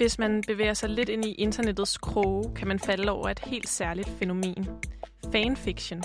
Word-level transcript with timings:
Hvis 0.00 0.18
man 0.18 0.42
bevæger 0.46 0.74
sig 0.74 0.88
lidt 0.88 1.08
ind 1.08 1.24
i 1.24 1.32
internettets 1.32 1.98
kroge, 1.98 2.54
kan 2.54 2.68
man 2.68 2.78
falde 2.78 3.12
over 3.12 3.28
et 3.28 3.38
helt 3.38 3.68
særligt 3.68 4.08
fænomen. 4.18 4.68
Fanfiction. 5.32 6.02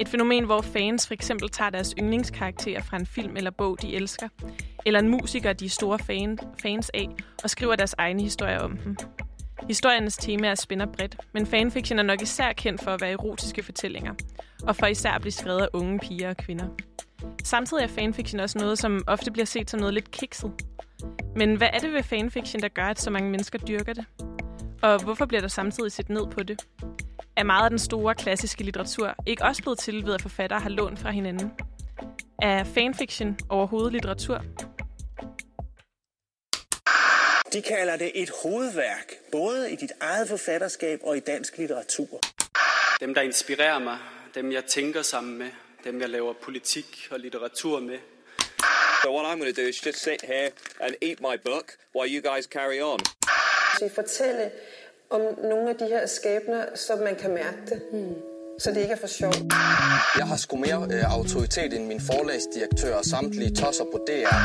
Et 0.00 0.08
fænomen, 0.08 0.44
hvor 0.44 0.60
fans 0.60 1.06
for 1.06 1.14
eksempel 1.14 1.48
tager 1.48 1.70
deres 1.70 1.94
yndlingskarakterer 1.98 2.82
fra 2.82 2.96
en 2.96 3.06
film 3.06 3.36
eller 3.36 3.50
bog, 3.50 3.82
de 3.82 3.94
elsker, 3.94 4.28
eller 4.86 5.00
en 5.00 5.08
musiker, 5.08 5.52
de 5.52 5.64
er 5.64 5.68
store 5.68 5.98
fan, 5.98 6.38
fans 6.62 6.90
af, 6.94 7.08
og 7.44 7.50
skriver 7.50 7.76
deres 7.76 7.94
egne 7.98 8.22
historier 8.22 8.60
om 8.60 8.76
dem. 8.76 8.96
Historiernes 9.68 10.16
tema 10.16 10.48
er 10.48 10.54
spænder 10.54 10.86
bredt, 10.86 11.16
men 11.34 11.46
fanfiction 11.46 11.98
er 11.98 12.02
nok 12.02 12.22
især 12.22 12.52
kendt 12.52 12.82
for 12.82 12.90
at 12.90 13.00
være 13.00 13.10
erotiske 13.12 13.62
fortællinger, 13.62 14.14
og 14.62 14.76
for 14.76 14.86
især 14.86 15.10
at 15.10 15.20
blive 15.20 15.32
skrevet 15.32 15.60
af 15.60 15.68
unge 15.72 15.98
piger 15.98 16.28
og 16.28 16.36
kvinder. 16.36 16.66
Samtidig 17.44 17.82
er 17.82 17.88
fanfiction 17.88 18.40
også 18.40 18.58
noget, 18.58 18.78
som 18.78 19.04
ofte 19.06 19.30
bliver 19.30 19.46
set 19.46 19.70
som 19.70 19.80
noget 19.80 19.94
lidt 19.94 20.10
kikset. 20.10 20.52
Men 21.36 21.56
hvad 21.56 21.68
er 21.72 21.78
det 21.78 21.92
ved 21.92 22.02
fanfiction, 22.02 22.62
der 22.62 22.68
gør, 22.68 22.84
at 22.84 23.00
så 23.00 23.10
mange 23.10 23.30
mennesker 23.30 23.58
dyrker 23.58 23.92
det? 23.92 24.04
Og 24.82 25.02
hvorfor 25.02 25.26
bliver 25.26 25.40
der 25.40 25.48
samtidig 25.48 25.92
set 25.92 26.08
ned 26.08 26.26
på 26.26 26.42
det? 26.42 26.66
Er 27.36 27.44
meget 27.44 27.64
af 27.64 27.70
den 27.70 27.78
store 27.78 28.14
klassiske 28.14 28.64
litteratur 28.64 29.14
ikke 29.26 29.44
også 29.44 29.62
blevet 29.62 29.78
til 29.78 30.06
ved, 30.06 30.14
at 30.14 30.22
forfattere 30.22 30.60
har 30.60 30.70
lånt 30.70 30.98
fra 30.98 31.10
hinanden? 31.10 31.52
Er 32.42 32.64
fanfiction 32.64 33.38
overhovedet 33.48 33.92
litteratur? 33.92 34.42
De 37.52 37.62
kalder 37.62 37.96
det 37.96 38.10
et 38.14 38.30
hovedværk, 38.42 39.12
både 39.32 39.72
i 39.72 39.76
dit 39.76 39.92
eget 40.00 40.28
forfatterskab 40.28 41.00
og 41.02 41.16
i 41.16 41.20
dansk 41.20 41.58
litteratur. 41.58 42.20
Dem, 43.00 43.14
der 43.14 43.22
inspirerer 43.22 43.78
mig, 43.78 43.98
dem 44.34 44.52
jeg 44.52 44.64
tænker 44.64 45.02
sammen 45.02 45.38
med, 45.38 45.50
dem 45.84 46.00
jeg 46.00 46.08
laver 46.08 46.34
politik 46.42 47.08
og 47.10 47.20
litteratur 47.20 47.80
med. 47.80 47.98
So 49.02 49.12
what 49.12 49.24
I'm 49.26 49.38
going 49.38 49.54
to 49.54 49.62
do 49.62 49.68
is 49.68 49.76
just 49.86 49.98
sit 50.02 50.22
here 50.22 50.50
and 50.80 50.94
eat 51.02 51.20
my 51.20 51.36
book 51.44 51.66
while 51.94 52.08
you 52.14 52.20
guys 52.30 52.44
carry 52.46 52.80
on. 52.80 52.98
Så 53.78 53.90
fortælle 53.94 54.50
om 55.10 55.20
nogle 55.42 55.70
af 55.70 55.76
de 55.76 55.84
her 55.84 56.06
skæbner, 56.06 56.64
så 56.74 56.96
man 56.96 57.16
kan 57.16 57.30
mærke 57.34 57.58
det. 57.66 57.82
Hmm. 57.92 58.14
Så 58.58 58.70
det 58.70 58.80
ikke 58.80 58.92
er 58.92 58.98
for 58.98 59.06
sjov. 59.06 59.32
Jeg 60.18 60.26
har 60.26 60.36
sgu 60.36 60.56
mere 60.56 60.88
øh, 60.92 61.12
autoritet 61.14 61.72
end 61.72 61.86
min 61.86 62.00
forlagsdirektør 62.00 62.96
og 62.96 63.04
samtlige 63.04 63.54
tosser 63.54 63.84
på 63.84 63.98
DR. 64.06 64.36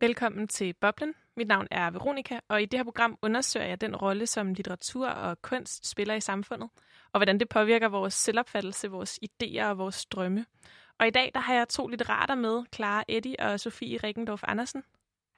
Velkommen 0.00 0.48
til 0.48 0.74
Boblen. 0.80 1.14
Mit 1.36 1.48
navn 1.48 1.66
er 1.70 1.90
Veronika, 1.90 2.38
og 2.48 2.62
i 2.62 2.64
det 2.64 2.78
her 2.78 2.84
program 2.84 3.16
undersøger 3.22 3.66
jeg 3.66 3.80
den 3.80 3.96
rolle, 3.96 4.26
som 4.26 4.54
litteratur 4.54 5.08
og 5.08 5.42
kunst 5.42 5.88
spiller 5.90 6.14
i 6.14 6.20
samfundet, 6.20 6.68
og 7.16 7.18
hvordan 7.18 7.40
det 7.40 7.48
påvirker 7.48 7.88
vores 7.88 8.14
selvopfattelse, 8.14 8.90
vores 8.90 9.18
idéer 9.24 9.64
og 9.64 9.78
vores 9.78 10.06
drømme. 10.06 10.46
Og 10.98 11.06
i 11.06 11.10
dag 11.10 11.30
der 11.34 11.40
har 11.40 11.54
jeg 11.54 11.68
to 11.68 11.86
litterater 11.86 12.34
med, 12.34 12.64
Clara 12.74 13.04
Eddie 13.08 13.36
og 13.38 13.60
Sofie 13.60 13.98
Rikendorf 14.04 14.42
Andersen. 14.48 14.82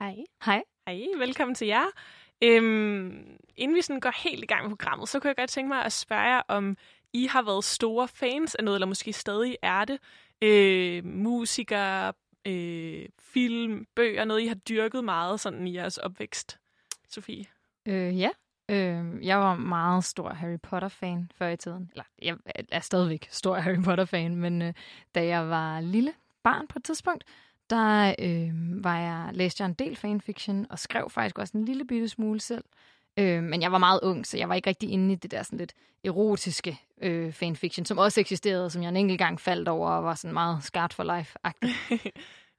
Hej. 0.01 0.17
Hej. 0.45 0.63
Hej, 0.87 1.03
velkommen 1.19 1.55
til 1.55 1.67
jer. 1.67 1.85
Øhm, 2.43 3.39
inden 3.57 3.77
vi 3.77 3.83
sådan 3.83 4.01
går 4.01 4.23
helt 4.23 4.45
i 4.45 4.47
gang 4.47 4.63
med 4.63 4.77
programmet, 4.77 5.09
så 5.09 5.21
kunne 5.21 5.29
jeg 5.29 5.37
godt 5.37 5.51
tænke 5.51 5.69
mig 5.69 5.85
at 5.85 5.93
spørge 5.93 6.23
jer, 6.23 6.43
om 6.49 6.77
I 7.13 7.27
har 7.27 7.43
været 7.43 7.65
store 7.65 8.09
fans 8.09 8.55
af 8.55 8.65
noget, 8.65 8.77
eller 8.77 8.87
måske 8.87 9.13
stadig 9.13 9.57
er 9.63 9.85
det. 9.85 9.99
Øh, 10.43 11.05
musikere, 11.05 12.13
øh, 12.47 13.09
film, 13.21 13.87
bøger, 13.95 14.25
noget 14.25 14.41
I 14.41 14.47
har 14.47 14.55
dyrket 14.55 15.05
meget 15.05 15.41
sådan 15.41 15.67
i 15.67 15.75
jeres 15.75 15.99
opvækst, 15.99 16.59
Sofie? 17.09 17.45
Øh, 17.87 18.21
ja, 18.21 18.31
øh, 18.69 19.27
jeg 19.27 19.39
var 19.39 19.55
meget 19.55 20.05
stor 20.05 20.29
Harry 20.29 20.59
Potter-fan 20.63 21.31
før 21.35 21.49
i 21.49 21.57
tiden. 21.57 21.91
Eller, 21.93 22.05
jeg 22.23 22.37
er 22.73 22.81
stadigvæk 22.81 23.29
stor 23.31 23.57
Harry 23.57 23.83
Potter-fan, 23.85 24.37
men 24.37 24.63
øh, 24.63 24.73
da 25.15 25.27
jeg 25.27 25.49
var 25.49 25.81
lille 25.81 26.13
barn 26.43 26.67
på 26.67 26.79
et 26.79 26.85
tidspunkt, 26.85 27.25
der 27.71 28.15
øh, 28.19 28.85
var 28.85 28.99
jeg, 28.99 29.31
læste 29.33 29.63
jeg 29.63 29.69
en 29.69 29.75
del 29.75 29.97
fanfiction, 29.97 30.67
og 30.71 30.79
skrev 30.79 31.11
faktisk 31.11 31.39
også 31.39 31.59
en 31.59 31.65
lille 31.65 31.85
bitte 31.85 32.09
smule 32.09 32.41
selv. 32.41 32.65
Øh, 33.19 33.43
men 33.43 33.63
jeg 33.63 33.73
var 33.73 33.79
meget 33.79 34.01
ung, 34.03 34.27
så 34.27 34.39
jeg 34.39 34.49
var 34.49 34.55
ikke 34.55 34.69
rigtig 34.69 34.91
inde 34.91 35.13
i 35.13 35.17
det 35.17 35.31
der 35.31 35.43
sådan 35.43 35.59
lidt 35.59 35.73
erotiske 36.05 36.81
øh, 37.03 37.33
fanfiction, 37.33 37.87
som 37.87 37.99
også 37.99 38.21
eksisterede, 38.21 38.71
som 38.71 38.83
jeg 38.83 38.89
en 38.89 38.97
enkelt 38.97 39.19
gang 39.19 39.41
faldt 39.41 39.69
over, 39.69 39.91
og 39.91 40.05
var 40.05 40.15
sådan 40.15 40.35
meget 40.35 40.65
scarred 40.65 40.91
for 40.91 41.05
life-agtig. 41.05 41.71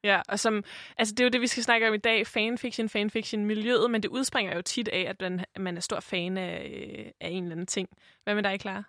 ja, 0.03 0.21
og 0.27 0.39
som, 0.39 0.63
altså 0.97 1.13
det 1.15 1.19
er 1.19 1.25
jo 1.25 1.29
det, 1.29 1.41
vi 1.41 1.47
skal 1.47 1.63
snakke 1.63 1.87
om 1.87 1.93
i 1.93 1.97
dag, 1.97 2.27
fanfiction, 2.27 2.89
fanfiction-miljøet, 2.89 3.91
men 3.91 4.03
det 4.03 4.09
udspringer 4.09 4.55
jo 4.55 4.61
tit 4.61 4.87
af, 4.87 5.05
at 5.09 5.21
man, 5.21 5.45
man 5.59 5.77
er 5.77 5.81
stor 5.81 5.99
fan 5.99 6.37
af, 6.37 6.71
øh, 6.99 7.11
af 7.21 7.29
en 7.29 7.43
eller 7.43 7.55
anden 7.55 7.67
ting. 7.67 7.89
Hvad 8.23 8.35
med 8.35 8.43
dig, 8.43 8.61
Clara? 8.61 8.83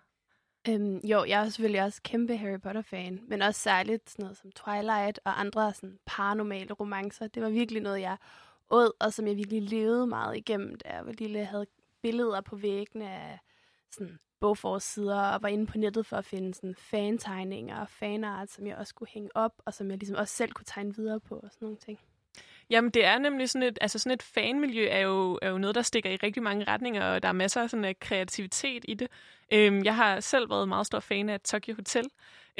Øhm, 0.68 0.98
jo, 0.98 1.24
jeg 1.24 1.40
er 1.40 1.48
selvfølgelig 1.48 1.82
også 1.82 2.00
kæmpe 2.02 2.36
Harry 2.36 2.60
Potter-fan, 2.60 3.20
men 3.28 3.42
også 3.42 3.60
særligt 3.60 4.10
sådan 4.10 4.22
noget 4.22 4.38
som 4.38 4.52
Twilight 4.52 5.20
og 5.24 5.40
andre 5.40 5.74
sådan 5.74 5.98
paranormale 6.06 6.74
romancer. 6.74 7.26
Det 7.26 7.42
var 7.42 7.50
virkelig 7.50 7.82
noget, 7.82 8.00
jeg 8.00 8.16
åd, 8.70 8.92
og 9.00 9.12
som 9.12 9.26
jeg 9.26 9.36
virkelig 9.36 9.62
levede 9.62 10.06
meget 10.06 10.36
igennem, 10.36 10.74
da 10.74 10.88
jeg 10.88 11.06
var 11.06 11.12
lille. 11.12 11.38
Jeg 11.38 11.48
havde 11.48 11.66
billeder 12.02 12.40
på 12.40 12.56
væggene 12.56 13.10
af 13.10 13.38
sådan 13.92 14.18
bogforsider, 14.40 15.20
og 15.20 15.42
var 15.42 15.48
inde 15.48 15.66
på 15.66 15.78
nettet 15.78 16.06
for 16.06 16.16
at 16.16 16.24
finde 16.24 16.54
sådan 16.54 16.74
fantegninger 16.78 17.80
og 17.80 17.88
fanart, 17.88 18.50
som 18.50 18.66
jeg 18.66 18.76
også 18.76 18.94
kunne 18.94 19.08
hænge 19.10 19.30
op, 19.34 19.52
og 19.64 19.74
som 19.74 19.90
jeg 19.90 19.98
ligesom 19.98 20.16
også 20.16 20.36
selv 20.36 20.52
kunne 20.52 20.64
tegne 20.64 20.96
videre 20.96 21.20
på 21.20 21.34
og 21.34 21.48
sådan 21.52 21.66
nogle 21.66 21.76
ting. 21.76 21.98
Jamen, 22.70 22.90
det 22.90 23.04
er 23.04 23.18
nemlig 23.18 23.50
sådan 23.50 23.68
et, 23.68 23.78
altså 23.80 23.98
sådan 23.98 24.14
et 24.14 24.22
fanmiljø 24.22 24.86
er 24.90 25.00
jo, 25.00 25.38
er 25.42 25.50
jo 25.50 25.58
noget, 25.58 25.74
der 25.74 25.82
stikker 25.82 26.10
i 26.10 26.16
rigtig 26.16 26.42
mange 26.42 26.64
retninger, 26.64 27.04
og 27.04 27.22
der 27.22 27.28
er 27.28 27.32
masser 27.32 27.62
af 27.62 27.70
sådan 27.70 27.84
af 27.84 28.00
kreativitet 28.00 28.84
i 28.88 28.94
det. 28.94 29.08
Øhm, 29.52 29.84
jeg 29.84 29.96
har 29.96 30.20
selv 30.20 30.50
været 30.50 30.68
meget 30.68 30.86
stor 30.86 31.00
fan 31.00 31.28
af 31.28 31.40
Tokyo 31.40 31.74
Hotel, 31.74 32.08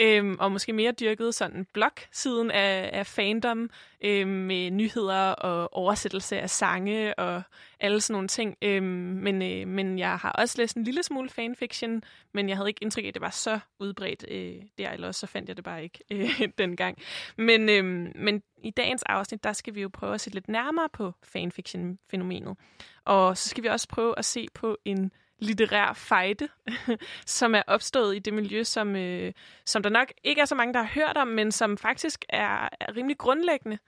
øhm, 0.00 0.36
og 0.38 0.52
måske 0.52 0.72
mere 0.72 0.92
dyrket 0.92 1.34
sådan 1.34 1.66
blog-siden 1.72 2.50
af, 2.50 2.90
af 2.92 3.06
fandom 3.06 3.70
øhm, 4.04 4.30
med 4.30 4.70
nyheder 4.70 5.30
og 5.30 5.74
oversættelse 5.76 6.40
af 6.40 6.50
sange 6.50 7.18
og 7.18 7.42
alle 7.80 8.00
sådan 8.00 8.14
nogle 8.14 8.28
ting. 8.28 8.56
Øhm, 8.62 8.84
men, 8.84 9.42
øh, 9.42 9.68
men 9.68 9.98
jeg 9.98 10.16
har 10.16 10.32
også 10.32 10.54
læst 10.58 10.76
en 10.76 10.84
lille 10.84 11.02
smule 11.02 11.28
fanfiction, 11.28 12.02
men 12.32 12.48
jeg 12.48 12.56
havde 12.56 12.68
ikke 12.68 12.82
indtryk 12.82 13.04
af, 13.04 13.08
at 13.08 13.14
det 13.14 13.22
var 13.22 13.30
så 13.30 13.58
udbredt 13.78 14.24
øh, 14.28 14.62
der, 14.78 14.90
eller 14.90 15.08
også 15.08 15.20
så 15.20 15.26
fandt 15.26 15.48
jeg 15.48 15.56
det 15.56 15.64
bare 15.64 15.82
ikke 15.82 16.04
øh, 16.12 16.48
dengang. 16.58 16.98
Men, 17.36 17.68
øh, 17.68 17.84
men 18.14 18.42
i 18.62 18.70
dagens 18.70 19.02
afsnit, 19.02 19.44
der 19.44 19.52
skal 19.52 19.74
vi 19.74 19.82
jo 19.82 19.88
prøve 19.88 20.14
at 20.14 20.20
se 20.20 20.30
lidt 20.30 20.48
nærmere 20.48 20.88
på 20.92 21.12
fanfiction-fænomenet. 21.22 22.56
Og 23.04 23.36
så 23.36 23.48
skal 23.48 23.64
vi 23.64 23.68
også 23.68 23.88
prøve 23.88 24.14
at 24.18 24.24
se 24.24 24.46
på 24.54 24.78
en 24.84 25.12
litterær 25.40 25.92
fejde, 25.92 26.48
som 27.26 27.54
er 27.54 27.62
opstået 27.66 28.16
i 28.16 28.18
det 28.18 28.34
miljø, 28.34 28.64
som, 28.64 28.96
øh, 28.96 29.32
som 29.66 29.82
der 29.82 29.90
nok 29.90 30.12
ikke 30.24 30.40
er 30.40 30.44
så 30.44 30.54
mange, 30.54 30.74
der 30.74 30.82
har 30.82 30.90
hørt 30.94 31.16
om, 31.16 31.28
men 31.28 31.52
som 31.52 31.78
faktisk 31.78 32.24
er, 32.28 32.68
er 32.80 32.96
rimelig 32.96 33.18
grundlæggende. 33.18 33.78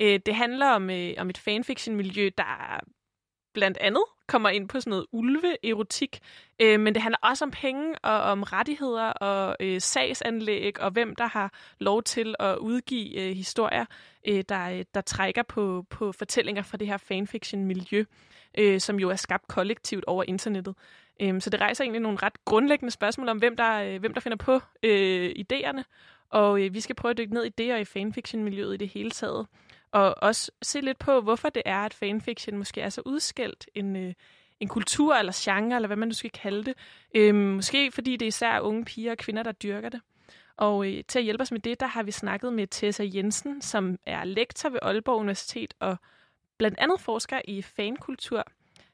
Øh, 0.00 0.20
det 0.26 0.34
handler 0.34 0.66
om, 0.66 0.90
øh, 0.90 1.14
om 1.18 1.30
et 1.30 1.38
fanfiction-miljø, 1.38 2.30
der 2.38 2.80
blandt 3.54 3.78
andet 3.80 4.02
kommer 4.26 4.48
ind 4.48 4.68
på 4.68 4.80
sådan 4.80 4.90
noget 4.90 5.06
ulve-erotik, 5.12 6.18
øh, 6.60 6.80
men 6.80 6.94
det 6.94 7.02
handler 7.02 7.18
også 7.22 7.44
om 7.44 7.50
penge 7.50 7.98
og 7.98 8.20
om 8.20 8.42
rettigheder 8.42 9.04
og 9.04 9.56
øh, 9.60 9.80
sagsanlæg 9.80 10.80
og 10.80 10.90
hvem 10.90 11.16
der 11.16 11.26
har 11.26 11.52
lov 11.78 12.02
til 12.02 12.34
at 12.38 12.56
udgive 12.56 13.20
øh, 13.20 13.36
historier, 13.36 13.84
øh, 14.28 14.44
der, 14.48 14.70
øh, 14.70 14.84
der 14.94 15.00
trækker 15.00 15.42
på, 15.42 15.86
på 15.90 16.12
fortællinger 16.12 16.62
fra 16.62 16.76
det 16.76 16.86
her 16.86 16.96
fanfiction-miljø, 16.96 18.04
øh, 18.58 18.80
som 18.80 19.00
jo 19.00 19.10
er 19.10 19.16
skabt 19.16 19.48
kollektivt 19.48 20.04
over 20.04 20.24
internettet. 20.28 20.74
Øh, 21.20 21.40
så 21.40 21.50
det 21.50 21.60
rejser 21.60 21.84
egentlig 21.84 22.02
nogle 22.02 22.18
ret 22.22 22.44
grundlæggende 22.44 22.90
spørgsmål 22.90 23.28
om, 23.28 23.38
hvem 23.38 23.56
der, 23.56 23.82
øh, 23.82 24.00
hvem 24.00 24.14
der 24.14 24.20
finder 24.20 24.36
på 24.36 24.60
øh, 24.82 25.30
idéerne, 25.30 25.82
og 26.30 26.64
øh, 26.64 26.74
vi 26.74 26.80
skal 26.80 26.96
prøve 26.96 27.10
at 27.10 27.18
dykke 27.18 27.34
ned 27.34 27.44
i 27.44 27.48
det 27.48 27.72
og 27.72 27.80
i 27.80 27.84
fanfiction-miljøet 27.84 28.74
i 28.74 28.76
det 28.76 28.88
hele 28.88 29.10
taget 29.10 29.46
og 29.92 30.14
også 30.22 30.50
se 30.62 30.80
lidt 30.80 30.98
på, 30.98 31.20
hvorfor 31.20 31.48
det 31.48 31.62
er, 31.66 31.78
at 31.78 31.94
fanfiction 31.94 32.58
måske 32.58 32.80
er 32.80 32.88
så 32.88 33.02
udskældt 33.04 33.66
en, 33.74 33.96
øh, 33.96 34.14
en 34.60 34.68
kultur 34.68 35.14
eller 35.14 35.32
genre, 35.36 35.76
eller 35.76 35.86
hvad 35.86 35.96
man 35.96 36.08
nu 36.08 36.14
skal 36.14 36.30
kalde 36.30 36.64
det. 36.64 36.74
Øhm, 37.14 37.38
måske 37.38 37.92
fordi 37.92 38.16
det 38.16 38.26
er 38.26 38.28
især 38.28 38.60
unge 38.60 38.84
piger 38.84 39.10
og 39.10 39.18
kvinder, 39.18 39.42
der 39.42 39.52
dyrker 39.52 39.88
det. 39.88 40.00
Og 40.56 40.86
øh, 40.86 41.04
til 41.08 41.18
at 41.18 41.24
hjælpe 41.24 41.42
os 41.42 41.52
med 41.52 41.60
det, 41.60 41.80
der 41.80 41.86
har 41.86 42.02
vi 42.02 42.10
snakket 42.10 42.52
med 42.52 42.66
Tessa 42.66 43.04
Jensen, 43.14 43.62
som 43.62 43.98
er 44.06 44.24
lektor 44.24 44.68
ved 44.68 44.78
Aalborg 44.82 45.20
Universitet 45.20 45.74
og 45.80 45.96
blandt 46.58 46.78
andet 46.78 47.00
forsker 47.00 47.40
i 47.44 47.62
fankultur, 47.62 48.44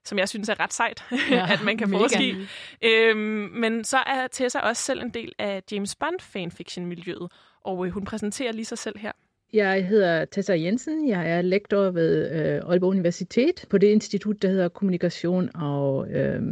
som 0.05 0.19
jeg 0.19 0.29
synes 0.29 0.49
er 0.49 0.61
ret 0.61 0.73
sejt, 0.73 1.05
ja, 1.31 1.53
at 1.53 1.63
man 1.65 1.79
kan 1.79 1.91
forske 1.91 2.25
i. 2.25 2.47
Øhm, 2.83 3.51
men 3.53 3.85
så 3.85 3.99
er 3.99 4.27
Tessa 4.27 4.59
også 4.59 4.83
selv 4.83 5.03
en 5.03 5.11
del 5.11 5.33
af 5.39 5.63
James 5.73 5.97
Bond 5.97 6.21
fanfiction-miljøet, 6.21 7.33
og 7.61 7.87
øh, 7.87 7.93
hun 7.93 8.05
præsenterer 8.05 8.53
lige 8.53 8.65
sig 8.65 8.79
selv 8.79 8.99
her. 8.99 9.13
Jeg 9.55 9.87
hedder 9.87 10.25
Tessa 10.25 10.55
Jensen. 10.55 11.09
Jeg 11.09 11.31
er 11.31 11.43
lektor 11.43 11.91
ved 11.91 12.31
øh, 12.31 12.71
Aalborg 12.71 12.91
Universitet 12.91 13.67
på 13.71 13.79
det 13.79 13.87
institut, 13.87 14.43
der 14.43 14.49
hedder 14.49 14.69
Kommunikation 14.69 15.51
og 15.55 16.09
øh, 16.11 16.43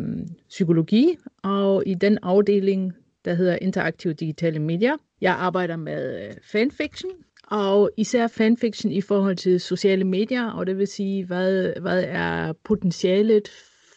Psykologi, 0.49 1.17
og 1.43 1.83
i 1.87 1.95
den 1.95 2.19
afdeling, 2.23 2.93
der 3.25 3.35
hedder 3.35 3.59
Interaktive 3.61 4.13
Digitale 4.13 4.59
Medier. 4.59 4.97
Jeg 5.21 5.33
arbejder 5.33 5.77
med 5.77 6.27
øh, 6.27 6.35
fanfiction, 6.53 7.11
og 7.47 7.91
især 7.97 8.27
fanfiction 8.27 8.93
i 8.93 9.01
forhold 9.01 9.37
til 9.37 9.61
sociale 9.61 10.05
medier, 10.05 10.51
og 10.51 10.67
det 10.67 10.79
vil 10.79 10.87
sige, 10.87 11.25
hvad, 11.25 11.73
hvad 11.81 12.05
er 12.09 12.53
potentialet 12.65 13.49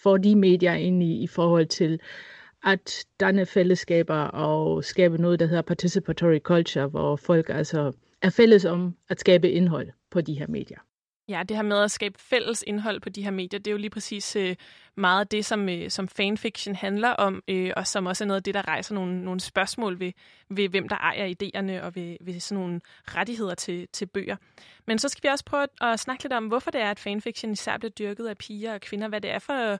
for 0.03 0.17
de 0.17 0.35
medier 0.35 0.73
egentlig 0.73 1.21
i 1.21 1.27
forhold 1.27 1.65
til 1.65 1.99
at 2.63 3.05
danne 3.19 3.45
fællesskaber 3.45 4.21
og 4.23 4.83
skabe 4.83 5.17
noget, 5.17 5.39
der 5.39 5.45
hedder 5.45 5.61
participatory 5.61 6.39
culture, 6.39 6.87
hvor 6.87 7.15
folk 7.15 7.49
altså 7.49 7.91
er 8.21 8.29
fælles 8.29 8.65
om 8.65 8.95
at 9.09 9.19
skabe 9.19 9.51
indhold 9.51 9.89
på 10.11 10.21
de 10.21 10.33
her 10.33 10.47
medier. 10.47 10.79
Ja, 11.29 11.43
det 11.49 11.57
her 11.57 11.63
med 11.63 11.77
at 11.77 11.91
skabe 11.91 12.19
fælles 12.19 12.63
indhold 12.67 13.01
på 13.01 13.09
de 13.09 13.23
her 13.23 13.31
medier, 13.31 13.59
det 13.59 13.67
er 13.67 13.71
jo 13.71 13.77
lige 13.77 13.89
præcis 13.89 14.35
øh, 14.35 14.55
meget 14.97 15.19
af 15.19 15.27
det, 15.27 15.45
som, 15.45 15.69
øh, 15.69 15.89
som 15.89 16.07
fanfiction 16.07 16.75
handler 16.75 17.09
om, 17.09 17.43
øh, 17.47 17.71
og 17.75 17.87
som 17.87 18.05
også 18.05 18.23
er 18.23 18.27
noget 18.27 18.39
af 18.39 18.43
det, 18.43 18.53
der 18.53 18.67
rejser 18.67 18.95
nogle, 18.95 19.23
nogle 19.23 19.39
spørgsmål 19.39 19.99
ved, 19.99 20.11
ved, 20.49 20.69
hvem 20.69 20.89
der 20.89 20.95
ejer 20.95 21.33
idéerne, 21.33 21.85
og 21.85 21.95
ved, 21.95 22.17
ved 22.21 22.39
sådan 22.39 22.63
nogle 22.63 22.81
rettigheder 23.07 23.55
til, 23.55 23.87
til 23.93 24.05
bøger. 24.05 24.35
Men 24.87 24.99
så 24.99 25.09
skal 25.09 25.23
vi 25.23 25.27
også 25.27 25.45
prøve 25.45 25.63
at, 25.63 25.69
at 25.81 25.99
snakke 25.99 26.23
lidt 26.23 26.33
om, 26.33 26.47
hvorfor 26.47 26.71
det 26.71 26.81
er, 26.81 26.91
at 26.91 26.99
fanfiction 26.99 27.51
især 27.51 27.77
bliver 27.77 27.91
dyrket 27.91 28.27
af 28.27 28.37
piger 28.37 28.73
og 28.73 28.81
kvinder, 28.81 29.07
hvad 29.07 29.21
det 29.21 29.31
er 29.31 29.39
for, 29.39 29.79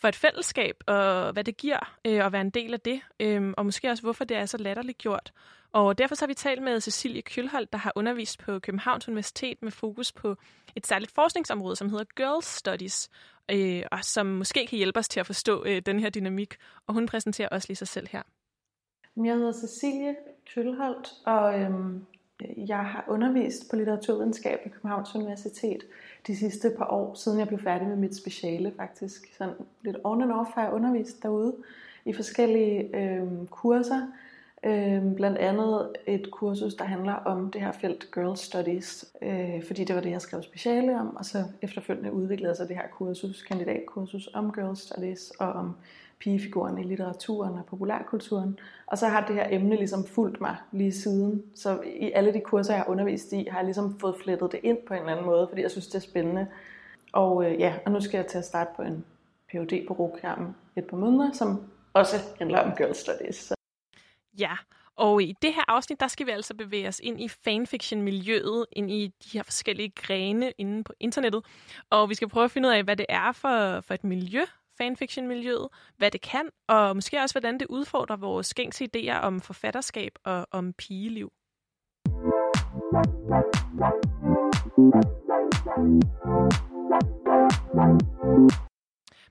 for 0.00 0.08
et 0.08 0.16
fællesskab, 0.16 0.76
og 0.86 1.32
hvad 1.32 1.44
det 1.44 1.56
giver 1.56 1.98
øh, 2.04 2.26
at 2.26 2.32
være 2.32 2.40
en 2.40 2.50
del 2.50 2.72
af 2.72 2.80
det, 2.80 3.00
øh, 3.20 3.54
og 3.56 3.64
måske 3.64 3.90
også, 3.90 4.02
hvorfor 4.02 4.24
det 4.24 4.36
er 4.36 4.46
så 4.46 4.56
latterligt 4.56 4.98
gjort. 4.98 5.32
Og 5.72 5.98
derfor 5.98 6.14
så 6.14 6.24
har 6.24 6.26
vi 6.26 6.34
talt 6.34 6.62
med 6.62 6.80
Cecilie 6.80 7.22
Kjølholt, 7.22 7.72
der 7.72 7.78
har 7.78 7.92
undervist 7.96 8.38
på 8.38 8.58
Københavns 8.58 9.08
Universitet 9.08 9.62
med 9.62 9.70
fokus 9.70 10.12
på 10.12 10.36
et 10.76 10.86
særligt 10.86 11.14
forskningsområde, 11.14 11.76
som 11.76 11.90
hedder 11.90 12.04
Girls 12.16 12.46
Studies, 12.46 13.08
øh, 13.50 13.82
og 13.92 14.04
som 14.04 14.26
måske 14.26 14.66
kan 14.66 14.76
hjælpe 14.78 14.98
os 14.98 15.08
til 15.08 15.20
at 15.20 15.26
forstå 15.26 15.64
øh, 15.64 15.82
den 15.86 16.00
her 16.00 16.10
dynamik. 16.10 16.56
Og 16.86 16.94
hun 16.94 17.06
præsenterer 17.06 17.48
også 17.48 17.68
lige 17.68 17.76
sig 17.76 17.88
selv 17.88 18.08
her. 18.10 18.22
Jeg 19.24 19.34
hedder 19.34 19.52
Cecilie 19.52 20.16
Kjølholt, 20.54 21.08
og 21.26 21.60
øhm, 21.60 22.06
jeg 22.56 22.78
har 22.78 23.04
undervist 23.08 23.70
på 23.70 23.76
litteraturvidenskab 23.76 24.60
på 24.62 24.68
Københavns 24.68 25.14
Universitet 25.14 25.82
de 26.26 26.36
sidste 26.36 26.70
par 26.78 26.90
år, 26.90 27.14
siden 27.14 27.38
jeg 27.38 27.48
blev 27.48 27.60
færdig 27.60 27.88
med 27.88 27.96
mit 27.96 28.16
speciale 28.16 28.72
faktisk. 28.76 29.36
Sådan 29.38 29.54
lidt 29.82 29.96
on 30.04 30.22
and 30.22 30.32
off 30.32 30.50
har 30.50 30.62
jeg 30.62 30.72
undervist 30.72 31.22
derude 31.22 31.56
i 32.04 32.12
forskellige 32.12 32.96
øh, 32.96 33.46
kurser, 33.50 34.06
Øh, 34.64 35.14
blandt 35.16 35.38
andet 35.38 35.88
et 36.06 36.30
kursus, 36.30 36.74
der 36.74 36.84
handler 36.84 37.12
om 37.12 37.50
det 37.50 37.60
her 37.60 37.72
felt 37.72 38.08
Girl 38.14 38.36
Studies, 38.36 39.04
øh, 39.22 39.64
fordi 39.66 39.84
det 39.84 39.96
var 39.96 40.02
det, 40.02 40.10
jeg 40.10 40.20
skrev 40.20 40.42
speciale 40.42 41.00
om, 41.00 41.16
og 41.16 41.24
så 41.24 41.44
efterfølgende 41.62 42.12
udviklede 42.12 42.56
sig 42.56 42.68
det 42.68 42.76
her 42.76 42.86
kursus, 42.92 43.42
kandidatkursus 43.42 44.28
om 44.34 44.52
Girl 44.52 44.76
Studies 44.76 45.30
og 45.30 45.52
om 45.52 45.76
pigefiguren 46.18 46.78
i 46.78 46.82
litteraturen 46.82 47.58
og 47.58 47.66
populærkulturen. 47.66 48.58
Og 48.86 48.98
så 48.98 49.08
har 49.08 49.26
det 49.26 49.36
her 49.36 49.46
emne 49.50 49.76
ligesom 49.76 50.06
fulgt 50.06 50.40
mig 50.40 50.56
lige 50.72 50.92
siden. 50.92 51.42
Så 51.54 51.80
i 52.00 52.12
alle 52.12 52.32
de 52.32 52.40
kurser, 52.40 52.72
jeg 52.72 52.82
har 52.82 52.90
undervist 52.90 53.32
i, 53.32 53.46
har 53.50 53.58
jeg 53.58 53.64
ligesom 53.64 53.98
fået 53.98 54.16
flettet 54.24 54.52
det 54.52 54.60
ind 54.62 54.78
på 54.88 54.94
en 54.94 55.00
eller 55.00 55.12
anden 55.12 55.26
måde, 55.26 55.48
fordi 55.48 55.62
jeg 55.62 55.70
synes, 55.70 55.86
det 55.86 55.94
er 55.94 56.08
spændende. 56.10 56.46
Og 57.12 57.44
øh, 57.44 57.60
ja, 57.60 57.74
og 57.86 57.92
nu 57.92 58.00
skal 58.00 58.18
jeg 58.18 58.26
til 58.26 58.38
at 58.38 58.44
starte 58.44 58.70
på 58.76 58.82
en 58.82 59.04
Ph.D. 59.48 59.86
på 59.88 59.94
RUG 59.94 60.18
om 60.24 60.54
et 60.76 60.86
par 60.86 60.96
måneder, 60.96 61.32
som 61.32 61.62
også 61.92 62.16
handler 62.38 62.58
om 62.58 62.76
Girl 62.76 62.94
Studies. 62.94 63.36
Så 63.36 63.54
Ja, 64.38 64.56
og 64.96 65.22
i 65.22 65.34
det 65.42 65.54
her 65.54 65.64
afsnit, 65.68 66.00
der 66.00 66.08
skal 66.08 66.26
vi 66.26 66.30
altså 66.30 66.54
bevæge 66.54 66.88
os 66.88 67.00
ind 67.02 67.20
i 67.20 67.28
fanfiction-miljøet, 67.28 68.66
ind 68.72 68.90
i 68.90 69.06
de 69.06 69.28
her 69.32 69.42
forskellige 69.42 69.92
grene 69.96 70.52
inde 70.58 70.84
på 70.84 70.92
internettet. 71.00 71.44
Og 71.90 72.08
vi 72.08 72.14
skal 72.14 72.28
prøve 72.28 72.44
at 72.44 72.50
finde 72.50 72.68
ud 72.68 72.72
af, 72.72 72.84
hvad 72.84 72.96
det 72.96 73.06
er 73.08 73.32
for, 73.32 73.80
for 73.80 73.94
et 73.94 74.04
miljø, 74.04 74.40
fanfiction-miljøet, 74.78 75.68
hvad 75.96 76.10
det 76.10 76.20
kan, 76.20 76.48
og 76.68 76.96
måske 76.96 77.18
også, 77.18 77.34
hvordan 77.34 77.60
det 77.60 77.66
udfordrer 77.66 78.16
vores 78.16 78.54
gængse 78.54 78.88
idéer 78.96 79.18
om 79.18 79.40
forfatterskab 79.40 80.12
og 80.24 80.46
om 80.50 80.72
pigeliv. 80.72 81.32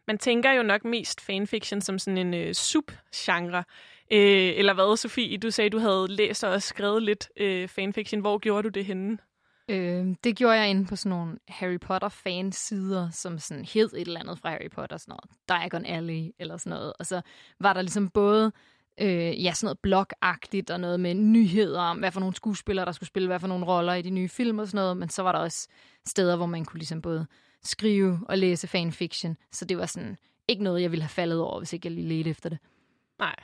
Man 0.07 0.17
tænker 0.17 0.51
jo 0.51 0.63
nok 0.63 0.85
mest 0.85 1.21
fanfiction 1.21 1.81
som 1.81 1.99
sådan 1.99 2.17
en 2.17 2.33
øh, 2.33 2.53
subgenre. 2.53 3.63
Øh, 4.11 4.53
eller 4.57 4.73
hvad, 4.73 4.97
Sofie? 4.97 5.37
Du 5.37 5.51
sagde, 5.51 5.69
du 5.69 5.79
havde 5.79 6.07
læst 6.09 6.43
og 6.43 6.61
skrevet 6.61 7.03
lidt 7.03 7.29
øh, 7.37 7.67
fanfiction. 7.67 8.21
Hvor 8.21 8.37
gjorde 8.37 8.63
du 8.63 8.69
det 8.69 8.85
henne? 8.85 9.17
Øh, 9.69 10.15
det 10.23 10.35
gjorde 10.35 10.55
jeg 10.55 10.69
inde 10.69 10.85
på 10.85 10.95
sådan 10.95 11.09
nogle 11.09 11.37
Harry 11.47 11.79
Potter 11.79 12.09
fansider, 12.09 13.09
som 13.09 13.39
sådan 13.39 13.65
hed 13.65 13.93
et 13.93 14.01
eller 14.01 14.19
andet 14.19 14.39
fra 14.39 14.49
Harry 14.49 14.69
Potter, 14.69 14.97
sådan 14.97 15.11
noget 15.11 15.29
Diagon 15.49 15.85
Alley 15.85 16.31
eller 16.39 16.57
sådan 16.57 16.77
noget. 16.77 16.93
Og 16.99 17.05
så 17.05 17.21
var 17.59 17.73
der 17.73 17.81
ligesom 17.81 18.09
både 18.09 18.51
øh, 19.01 19.43
ja, 19.43 19.53
sådan 19.53 19.65
noget 19.65 19.79
blogagtigt 19.79 20.69
og 20.69 20.79
noget 20.79 20.99
med 20.99 21.13
nyheder 21.13 21.81
om, 21.81 21.97
hvad 21.97 22.11
for 22.11 22.19
nogle 22.19 22.35
skuespillere, 22.35 22.85
der 22.85 22.91
skulle 22.91 23.07
spille 23.07 23.27
hvad 23.27 23.39
for 23.39 23.47
nogle 23.47 23.65
roller 23.65 23.93
i 23.93 24.01
de 24.01 24.09
nye 24.09 24.29
film 24.29 24.59
og 24.59 24.67
sådan 24.67 24.77
noget. 24.77 24.97
Men 24.97 25.09
så 25.09 25.23
var 25.23 25.31
der 25.31 25.39
også 25.39 25.67
steder, 26.05 26.35
hvor 26.35 26.45
man 26.45 26.65
kunne 26.65 26.79
ligesom 26.79 27.01
både 27.01 27.25
skrive 27.63 28.19
og 28.29 28.37
læse 28.37 28.67
fanfiction. 28.67 29.37
Så 29.51 29.65
det 29.65 29.77
var 29.77 29.85
sådan 29.85 30.17
ikke 30.47 30.63
noget, 30.63 30.81
jeg 30.81 30.91
ville 30.91 31.03
have 31.03 31.09
faldet 31.09 31.39
over, 31.39 31.59
hvis 31.59 31.73
ikke 31.73 31.87
jeg 31.87 31.93
lige 31.93 32.07
ledte 32.07 32.29
efter 32.29 32.49
det. 32.49 32.59
Nej. 33.19 33.35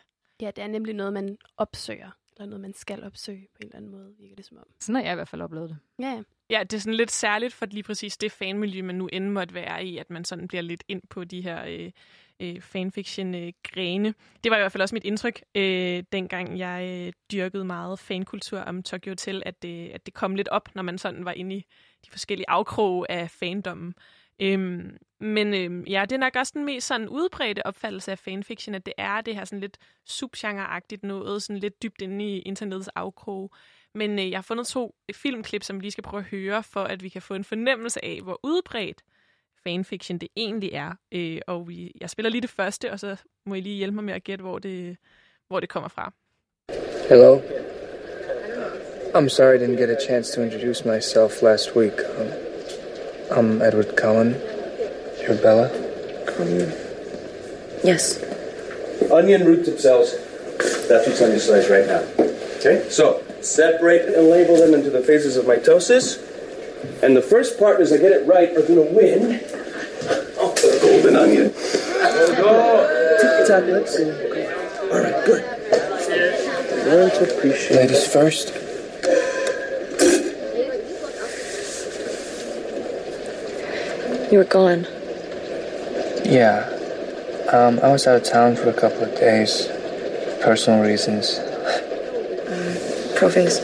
Ja, 0.41 0.51
det 0.55 0.63
er 0.63 0.67
nemlig 0.67 0.93
noget, 0.95 1.13
man 1.13 1.37
opsøger. 1.57 2.11
Eller 2.37 2.45
noget, 2.49 2.61
man 2.61 2.73
skal 2.73 3.03
opsøge 3.03 3.47
på 3.53 3.57
en 3.61 3.67
eller 3.67 3.77
anden 3.77 3.91
måde, 3.91 4.13
virker 4.19 4.35
det 4.35 4.45
som 4.45 4.57
om. 4.57 4.63
Sådan 4.79 4.95
har 4.95 5.03
jeg 5.03 5.11
i 5.11 5.15
hvert 5.15 5.27
fald 5.27 5.41
oplevet 5.41 5.69
det. 5.69 5.77
Ja, 5.99 6.09
ja. 6.09 6.23
Ja, 6.49 6.63
det 6.63 6.73
er 6.73 6.81
sådan 6.81 6.93
lidt 6.93 7.11
særligt 7.11 7.53
for 7.53 7.65
lige 7.65 7.83
præcis 7.83 8.17
det 8.17 8.31
fanmiljø, 8.31 8.81
man 8.81 8.95
nu 8.95 9.07
end 9.07 9.29
måtte 9.29 9.53
være 9.53 9.85
i, 9.85 9.97
at 9.97 10.09
man 10.09 10.25
sådan 10.25 10.47
bliver 10.47 10.61
lidt 10.61 10.83
ind 10.87 11.01
på 11.09 11.23
de 11.23 11.41
her 11.41 11.65
øh, 11.67 11.91
øh, 12.39 12.61
fanfiction-grene. 12.61 14.07
Øh, 14.07 14.13
det 14.43 14.49
var 14.49 14.57
i 14.57 14.59
hvert 14.59 14.71
fald 14.71 14.81
også 14.81 14.95
mit 14.95 15.03
indtryk, 15.03 15.41
øh, 15.55 16.03
dengang 16.11 16.59
jeg 16.59 17.05
øh, 17.07 17.13
dyrkede 17.31 17.65
meget 17.65 17.99
fankultur 17.99 18.59
om 18.59 18.83
Tokyo 18.83 19.11
Hotel, 19.11 19.43
at 19.45 19.61
det, 19.61 19.89
at 19.89 20.05
det 20.05 20.13
kom 20.13 20.35
lidt 20.35 20.47
op, 20.47 20.69
når 20.75 20.81
man 20.83 20.97
sådan 20.97 21.25
var 21.25 21.31
inde 21.31 21.55
i 21.55 21.65
de 22.05 22.11
forskellige 22.11 22.49
afkroge 22.49 23.11
af 23.11 23.31
fandommen. 23.31 23.93
Øhm, 24.41 24.97
men 25.19 25.53
øhm, 25.53 25.83
ja, 25.83 26.01
det 26.09 26.15
er 26.15 26.19
nok 26.19 26.35
også 26.35 26.51
den 26.55 26.65
mest 26.65 26.87
sådan 26.87 27.09
udbredte 27.09 27.65
opfattelse 27.65 28.11
af 28.11 28.19
fanfiction, 28.19 28.75
at 28.75 28.85
det 28.85 28.93
er 28.97 29.21
det 29.21 29.35
her 29.35 29.45
sådan 29.45 29.59
lidt 29.59 29.77
subgenreagtigt 30.05 31.03
noget, 31.03 31.43
sådan 31.43 31.59
lidt 31.59 31.83
dybt 31.83 32.01
inde 32.01 32.25
i 32.25 32.39
internettets 32.39 32.89
afkrog. 32.95 33.51
Men 33.95 34.19
øh, 34.19 34.31
jeg 34.31 34.37
har 34.37 34.43
fundet 34.43 34.67
to 34.67 34.95
filmklip, 35.13 35.63
som 35.63 35.75
vi 35.75 35.81
lige 35.81 35.91
skal 35.91 36.03
prøve 36.03 36.19
at 36.19 36.25
høre, 36.25 36.63
for 36.63 36.83
at 36.83 37.03
vi 37.03 37.09
kan 37.09 37.21
få 37.21 37.33
en 37.33 37.43
fornemmelse 37.43 38.05
af, 38.05 38.19
hvor 38.23 38.39
udbredt 38.43 39.01
fanfiction 39.63 40.17
det 40.17 40.29
egentlig 40.35 40.69
er. 40.73 40.93
Øh, 41.11 41.41
og 41.47 41.67
vi, 41.67 41.91
jeg 42.01 42.09
spiller 42.09 42.29
lige 42.29 42.41
det 42.41 42.49
første, 42.49 42.91
og 42.91 42.99
så 42.99 43.15
må 43.45 43.55
I 43.55 43.61
lige 43.61 43.77
hjælpe 43.77 43.95
mig 43.95 44.03
med 44.03 44.13
at 44.13 44.23
gætte, 44.23 44.41
hvor 44.41 44.59
det, 44.59 44.97
hvor 45.47 45.59
det 45.59 45.69
kommer 45.69 45.89
fra. 45.89 46.13
Hello. 47.09 47.41
I'm 49.13 49.27
sorry 49.27 49.55
I 49.55 49.59
didn't 49.63 49.77
get 49.77 49.89
a 49.89 49.99
chance 50.07 50.35
to 50.35 50.41
introduce 50.41 50.87
myself 50.87 51.41
last 51.41 51.75
week. 51.75 51.93
Um, 52.19 52.50
I'm 53.31 53.61
Edward 53.61 53.95
Cullen. 53.95 54.31
You're 55.21 55.35
Bella? 55.35 55.71
Um, 56.37 56.69
yes. 57.81 58.21
Onion 59.09 59.45
root 59.45 59.63
tip 59.63 59.79
cells. 59.79 60.11
That's 60.89 61.07
what's 61.07 61.21
on 61.21 61.29
your 61.29 61.39
slice 61.39 61.69
right 61.69 61.87
now. 61.87 62.03
Okay? 62.57 62.85
So, 62.89 63.23
separate 63.39 64.13
and 64.13 64.27
label 64.27 64.57
them 64.57 64.73
into 64.73 64.89
the 64.89 65.01
phases 65.01 65.37
of 65.37 65.45
mitosis. 65.45 66.19
And 67.01 67.15
the 67.15 67.21
first 67.21 67.57
partners 67.57 67.91
that 67.91 67.99
get 67.99 68.11
it 68.11 68.27
right 68.27 68.49
are 68.49 68.63
going 68.63 68.85
to 68.85 68.93
win. 68.93 69.39
Oh, 70.37 70.53
the 70.55 70.79
golden 70.81 71.15
onion. 71.15 71.53
Oh, 71.55 73.45
Tablets. 73.47 73.97
All 73.97 74.99
right, 74.99 75.25
good. 75.25 75.43
Learn 76.85 77.09
to 77.11 77.37
appreciate. 77.37 77.77
Ladies 77.77 78.11
first. 78.11 78.70
You 84.31 84.37
were 84.37 84.45
gone. 84.45 84.87
Yeah. 86.23 86.63
Um, 87.51 87.79
I 87.83 87.91
was 87.91 88.07
out 88.07 88.15
of 88.15 88.23
town 88.23 88.55
for 88.55 88.69
a 88.69 88.73
couple 88.73 89.03
of 89.03 89.13
days. 89.19 89.67
Personal 90.41 90.81
reasons. 90.81 91.37
Prophase. 93.19 93.59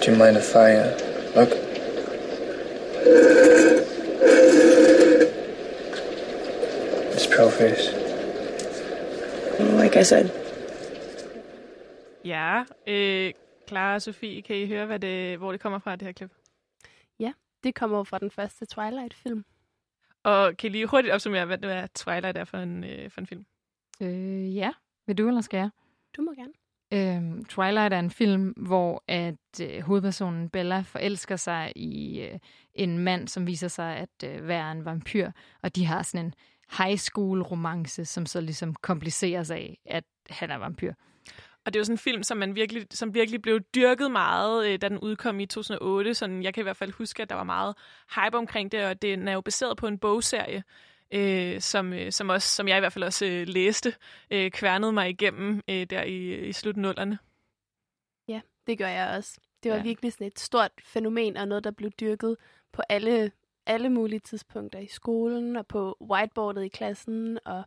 Do 0.00 0.10
you 0.10 0.16
mind 0.16 0.38
if 0.38 0.56
I 0.56 0.74
uh, 0.76 0.98
look? 1.36 1.50
It's 7.12 7.26
Proface. 7.26 7.92
Like 9.78 9.96
I 9.96 10.02
said. 10.02 10.30
Ja, 12.24 12.64
øh, 12.86 13.32
Clara 13.68 13.94
og 13.94 14.02
Sofie, 14.02 14.42
kan 14.42 14.56
I 14.56 14.66
høre, 14.66 14.86
hvad 14.86 14.98
det, 14.98 15.38
hvor 15.38 15.52
det 15.52 15.60
kommer 15.60 15.78
fra, 15.78 15.96
det 15.96 16.02
her 16.02 16.12
klip? 16.12 16.30
Det 17.64 17.74
kommer 17.74 18.04
fra 18.04 18.18
den 18.18 18.30
første 18.30 18.66
Twilight-film. 18.66 19.44
Og 20.22 20.56
kan 20.56 20.70
I 20.70 20.72
lige 20.72 20.86
hurtigt 20.86 21.14
opsummere, 21.14 21.46
hvad 21.46 21.58
det 21.58 21.72
er, 21.72 21.86
Twilight 21.86 22.38
er 22.38 22.44
for 22.44 22.58
en, 22.58 22.84
øh, 22.84 23.10
for 23.10 23.20
en 23.20 23.26
film? 23.26 23.46
Øh, 24.00 24.56
ja. 24.56 24.70
Vil 25.06 25.18
du, 25.18 25.28
eller 25.28 25.40
skal 25.40 25.58
jeg? 25.58 25.70
Du 26.16 26.22
må 26.22 26.32
gerne. 26.34 26.52
Øhm, 26.92 27.44
Twilight 27.44 27.94
er 27.94 27.98
en 27.98 28.10
film, 28.10 28.48
hvor 28.48 29.04
at 29.08 29.60
øh, 29.62 29.80
hovedpersonen 29.82 30.48
Bella 30.48 30.80
forelsker 30.80 31.36
sig 31.36 31.72
i 31.76 32.20
øh, 32.20 32.38
en 32.74 32.98
mand, 32.98 33.28
som 33.28 33.46
viser 33.46 33.68
sig 33.68 33.96
at 33.96 34.24
øh, 34.24 34.48
være 34.48 34.72
en 34.72 34.84
vampyr, 34.84 35.30
og 35.62 35.76
de 35.76 35.86
har 35.86 36.02
sådan 36.02 36.26
en 36.26 36.34
high 36.78 36.98
school 36.98 37.42
romance, 37.42 38.04
som 38.04 38.26
så 38.26 38.40
ligesom 38.40 38.74
komplicerer 38.74 39.42
sig 39.42 39.56
af, 39.56 39.78
at 39.84 40.04
han 40.30 40.50
er 40.50 40.56
vampyr. 40.56 40.92
Og 41.64 41.72
det 41.72 41.78
er 41.78 41.80
jo 41.80 41.84
sådan 41.84 41.94
en 41.94 41.98
film, 41.98 42.22
som, 42.22 42.38
man 42.38 42.54
virkelig, 42.54 42.86
som 42.90 43.14
virkelig 43.14 43.42
blev 43.42 43.60
dyrket 43.74 44.10
meget, 44.10 44.66
øh, 44.66 44.78
da 44.82 44.88
den 44.88 44.98
udkom 44.98 45.40
i 45.40 45.46
2008. 45.46 46.14
Sådan, 46.14 46.42
jeg 46.42 46.54
kan 46.54 46.62
i 46.62 46.64
hvert 46.64 46.76
fald 46.76 46.92
huske, 46.92 47.22
at 47.22 47.28
der 47.30 47.34
var 47.36 47.44
meget 47.44 47.74
hype 48.14 48.36
omkring 48.38 48.72
det, 48.72 48.84
og 48.84 49.02
den 49.02 49.28
er 49.28 49.32
jo 49.32 49.40
baseret 49.40 49.76
på 49.76 49.86
en 49.86 49.98
bogserie, 49.98 50.62
øh, 51.10 51.60
som, 51.60 51.92
øh, 51.92 52.12
som, 52.12 52.28
også, 52.28 52.48
som 52.48 52.68
jeg 52.68 52.76
i 52.76 52.80
hvert 52.80 52.92
fald 52.92 53.04
også 53.04 53.26
øh, 53.26 53.46
læste, 53.48 53.94
øh, 54.30 54.50
kværnede 54.50 54.92
mig 54.92 55.10
igennem 55.10 55.60
øh, 55.70 55.86
der 55.90 56.02
i, 56.02 56.48
i 56.48 56.52
slutnullerne. 56.52 57.18
Ja, 58.28 58.40
det 58.66 58.78
gør 58.78 58.88
jeg 58.88 59.16
også. 59.16 59.38
Det 59.62 59.70
var 59.70 59.76
Ja. 59.76 59.82
ja. 59.82 59.88
virkelig 59.88 60.12
sådan 60.12 60.26
et 60.26 60.38
stort 60.38 60.70
fænomen, 60.84 61.36
og 61.36 61.48
noget, 61.48 61.64
der 61.64 61.70
blev 61.70 61.90
dyrket 61.90 62.36
på 62.72 62.82
alle, 62.88 63.32
alle 63.70 63.88
mulige 63.88 64.18
tidspunkter 64.20 64.78
i 64.78 64.86
skolen, 64.86 65.56
og 65.56 65.66
på 65.66 65.96
whiteboardet 66.10 66.64
i 66.64 66.68
klassen, 66.68 67.38
og 67.44 67.62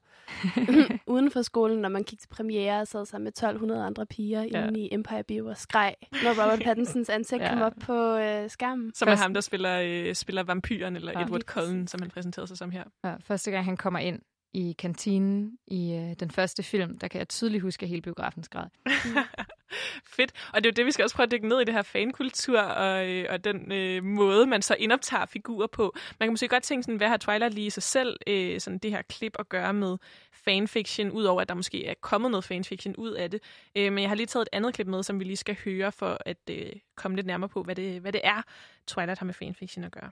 uden 1.13 1.31
for 1.31 1.41
skolen, 1.41 1.79
når 1.79 1.89
man 1.89 2.03
gik 2.03 2.19
til 2.19 2.27
premiere 2.27 2.81
og 2.81 2.88
sad 2.88 3.05
sammen 3.05 3.24
med 3.24 3.31
1200 3.31 3.86
andre 3.86 4.05
piger 4.05 4.43
Ja. 4.43 4.67
inde 4.67 4.79
i 4.79 4.89
Empire 4.93 5.24
Bio 5.24 5.45
og 5.48 5.57
skreg, 5.57 5.95
når 6.12 6.43
Robert 6.43 6.60
Pattinsons 6.65 7.10
ansigt 7.10 7.41
Ja. 7.41 7.50
kom 7.50 7.62
op 7.62 7.74
på 7.81 8.15
øh, 8.17 8.50
skærmen. 8.50 8.93
Som 8.93 9.07
er 9.07 9.15
ham, 9.15 9.33
der 9.33 9.41
spiller, 9.41 9.79
øh, 9.86 10.15
spiller 10.15 10.43
vampyren, 10.43 10.95
eller 10.95 11.12
Ja. 11.19 11.25
Edward 11.25 11.41
Cullen, 11.41 11.88
som 11.88 12.01
han 12.01 12.10
præsenterede 12.12 12.48
sig 12.48 12.57
som 12.57 12.72
her. 12.72 12.83
Ja, 13.03 13.15
første 13.22 13.51
gang 13.51 13.65
han 13.65 13.77
kommer 13.77 14.00
ind 14.00 14.19
i 14.53 14.75
kantinen 14.79 15.57
i 15.67 15.93
øh, 15.93 16.13
den 16.19 16.31
første 16.31 16.63
film, 16.63 16.98
der 17.00 17.07
kan 17.07 17.19
jeg 17.19 17.29
tydeligt 17.29 17.62
huske 17.62 17.88
hele 17.88 18.01
biografens 18.01 18.50
grad. 18.50 18.67
Fedt. 20.15 20.31
Og 20.53 20.63
det 20.63 20.69
er 20.69 20.72
jo 20.72 20.74
det, 20.75 20.86
vi 20.86 20.91
skal 20.91 21.03
også 21.03 21.15
prøve 21.15 21.25
at 21.25 21.31
dykke 21.31 21.48
ned 21.48 21.62
i 21.62 21.63
det 21.63 21.74
her 21.74 21.81
fankultur, 21.81 22.60
og, 22.60 23.10
øh, 23.10 23.25
og 23.29 23.43
den 23.43 23.72
øh, 23.72 24.03
måde, 24.03 24.48
man 24.48 24.62
så 24.62 24.75
indoptager 24.79 25.25
figurer 25.25 25.67
på. 25.67 25.95
Man 26.19 26.27
kan 26.27 26.33
måske 26.33 26.48
godt 26.48 26.63
tænke 26.63 26.83
sådan, 26.83 26.98
hvad 26.98 27.07
har 27.07 27.17
Twilight 27.17 27.53
lige 27.53 27.67
i 27.67 27.69
sig 27.69 27.83
selv, 27.83 28.17
øh, 28.27 28.60
sådan 28.60 28.77
det 28.77 28.91
her 28.91 29.01
klip 29.01 29.36
at 29.39 29.50
gøre 29.50 29.74
med 29.74 29.98
fanfiction, 30.31 31.12
udover 31.12 31.41
at 31.41 31.50
der 31.50 31.55
måske 31.55 31.86
er 31.86 31.93
kommet 32.01 32.31
noget 32.31 32.43
fanfiction 32.43 32.95
ud 32.95 33.12
af 33.12 33.31
det. 33.31 33.43
Øh, 33.75 33.93
men 33.93 34.01
jeg 34.01 34.10
har 34.10 34.15
lige 34.15 34.27
taget 34.27 34.41
et 34.41 34.50
andet 34.55 34.74
klip 34.74 34.88
med, 34.88 35.03
som 35.03 35.19
vi 35.19 35.24
lige 35.24 35.38
skal 35.38 35.57
høre, 35.65 35.91
for 35.91 36.17
at 36.25 36.38
øh, 36.50 36.72
komme 36.95 37.15
lidt 37.15 37.27
nærmere 37.27 37.50
på, 37.50 37.63
hvad 37.63 37.75
det, 37.75 38.01
hvad 38.01 38.12
det 38.12 38.22
er, 38.24 38.41
Twilight 38.88 39.19
har 39.19 39.25
med 39.25 39.33
fanfiction 39.33 39.83
at 39.83 39.91
gøre. 39.91 40.12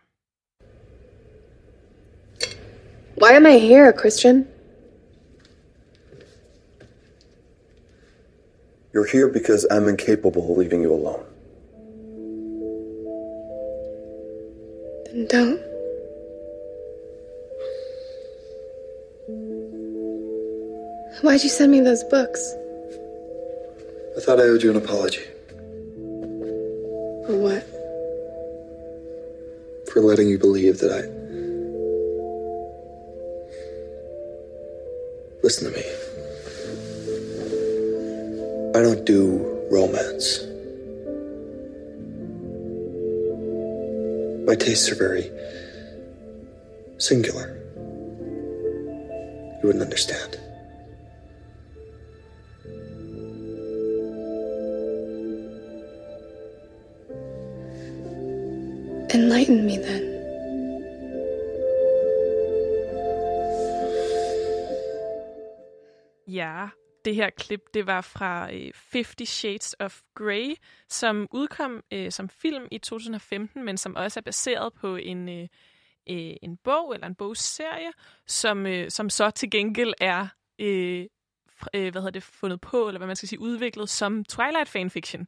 Why 3.16 3.34
am 3.34 3.46
I 3.46 3.58
here, 3.58 3.92
Christian? 3.94 4.48
You're 8.94 9.06
here 9.06 9.28
because 9.30 9.66
I'm 9.72 9.88
incapable 9.88 10.52
of 10.52 10.58
leaving 10.58 10.82
you 10.82 10.94
alone. 10.94 11.26
Then 15.06 15.28
don't. 15.28 15.62
Why'd 21.22 21.44
you 21.44 21.50
send 21.50 21.72
me 21.72 21.82
those 21.82 22.04
books? 22.06 22.56
I 24.18 24.22
thought 24.22 24.40
I 24.40 24.44
owed 24.44 24.64
you 24.64 24.72
an 24.72 24.78
apology 24.78 25.22
For 27.26 27.38
what? 27.38 27.68
for 29.92 30.02
letting 30.02 30.30
you 30.30 30.38
believe 30.40 30.80
that 30.80 30.92
I. 30.92 31.21
Listen 35.44 35.72
to 35.72 35.78
me. 35.78 35.84
I 38.76 38.82
don't 38.84 39.06
do 39.06 39.40
romance. 39.72 40.46
My 44.48 44.56
tastes 44.56 44.90
are 44.92 44.96
very 44.96 45.32
singular. 47.00 47.58
You 49.62 49.68
wouldn't 49.68 49.84
understand. 49.84 50.38
Enlighten 59.14 59.66
me 59.66 59.78
then. 59.78 60.11
Ja, 66.34 66.70
det 67.06 67.16
her 67.16 67.30
klip, 67.30 67.62
det 67.74 67.88
var 67.88 68.02
fra 68.02 68.54
øh, 68.54 68.72
50 68.92 69.30
Shades 69.30 69.76
of 69.80 70.00
Grey, 70.16 70.56
som 70.90 71.28
udkom 71.32 71.84
øh, 71.94 72.12
som 72.12 72.30
film 72.30 72.68
i 72.72 72.78
2015, 72.78 73.66
men 73.66 73.78
som 73.78 73.96
også 73.96 74.20
er 74.20 74.22
baseret 74.22 74.74
på 74.74 74.96
en, 74.96 75.30
øh, 75.30 75.48
øh, 76.10 76.36
en 76.42 76.58
bog 76.58 76.94
eller 76.94 77.08
en 77.08 77.16
bogserie, 77.16 77.92
som, 78.28 78.66
øh, 78.66 78.92
som 78.92 79.10
så 79.10 79.30
til 79.30 79.50
gengæld 79.50 79.94
er 80.02 80.28
øh, 80.60 81.06
øh, 81.74 81.92
hvad 81.92 82.02
hedder 82.02 82.10
det, 82.10 82.24
fundet 82.24 82.62
på, 82.62 82.88
eller 82.88 83.00
hvad 83.00 83.08
man 83.08 83.16
skal 83.16 83.30
sige, 83.30 83.40
udviklet 83.42 83.90
som 83.90 84.26
Twilight 84.26 84.70
fanfiction. 84.70 85.28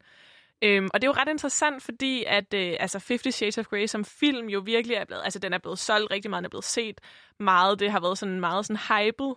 Øhm, 0.62 0.90
og 0.94 1.02
det 1.02 1.08
er 1.08 1.12
jo 1.12 1.22
ret 1.22 1.30
interessant, 1.30 1.84
fordi 1.84 2.24
at 2.28 2.54
øh, 2.54 2.76
altså 2.80 3.04
50 3.08 3.36
Shades 3.36 3.58
of 3.58 3.66
Grey 3.66 3.86
som 3.86 4.06
film 4.06 4.48
jo 4.50 4.60
virkelig 4.60 4.96
er 4.96 5.06
blevet, 5.06 5.22
altså 5.24 5.40
den 5.40 5.54
er 5.54 5.58
blevet 5.58 5.80
solgt 5.80 6.12
rigtig 6.12 6.30
meget, 6.30 6.42
den 6.42 6.46
er 6.46 6.50
blevet 6.50 6.66
set 6.66 7.02
meget, 7.40 7.80
det 7.80 7.92
har 7.92 8.00
været 8.00 8.18
sådan 8.18 8.40
meget 8.40 8.66
sådan 8.66 8.78
hyped 8.78 9.34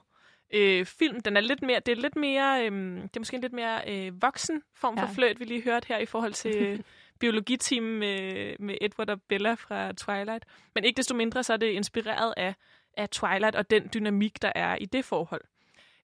øh, 0.54 0.86
film. 0.86 1.20
Den 1.20 1.36
er 1.36 1.40
lidt 1.40 1.62
mere, 1.62 1.80
det 1.86 1.92
er 1.92 1.96
lidt 2.02 2.16
mere, 2.16 2.66
øh, 2.66 2.72
det 3.02 3.16
er 3.16 3.20
måske 3.20 3.34
en 3.34 3.40
lidt 3.40 3.52
mere 3.52 3.80
øh, 3.88 4.22
voksen 4.22 4.62
form 4.74 4.96
for 4.98 5.06
Ja. 5.06 5.12
fløjt, 5.12 5.40
vi 5.40 5.44
lige 5.44 5.62
hørte 5.62 5.88
her 5.88 5.98
i 5.98 6.06
forhold 6.06 6.32
til 6.32 6.56
øh, 6.56 6.78
biologitimen 7.20 7.98
med, 7.98 8.54
med 8.58 8.78
Edward 8.80 9.10
og 9.10 9.22
Bella 9.28 9.54
fra 9.54 9.92
Twilight. 9.92 10.44
Men 10.74 10.84
ikke 10.84 10.96
desto 10.96 11.14
mindre, 11.14 11.42
så 11.42 11.52
er 11.52 11.56
det 11.56 11.66
inspireret 11.70 12.34
af, 12.36 12.54
af 12.96 13.08
Twilight 13.08 13.56
og 13.56 13.70
den 13.70 13.90
dynamik, 13.94 14.42
der 14.42 14.52
er 14.54 14.76
i 14.80 14.84
det 14.84 15.04
forhold. 15.04 15.42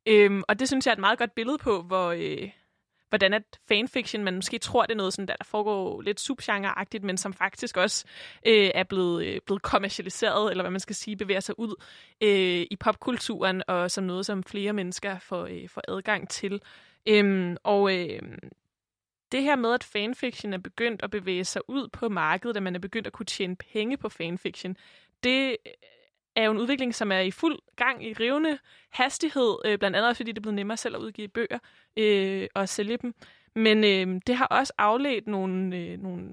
Øhm, 0.07 0.43
og 0.49 0.59
det 0.59 0.69
synes 0.69 0.87
jeg 0.87 0.93
er 0.93 0.97
et 0.97 1.01
meget 1.01 1.19
godt 1.19 1.35
billede 1.35 1.59
på, 1.59 1.83
hvor, 1.83 2.11
øh, 2.11 2.51
hvordan 3.13 3.35
at 3.35 3.61
fanfiction, 3.69 4.25
man 4.25 4.35
måske 4.35 4.59
tror, 4.59 4.83
det 4.83 4.91
er 4.91 4.97
noget, 4.97 5.13
sådan, 5.13 5.29
der, 5.29 5.37
der 5.37 5.45
foregår 5.45 6.01
lidt 6.01 6.21
subgenreagtigt, 6.21 7.05
men 7.05 7.17
som 7.17 7.33
faktisk 7.33 7.77
også 7.77 8.05
øh, 8.47 8.71
er 8.75 8.85
blevet, 8.85 9.25
øh, 9.27 9.41
blevet 9.47 9.63
kommercialiseret, 9.63 10.51
eller 10.51 10.63
hvad 10.63 10.71
man 10.71 10.81
skal 10.81 10.97
sige, 10.97 11.17
bevæger 11.17 11.41
sig 11.41 11.59
ud 11.59 11.75
øh, 12.21 12.67
i 12.71 12.77
popkulturen, 12.81 13.63
og 13.69 13.91
som 13.91 14.05
noget, 14.05 14.27
som 14.27 14.43
flere 14.43 14.73
mennesker 14.73 15.19
får, 15.19 15.45
øh, 15.45 15.69
får 15.69 15.83
adgang 15.89 16.29
til. 16.29 16.61
Øhm, 17.09 17.57
og 17.63 17.99
øh, 17.99 18.23
det 19.33 19.43
her 19.43 19.57
med, 19.57 19.75
at 19.75 19.85
fanfiction 19.85 20.53
er 20.53 20.59
begyndt 20.59 21.03
at 21.03 21.11
bevæge 21.11 21.45
sig 21.45 21.63
ud 21.69 21.89
på 21.89 22.09
markedet, 22.09 22.57
at 22.57 22.63
man 22.63 22.75
er 22.75 22.81
begyndt 22.81 23.07
at 23.07 23.13
kunne 23.13 23.27
tjene 23.27 23.57
penge 23.57 23.97
på 23.97 24.09
fanfiction, 24.09 24.77
det 25.25 25.57
er 26.37 26.45
jo 26.45 26.51
en 26.51 26.59
udvikling, 26.59 26.95
som 26.95 27.13
er 27.13 27.19
i 27.19 27.31
fuld 27.31 27.59
gang 27.77 28.05
i 28.05 28.13
rivende 28.13 28.59
hastighed, 28.91 29.57
øh, 29.65 29.79
blandt 29.79 29.97
andet 29.97 30.09
også, 30.09 30.19
fordi 30.19 30.33
det 30.33 30.39
er 30.39 30.43
blevet 30.43 30.55
nemmere 30.57 30.77
selv 30.77 30.95
at 30.97 31.01
udgive 31.01 31.29
bøger 31.29 31.59
øh, 31.97 32.47
og 32.55 32.69
sælge 32.69 32.97
dem. 32.97 33.15
Men 33.55 33.85
øh, 33.85 34.21
det 34.27 34.37
har 34.37 34.47
også 34.47 34.73
afledt 34.79 35.27
nogle, 35.27 35.77
øh, 35.77 36.03
nogle 36.03 36.29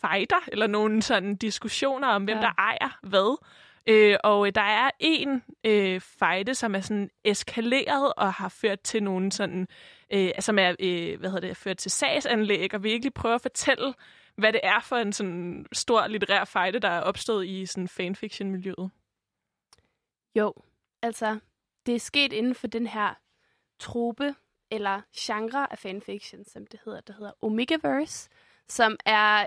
fighter, 0.00 0.36
eller 0.48 0.66
nogle 0.66 1.02
sådan 1.02 1.36
diskussioner 1.36 2.08
om, 2.08 2.24
hvem 2.24 2.36
Ja. 2.36 2.42
der 2.42 2.52
ejer 2.58 2.98
hvad. 3.02 3.38
Øh, 3.86 4.16
og 4.24 4.46
øh, 4.46 4.52
der 4.54 4.60
er 4.60 4.90
en 5.00 5.42
øh, 5.64 6.00
fejde, 6.00 6.54
som 6.54 6.74
er 6.74 6.80
sådan 6.80 7.10
eskaleret 7.24 8.12
og 8.16 8.32
har 8.32 8.48
ført 8.48 8.80
til 8.80 9.02
nogle 9.02 9.32
sådan, 9.32 9.68
øh, 10.12 10.30
som 10.40 10.58
er, 10.58 10.74
øh, 10.80 11.18
hvad 11.20 11.30
hedder 11.30 11.48
det, 11.48 11.56
ført 11.56 11.76
til 11.76 11.90
sagsanlæg, 11.90 12.74
og 12.74 12.82
virkelig 12.82 13.14
prøve 13.14 13.34
at 13.34 13.40
fortælle, 13.40 13.94
hvad 14.36 14.52
det 14.52 14.60
er 14.62 14.80
for 14.80 14.96
en 14.96 15.12
sådan 15.12 15.66
stor 15.72 16.06
litterær 16.06 16.44
fejde, 16.44 16.78
der 16.78 16.88
er 16.88 17.00
opstået 17.00 17.46
i 17.46 17.66
sådan 17.66 17.88
fanfiction-miljøet. 17.88 18.90
Jo, 20.34 20.54
altså, 21.02 21.38
det 21.86 21.94
er 21.94 21.98
sket 22.00 22.32
inden 22.32 22.54
for 22.54 22.66
den 22.66 22.86
her 22.86 23.14
trope 23.78 24.34
eller 24.70 25.00
genre 25.16 25.72
af 25.72 25.78
fanfiction, 25.78 26.44
som 26.44 26.66
det 26.66 26.80
hedder, 26.84 27.00
der 27.00 27.12
hedder 27.12 27.32
Omegaverse, 27.42 28.28
som 28.68 28.96
er 29.06 29.46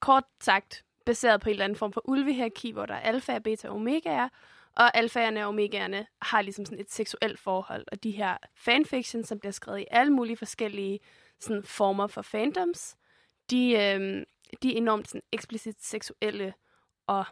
kort 0.00 0.24
sagt 0.40 0.84
baseret 1.06 1.40
på 1.40 1.48
en 1.48 1.50
eller 1.50 1.64
anden 1.64 1.76
form 1.78 1.92
for 1.92 2.08
ulvehierarki, 2.08 2.70
hvor 2.70 2.86
der 2.86 2.94
er 2.94 3.00
alfa, 3.00 3.38
beta 3.38 3.68
og 3.68 3.74
omegaer, 3.74 4.28
og 4.76 4.96
alfaerne 4.96 5.42
og 5.42 5.48
omegaerne 5.48 6.06
har 6.22 6.42
ligesom 6.42 6.64
sådan 6.64 6.80
et 6.80 6.90
seksuelt 6.90 7.38
forhold, 7.38 7.84
og 7.92 8.02
de 8.02 8.10
her 8.10 8.36
fanfiction, 8.56 9.24
som 9.24 9.38
bliver 9.38 9.52
skrevet 9.52 9.80
i 9.80 9.86
alle 9.90 10.12
mulige 10.12 10.36
forskellige 10.36 11.00
sådan, 11.40 11.62
former 11.64 12.06
for 12.06 12.22
fandoms, 12.22 12.96
de, 13.50 13.72
øhm, 13.72 14.24
de 14.62 14.72
er 14.72 14.76
enormt 14.76 15.08
sådan, 15.08 15.22
eksplicit 15.32 15.82
seksuelle 15.82 16.54
og 17.06 17.24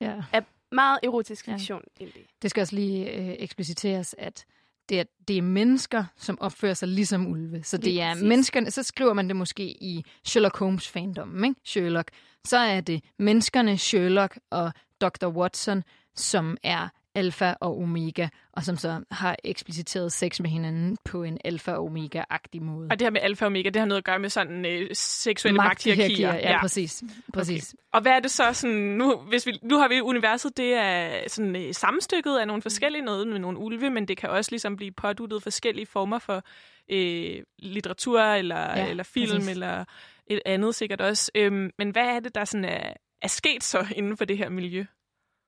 Ja. 0.00 0.24
er 0.32 0.40
meget 0.72 0.98
erotisk 1.02 1.44
fiktion 1.44 1.82
ja. 2.00 2.04
egentlig. 2.04 2.26
Det 2.42 2.50
skal 2.50 2.60
også 2.60 2.74
lige 2.74 3.12
øh, 3.12 3.34
ekspliciteres, 3.38 4.14
at 4.18 4.44
det 4.88 5.00
er, 5.00 5.04
det 5.28 5.38
er 5.38 5.42
mennesker, 5.42 6.04
som 6.16 6.40
opfører 6.40 6.74
sig 6.74 6.88
ligesom 6.88 7.26
ulve. 7.26 7.62
Så 7.62 7.76
det 7.76 8.00
er 8.00 8.12
præcis. 8.12 8.24
menneskerne, 8.28 8.70
så 8.70 8.82
skriver 8.82 9.12
man 9.12 9.28
det 9.28 9.36
måske 9.36 9.62
i 9.62 10.04
Sherlock 10.24 10.58
Holmes 10.58 10.88
fandom, 10.88 11.44
ikke? 11.44 11.60
Sherlock. 11.64 12.10
Så 12.44 12.58
er 12.58 12.80
det 12.80 13.04
menneskerne 13.18 13.78
Sherlock 13.78 14.38
og 14.50 14.72
Dr. 15.00 15.26
Watson, 15.26 15.82
som 16.14 16.56
er 16.62 16.88
alfa 17.16 17.54
og 17.60 17.78
omega, 17.78 18.28
og 18.52 18.64
som 18.64 18.76
så 18.76 19.00
har 19.10 19.36
ekspliciteret 19.44 20.12
sex 20.12 20.40
med 20.40 20.50
hinanden 20.50 20.96
på 21.04 21.22
en 21.22 21.38
alfa 21.44 21.72
og 21.72 21.84
omega-agtig 21.84 22.62
måde. 22.62 22.88
Og 22.90 22.98
det 22.98 23.04
her 23.04 23.10
med 23.10 23.20
alfa 23.20 23.44
og 23.44 23.46
omega, 23.46 23.68
det 23.68 23.76
har 23.76 23.86
noget 23.86 23.98
at 23.98 24.04
gøre 24.04 24.18
med 24.18 24.28
sådan 24.28 24.66
øh, 24.66 24.88
seksuelle 24.92 25.56
magthierarkier. 25.56 26.34
Ja, 26.34 26.50
ja, 26.50 26.60
præcis. 26.60 27.02
præcis. 27.32 27.74
Okay. 27.74 27.82
Og 27.92 28.00
hvad 28.00 28.12
er 28.12 28.20
det 28.20 28.30
så 28.30 28.52
sådan, 28.52 28.76
nu, 28.76 29.16
hvis 29.16 29.46
vi, 29.46 29.58
nu 29.62 29.78
har 29.78 29.88
vi 29.88 30.00
universet, 30.00 30.56
det 30.56 30.74
er 30.74 31.28
sådan 31.28 31.56
øh, 31.56 31.74
sammenstykket 31.74 32.36
af 32.38 32.46
nogle 32.46 32.62
forskellige 32.62 33.02
noget 33.02 33.28
med 33.28 33.38
nogle 33.38 33.58
ulve, 33.58 33.90
men 33.90 34.08
det 34.08 34.16
kan 34.16 34.30
også 34.30 34.50
ligesom 34.50 34.76
blive 34.76 34.92
påduttet 34.92 35.42
forskellige 35.42 35.86
former 35.86 36.18
for 36.18 36.42
øh, 36.90 37.42
litteratur, 37.58 38.20
eller, 38.20 38.78
Ja, 38.78 38.88
eller 38.90 39.04
film, 39.04 39.30
præcis. 39.30 39.48
eller 39.48 39.84
et 40.26 40.40
andet 40.46 40.74
sikkert 40.74 41.00
også. 41.00 41.30
Øhm, 41.34 41.70
men 41.78 41.90
hvad 41.90 42.02
er 42.02 42.20
det, 42.20 42.34
der 42.34 42.44
sådan 42.44 42.64
er, 42.64 42.92
er 43.22 43.28
sket 43.28 43.64
så 43.64 43.86
inden 43.96 44.16
for 44.16 44.24
det 44.24 44.38
her 44.38 44.48
miljø? 44.48 44.84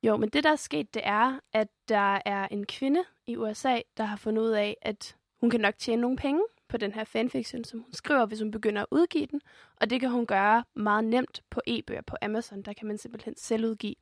Jo, 0.03 0.17
men 0.17 0.29
det, 0.29 0.45
der 0.45 0.51
er 0.53 0.57
sket, 0.57 0.95
det 0.95 1.03
er, 1.05 1.41
at 1.53 1.69
der 1.89 2.19
er 2.25 2.49
en 2.51 2.67
kvinde 2.67 3.05
i 3.27 3.37
USA, 3.37 3.81
der 3.97 4.05
har 4.05 4.17
fundet 4.17 4.43
ud 4.43 4.51
af, 4.51 4.77
at 4.83 5.17
hun 5.41 5.51
kan 5.51 5.61
nok 5.61 5.75
tjene 5.79 6.03
nogle 6.03 6.17
penge 6.17 6.43
på 6.69 6.77
den 6.77 6.93
her 6.93 7.05
fanfiction, 7.05 7.65
som 7.65 7.81
hun 7.81 7.93
skriver, 7.93 8.27
hvis 8.27 8.41
hun 8.41 8.51
begynder 8.51 8.83
at 8.83 8.89
udgive 8.91 9.27
den. 9.27 9.41
Og 9.77 9.91
det 9.91 10.01
kan 10.01 10.11
hun 10.11 10.27
gøre 10.27 10.65
meget 10.75 11.05
nemt 11.05 11.43
på 11.51 11.61
e-bøger 11.67 12.03
på 12.03 12.17
Amazon. 12.23 12.63
Der 12.63 12.73
kan 12.73 12.87
man 12.87 12.99
simpelthen 12.99 13.37
selv 13.37 13.67
udgive. 13.67 13.95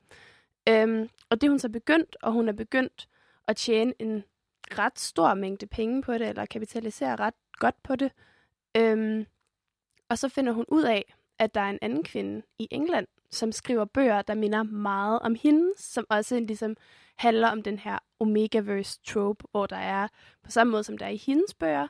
Øhm, 0.69 1.09
og 1.29 1.41
det 1.41 1.49
hun 1.49 1.59
så 1.59 1.69
begyndt, 1.69 2.17
og 2.21 2.31
hun 2.31 2.49
er 2.49 2.53
begyndt 2.53 3.07
at 3.47 3.55
tjene 3.55 3.93
en 3.99 4.23
ret 4.71 4.99
stor 4.99 5.33
mængde 5.33 5.67
penge 5.67 6.01
på 6.01 6.13
det, 6.13 6.27
eller 6.27 6.45
kapitalisere 6.45 7.15
ret 7.15 7.33
godt 7.53 7.83
på 7.83 7.95
det. 7.95 8.11
Øhm, 8.77 9.25
og 10.09 10.17
så 10.17 10.29
finder 10.29 10.53
hun 10.53 10.65
ud 10.67 10.83
af, 10.83 11.13
at 11.39 11.55
der 11.55 11.61
er 11.61 11.69
en 11.69 11.79
anden 11.81 12.03
kvinde 12.03 12.41
i 12.59 12.67
England, 12.71 13.07
som 13.31 13.51
skriver 13.51 13.85
bøger, 13.85 14.21
der 14.21 14.35
minder 14.35 14.63
meget 14.63 15.19
om 15.19 15.35
hende, 15.43 15.71
som 15.77 16.05
også 16.09 16.39
ligesom 16.39 16.75
handler 17.17 17.47
om 17.47 17.63
den 17.63 17.79
her 17.79 17.99
Omegaverse 18.19 18.99
trope, 19.07 19.45
hvor 19.51 19.65
der 19.65 19.77
er, 19.77 20.07
på 20.43 20.51
samme 20.51 20.71
måde 20.71 20.83
som 20.83 20.97
der 20.97 21.05
er 21.05 21.09
i 21.09 21.23
hendes 21.25 21.53
bøger, 21.53 21.87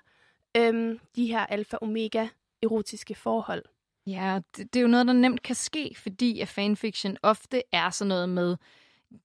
øhm, 0.57 0.99
de 1.15 1.25
her 1.25 1.45
alfa-omega 1.45 2.27
erotiske 2.63 3.15
forhold. 3.15 3.63
Ja, 4.07 4.39
det, 4.57 4.73
det 4.73 4.79
er 4.79 4.81
jo 4.83 4.87
noget, 4.87 5.07
der 5.07 5.13
nemt 5.13 5.41
kan 5.41 5.55
ske, 5.55 5.95
fordi 5.97 6.39
at 6.39 6.47
fanfiction 6.47 7.17
ofte 7.23 7.61
er 7.71 7.89
sådan 7.89 8.09
noget 8.09 8.29
med, 8.29 8.57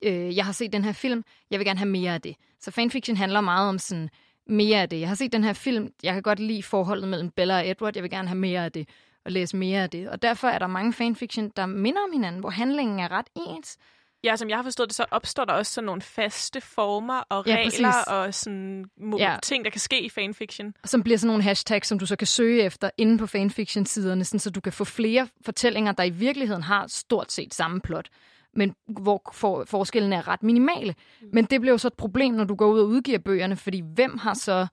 øh, 0.03 0.37
jeg 0.37 0.45
har 0.45 0.53
set 0.53 0.73
den 0.73 0.85
her 0.85 0.93
film, 0.93 1.25
jeg 1.51 1.59
vil 1.59 1.67
gerne 1.67 1.79
have 1.79 1.91
mere 1.91 2.15
af 2.15 2.21
det. 2.21 2.37
Så 2.61 2.71
fanfiction 2.71 3.17
handler 3.17 3.41
meget 3.41 3.69
om 3.69 3.79
sådan, 3.79 4.11
mere 4.47 4.83
af 4.83 4.89
det. 4.89 5.01
Jeg 5.01 5.09
har 5.09 5.15
set 5.15 5.33
den 5.33 5.45
her 5.45 5.53
film, 5.53 5.93
jeg 6.03 6.15
kan 6.15 6.23
godt 6.23 6.41
lide 6.41 6.63
forholdet 6.63 7.09
mellem 7.09 7.31
Bella 7.31 7.57
og 7.59 7.69
Edward, 7.69 7.97
jeg 7.97 8.03
vil 8.03 8.11
gerne 8.11 8.29
have 8.29 8.39
mere 8.39 8.65
af 8.65 8.73
det, 8.73 8.89
og 9.25 9.33
læse 9.33 9.57
mere 9.57 9.83
af 9.83 9.91
det. 9.91 10.09
Og 10.09 10.23
derfor 10.23 10.49
er 10.49 10.59
der 10.59 10.67
mange 10.67 10.93
fanfiction, 10.93 11.49
der 11.57 11.67
minder 11.67 12.01
om 12.01 12.13
hinanden, 12.13 12.41
hvor 12.41 12.51
handlingen 12.51 12.99
er 12.99 13.11
ret 13.11 13.27
ens. 13.37 13.77
Ja, 14.25 14.37
som 14.37 14.49
jeg 14.49 14.59
har 14.59 14.63
forstået 14.63 14.89
det, 14.89 14.97
så 14.97 15.05
opstår 15.11 15.45
der 15.45 15.53
også 15.53 15.73
sådan 15.73 15.87
nogle 15.87 16.03
faste 16.03 16.61
former 16.61 17.15
og 17.29 17.45
Ja, 17.47 17.53
regler 17.57 17.65
præcis. 17.67 18.07
og 18.07 18.35
sådan 18.35 18.85
Ja. 19.19 19.37
ting, 19.43 19.65
der 19.65 19.71
kan 19.71 19.81
ske 19.81 20.03
i 20.05 20.09
fanfiction. 20.09 20.75
Som 20.85 21.03
bliver 21.03 21.19
sådan 21.19 21.27
nogle 21.27 21.43
hashtags, 21.43 21.89
som 21.89 21.99
du 21.99 22.07
så 22.07 22.17
kan 22.17 22.27
søge 22.27 22.63
efter 22.63 22.91
inde 22.99 23.19
på 23.19 23.27
fanfiction-siderne, 23.27 24.25
sådan, 24.25 24.41
så 24.41 24.51
du 24.51 24.61
kan 24.61 24.73
få 24.73 24.85
flere 24.85 25.29
fortællinger, 25.45 25.93
der 25.93 26.05
i 26.05 26.11
virkeligheden 26.11 26.63
har 26.63 26.87
stort 26.87 27.33
set 27.33 27.55
samme 27.55 27.81
plot, 27.81 28.09
men 28.55 28.75
hvor 29.01 29.31
for, 29.35 29.65
forskellen 29.65 30.13
er 30.13 30.29
ret 30.29 30.43
minimale. 30.43 30.95
Men 31.33 31.45
det 31.45 31.61
bliver 31.61 31.73
jo 31.75 31.79
så 31.79 31.89
et 31.89 31.95
problem, 31.95 32.35
når 32.35 32.45
du 32.45 32.55
går 32.55 32.67
ud 32.67 32.81
og 32.81 32.87
udgiver 32.87 33.19
bøgerne, 33.19 33.57
fordi 33.57 33.83
hvem 33.95 34.19
har 34.19 34.35
så 34.35 34.67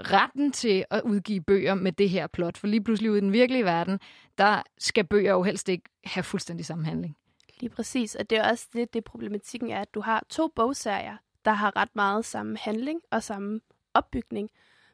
retten 0.00 0.52
til 0.52 0.84
at 0.90 1.02
udgive 1.02 1.40
bøger 1.40 1.74
med 1.74 1.92
det 1.92 2.10
her 2.10 2.26
plot? 2.26 2.56
For 2.56 2.66
lige 2.66 2.84
pludselig 2.84 3.10
ude 3.10 3.18
i 3.18 3.20
den 3.20 3.32
virkelige 3.32 3.64
verden, 3.64 4.00
der 4.38 4.62
skal 4.78 5.04
bøger 5.04 5.32
jo 5.32 5.42
helst 5.42 5.68
ikke 5.68 5.84
have 6.04 6.24
fuldstændig 6.24 6.66
samme 6.66 6.84
handling. 6.84 7.16
Lige 7.60 7.70
præcis, 7.70 8.14
og 8.14 8.30
det 8.30 8.38
er 8.38 8.50
også 8.50 8.68
det, 8.72 8.94
det 8.94 9.04
problematikken 9.04 9.70
er, 9.70 9.80
at 9.80 9.94
du 9.94 10.00
har 10.00 10.24
to 10.28 10.52
bogserier, 10.56 11.16
der 11.44 11.52
har 11.52 11.76
ret 11.76 11.96
meget 11.96 12.24
samme 12.24 12.56
handling 12.58 13.00
og 13.10 13.22
samme 13.22 13.60
opbygning, 13.94 14.50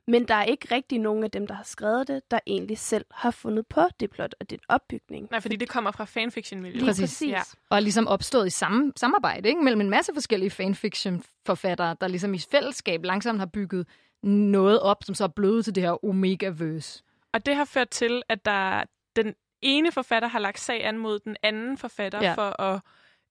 men 0.06 0.28
der 0.28 0.34
er 0.34 0.44
ikke 0.44 0.74
rigtig 0.74 0.98
nogen 0.98 1.24
af 1.24 1.30
dem, 1.30 1.46
der 1.46 1.54
har 1.54 1.64
skrevet 1.64 2.08
det, 2.08 2.30
der 2.30 2.38
egentlig 2.46 2.78
selv 2.78 3.04
har 3.10 3.30
fundet 3.30 3.66
på 3.66 3.80
det 4.00 4.10
plot 4.10 4.34
og 4.40 4.50
den 4.50 4.58
opbygning. 4.68 5.28
Nej, 5.30 5.40
fordi 5.40 5.56
det 5.56 5.68
kommer 5.68 5.90
fra 5.90 6.04
fanfiction-miljøet. 6.04 6.82
Lige 6.82 7.02
præcis. 7.02 7.22
Ja. 7.30 7.40
Og 7.70 7.76
er 7.76 7.80
ligesom 7.80 8.06
opstået 8.06 8.46
i 8.46 8.50
samme 8.50 8.92
samarbejde 8.96 9.48
ikke? 9.48 9.62
mellem 9.62 9.80
en 9.80 9.90
masse 9.90 10.12
forskellige 10.14 10.50
fanfiction-forfattere, 10.50 11.96
der 12.00 12.08
ligesom 12.08 12.34
i 12.34 12.38
fællesskab 12.38 13.04
langsomt 13.04 13.38
har 13.38 13.46
bygget 13.46 13.86
noget 14.22 14.80
op, 14.80 15.04
som 15.04 15.14
så 15.14 15.24
er 15.24 15.28
blevet 15.28 15.64
til 15.64 15.74
det 15.74 15.82
her 15.82 16.04
Omega-verse. 16.04 17.02
Og 17.32 17.46
det 17.46 17.56
har 17.56 17.64
ført 17.64 17.88
til, 17.88 18.22
at 18.28 18.44
der 18.44 18.84
den 19.16 19.34
ene 19.62 19.92
forfatter 19.92 20.28
har 20.28 20.38
lagt 20.38 20.60
sag 20.60 20.84
an 20.84 20.98
mod 20.98 21.18
den 21.18 21.36
anden 21.42 21.78
forfatter 21.78 22.22
ja. 22.22 22.34
for 22.34 22.60
at 22.60 22.80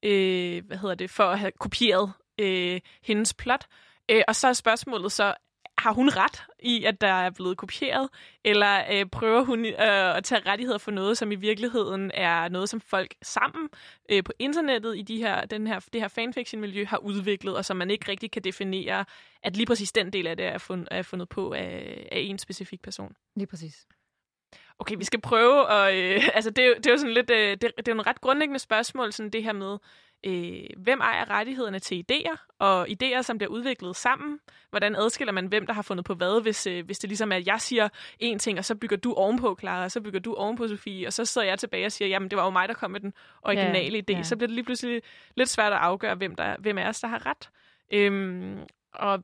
øh, 0.04 0.66
hvad 0.66 0.78
hedder 0.78 0.96
det, 0.96 1.10
for 1.10 1.24
at 1.24 1.40
have 1.40 1.52
kopieret 1.60 2.14
øh, 2.40 2.82
hendes 3.04 3.34
plot. 3.34 3.66
Øh, 4.10 4.24
og 4.28 4.36
så 4.36 4.48
er 4.48 4.54
spørgsmålet 4.54 5.12
så, 5.12 5.34
har 5.82 5.94
hun 5.94 6.10
ret 6.10 6.44
i, 6.60 6.84
at 6.84 7.02
der 7.02 7.08
er 7.08 7.30
blevet 7.30 7.58
kopieret, 7.58 8.10
eller 8.44 8.84
øh, 8.92 9.06
prøver 9.06 9.44
hun 9.44 9.66
øh, 9.66 10.18
at 10.18 10.24
tage 10.24 10.42
rettigheder 10.46 10.78
for 10.78 10.92
noget, 10.92 11.18
som 11.18 11.32
i 11.32 11.36
virkeligheden 11.36 12.12
er 12.14 12.50
noget, 12.50 12.70
som 12.70 12.82
folk 12.82 13.16
sammen 13.22 13.70
øh, 14.10 14.24
på 14.24 14.32
internettet 14.40 14.98
i 14.98 15.02
de 15.02 15.18
her, 15.18 15.46
den 15.46 15.68
her, 15.68 15.80
det 15.94 16.02
her 16.02 16.08
fanfiction-miljø 16.08 16.86
har 16.86 16.98
udviklet, 16.98 17.58
og 17.58 17.66
som 17.66 17.78
man 17.78 17.92
ikke 17.92 18.12
rigtig 18.12 18.32
kan 18.32 18.44
definere, 18.44 19.06
at 19.44 19.58
lige 19.58 19.66
præcis 19.66 19.92
den 19.92 20.14
del 20.14 20.28
af 20.28 20.38
det 20.38 20.46
er, 20.46 20.58
fund, 20.58 20.88
er 20.92 21.02
fundet 21.02 21.30
på 21.30 21.54
af, 21.54 22.08
af 22.12 22.20
en 22.20 22.38
specifik 22.38 22.82
person. 22.82 23.16
Lige 23.36 23.48
præcis. 23.48 23.88
Okay, 24.80 24.96
vi 24.98 25.04
skal 25.04 25.22
prøve 25.22 25.72
at... 25.72 25.96
Øh, 25.96 26.30
altså, 26.36 26.50
det 26.50 26.64
er, 26.64 26.68
jo, 26.68 26.74
det 26.78 26.86
er 26.86 26.92
jo 26.92 26.98
sådan 26.98 27.14
lidt... 27.14 27.30
Øh, 27.30 27.52
det, 27.52 27.62
det 27.78 27.88
er 27.88 27.94
nogle 27.94 28.10
ret 28.10 28.22
grundlæggende 28.22 28.60
spørgsmål, 28.60 29.14
sådan 29.14 29.30
det 29.30 29.44
her 29.44 29.54
med, 29.54 29.78
øh, 30.24 30.64
hvem 30.78 31.00
ejer 31.00 31.30
rettighederne 31.30 31.80
til 31.80 32.06
idéer, 32.12 32.56
og 32.60 32.88
idéer, 32.90 33.22
som 33.22 33.38
bliver 33.38 33.50
udviklet 33.52 33.96
sammen. 33.96 34.40
Hvordan 34.70 34.96
adskiller 34.96 35.32
man, 35.32 35.46
hvem 35.48 35.66
der 35.66 35.74
har 35.74 35.82
fundet 35.82 36.06
på 36.06 36.14
hvad, 36.14 36.42
hvis, 36.42 36.68
øh, 36.68 36.86
hvis 36.86 37.00
det 37.00 37.10
ligesom 37.10 37.32
er, 37.32 37.36
at 37.36 37.48
jeg 37.48 37.62
siger 37.62 37.90
en 38.20 38.40
ting, 38.40 38.58
og 38.60 38.66
så 38.66 38.76
bygger 38.76 38.98
du 38.98 39.14
ovenpå, 39.14 39.58
Clara, 39.60 39.84
og 39.84 39.92
så 39.92 40.02
bygger 40.02 40.20
du 40.20 40.34
ovenpå, 40.34 40.68
Sofie, 40.68 41.08
og 41.08 41.14
så 41.14 41.26
sidder 41.26 41.48
jeg 41.48 41.60
tilbage 41.60 41.86
og 41.86 41.92
siger, 41.92 42.10
jamen, 42.10 42.30
det 42.30 42.38
var 42.38 42.44
jo 42.44 42.50
mig, 42.50 42.68
der 42.68 42.74
kom 42.74 42.92
med 42.92 43.00
den 43.00 43.14
originale 43.42 43.98
Ja, 44.08 44.14
idé. 44.14 44.18
ja. 44.18 44.24
Så 44.24 44.36
bliver 44.36 44.48
det 44.48 44.56
lige 44.56 44.66
pludselig 44.66 45.02
lidt 45.36 45.50
svært 45.50 45.74
at 45.74 45.80
afgøre, 45.80 46.16
hvem, 46.16 46.36
der, 46.36 46.56
hvem 46.60 46.78
af 46.78 46.88
os, 46.88 47.00
der 47.00 47.08
har 47.08 47.26
ret. 47.26 47.50
Øhm, 47.94 48.60
og 48.94 49.24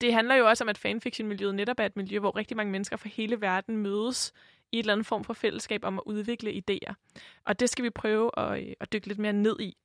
det 0.00 0.12
handler 0.12 0.34
jo 0.34 0.48
også 0.48 0.64
om, 0.64 0.68
at 0.68 0.78
fanfiction-miljøet 0.78 1.54
netop 1.54 1.80
er 1.80 1.86
et 1.86 1.96
miljø, 1.96 2.18
hvor 2.18 2.36
rigtig 2.36 2.56
mange 2.56 2.72
mennesker 2.72 2.96
fra 2.96 3.08
hele 3.08 3.40
verden 3.40 3.76
mødes 3.76 4.32
i 4.72 4.78
et 4.78 4.82
eller 4.82 4.92
andet 4.92 5.06
form 5.06 5.24
for 5.24 5.32
fællesskab 5.32 5.84
om 5.84 5.98
at 5.98 6.02
udvikle 6.06 6.50
idéer. 6.70 6.94
Og 7.44 7.60
det 7.60 7.70
skal 7.70 7.84
vi 7.84 7.90
prøve 7.90 8.30
at, 8.36 8.60
øh, 8.62 8.72
at 8.80 8.92
dykke 8.92 9.06
lidt 9.06 9.18
mere 9.18 9.32
ned 9.32 9.60
i. 9.60 9.76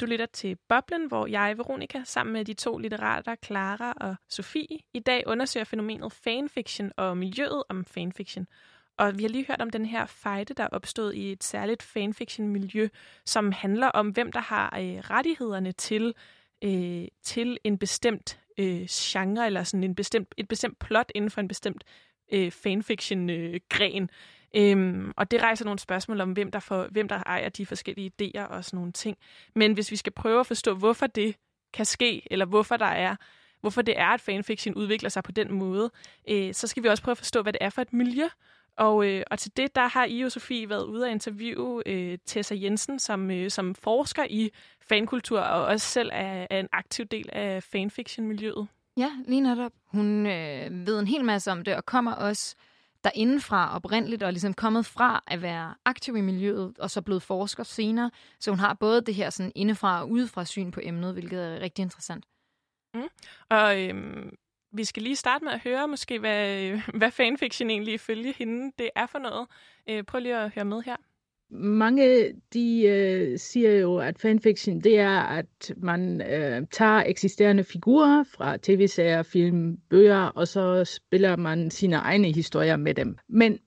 Du 0.00 0.06
lytter 0.06 0.26
til 0.32 0.56
Boblen, 0.68 1.08
hvor 1.08 1.26
jeg, 1.26 1.58
Veronika, 1.58 2.00
sammen 2.04 2.32
med 2.32 2.44
de 2.44 2.54
to 2.54 2.78
litterater, 2.78 3.34
Clara 3.44 3.92
og 3.96 4.16
Sofie, 4.28 4.78
i 4.94 4.98
dag 4.98 5.24
undersøger 5.26 5.64
fænomenet 5.64 6.12
fanfiction 6.12 6.92
og 6.96 7.16
miljøet 7.16 7.62
om 7.68 7.84
fanfiction. 7.84 8.46
Og 8.98 9.18
vi 9.18 9.22
har 9.22 9.28
lige 9.28 9.46
hørt 9.46 9.62
om 9.62 9.70
den 9.70 9.86
her 9.86 10.06
fejde, 10.06 10.54
der 10.54 10.66
opstod 10.66 11.12
i 11.12 11.32
et 11.32 11.44
særligt 11.44 11.82
fanfiction-miljø, 11.82 12.88
som 13.26 13.52
handler 13.52 13.88
om, 13.88 14.08
hvem 14.08 14.32
der 14.32 14.40
har 14.40 14.78
øh, 14.78 14.98
rettighederne 14.98 15.72
til, 15.72 16.14
øh, 16.64 17.08
til 17.22 17.58
en 17.64 17.78
bestemt 17.78 18.40
øh, 18.58 18.86
genre, 18.90 19.46
eller 19.46 19.64
sådan 19.64 19.84
en 19.84 19.94
bestemt, 19.94 20.34
et 20.36 20.48
bestemt 20.48 20.78
plot 20.78 21.12
inden 21.14 21.30
for 21.30 21.40
en 21.40 21.48
bestemt 21.48 21.84
øh, 22.32 22.50
fanfiction-gren. 22.50 24.10
Øh, 24.54 24.70
øhm, 24.70 25.12
og 25.16 25.30
det 25.30 25.42
rejser 25.42 25.64
nogle 25.64 25.78
spørgsmål 25.78 26.20
om, 26.20 26.32
hvem 26.32 26.50
der, 26.50 26.60
får, 26.60 26.86
hvem 26.90 27.08
der 27.08 27.22
ejer 27.26 27.48
de 27.48 27.66
forskellige 27.66 28.12
idéer 28.22 28.42
og 28.42 28.64
sådan 28.64 28.76
nogle 28.76 28.92
ting. 28.92 29.18
Men 29.54 29.72
hvis 29.72 29.90
vi 29.90 29.96
skal 29.96 30.12
prøve 30.12 30.40
at 30.40 30.46
forstå, 30.46 30.74
hvorfor 30.74 31.06
det 31.06 31.36
kan 31.72 31.84
ske, 31.84 32.22
eller 32.30 32.46
hvorfor 32.46 32.76
der 32.76 32.86
er 32.86 33.16
hvorfor 33.60 33.82
det 33.82 33.98
er, 33.98 34.06
at 34.06 34.20
fanfiction 34.20 34.74
udvikler 34.74 35.08
sig 35.08 35.22
på 35.22 35.32
den 35.32 35.52
måde, 35.52 35.90
øh, 36.28 36.54
så 36.54 36.66
skal 36.66 36.82
vi 36.82 36.88
også 36.88 37.02
prøve 37.02 37.12
at 37.12 37.18
forstå, 37.18 37.42
hvad 37.42 37.52
det 37.52 37.58
er 37.60 37.70
for 37.70 37.82
et 37.82 37.92
miljø. 37.92 38.28
Og, 38.76 39.06
øh, 39.06 39.22
og 39.30 39.38
til 39.38 39.56
det, 39.56 39.74
der 39.74 39.88
har 39.88 40.04
I 40.04 40.22
og 40.22 40.32
Sofie 40.32 40.68
været 40.68 40.84
ude 40.84 41.06
at 41.06 41.12
interviewe 41.12 41.82
øh, 41.86 42.18
Tessa 42.26 42.54
Jensen, 42.58 42.98
som, 42.98 43.30
øh, 43.30 43.50
som 43.50 43.74
forsker 43.74 44.26
i 44.30 44.50
fankultur, 44.80 45.40
og 45.40 45.64
også 45.64 45.86
selv 45.86 46.10
er, 46.12 46.46
er 46.50 46.60
en 46.60 46.68
aktiv 46.72 47.04
del 47.04 47.28
af 47.32 47.62
fanfiction-miljøet. 47.62 48.68
Ja, 48.96 49.10
lige 49.26 49.40
netop. 49.40 49.72
Hun 49.86 50.26
øh, 50.26 50.86
ved 50.86 51.00
en 51.00 51.06
hel 51.06 51.24
masse 51.24 51.52
om 51.52 51.64
det, 51.64 51.76
og 51.76 51.86
kommer 51.86 52.12
også 52.12 52.56
derindefra 53.04 53.76
oprindeligt, 53.76 54.22
og 54.22 54.32
ligesom 54.32 54.54
kommet 54.54 54.86
fra 54.86 55.22
at 55.26 55.42
være 55.42 55.74
aktiv 55.84 56.16
i 56.16 56.20
miljøet, 56.20 56.78
og 56.78 56.90
så 56.90 57.02
blevet 57.02 57.22
forsker 57.22 57.62
senere. 57.62 58.10
Så 58.40 58.50
hun 58.50 58.58
har 58.58 58.74
både 58.74 59.00
det 59.00 59.14
her 59.14 59.30
sådan 59.30 59.52
indefra 59.54 60.00
og 60.00 60.10
udefra 60.10 60.44
syn 60.44 60.70
på 60.70 60.80
emnet, 60.82 61.12
hvilket 61.12 61.40
er 61.40 61.60
rigtig 61.60 61.82
interessant. 61.82 62.24
Mm. 62.94 63.08
Og 63.48 63.82
øhm, 63.82 64.36
vi 64.72 64.84
skal 64.84 65.02
lige 65.02 65.16
starte 65.16 65.44
med 65.44 65.52
at 65.52 65.60
høre 65.60 65.88
måske, 65.88 66.18
hvad, 66.18 66.70
hvad 66.98 67.10
fanfiction 67.10 67.70
egentlig 67.70 67.94
ifølge 67.94 68.34
hende 68.38 68.72
det 68.78 68.90
er 68.94 69.06
for 69.06 69.18
noget. 69.18 69.48
Øh, 69.88 70.04
prøv 70.04 70.20
lige 70.20 70.36
at 70.36 70.54
høre 70.54 70.64
med 70.64 70.82
her. 70.82 70.96
Mange 71.52 72.32
de 72.52 72.86
øh, 72.86 73.38
siger 73.38 73.72
jo, 73.72 73.96
at 73.96 74.18
fanfiction 74.18 74.80
det 74.80 74.98
er, 74.98 75.18
at 75.20 75.72
man 75.76 76.20
øh, 76.20 76.66
tager 76.70 77.02
eksisterende 77.02 77.64
figurer 77.64 78.24
fra 78.24 78.56
tv-serier, 78.56 79.22
film, 79.22 79.76
bøger, 79.90 80.24
og 80.24 80.48
så 80.48 80.84
spiller 80.84 81.36
man 81.36 81.70
sine 81.70 81.96
egne 81.96 82.32
historier 82.32 82.76
med 82.76 82.94
dem. 82.94 83.16
Men 83.28 83.58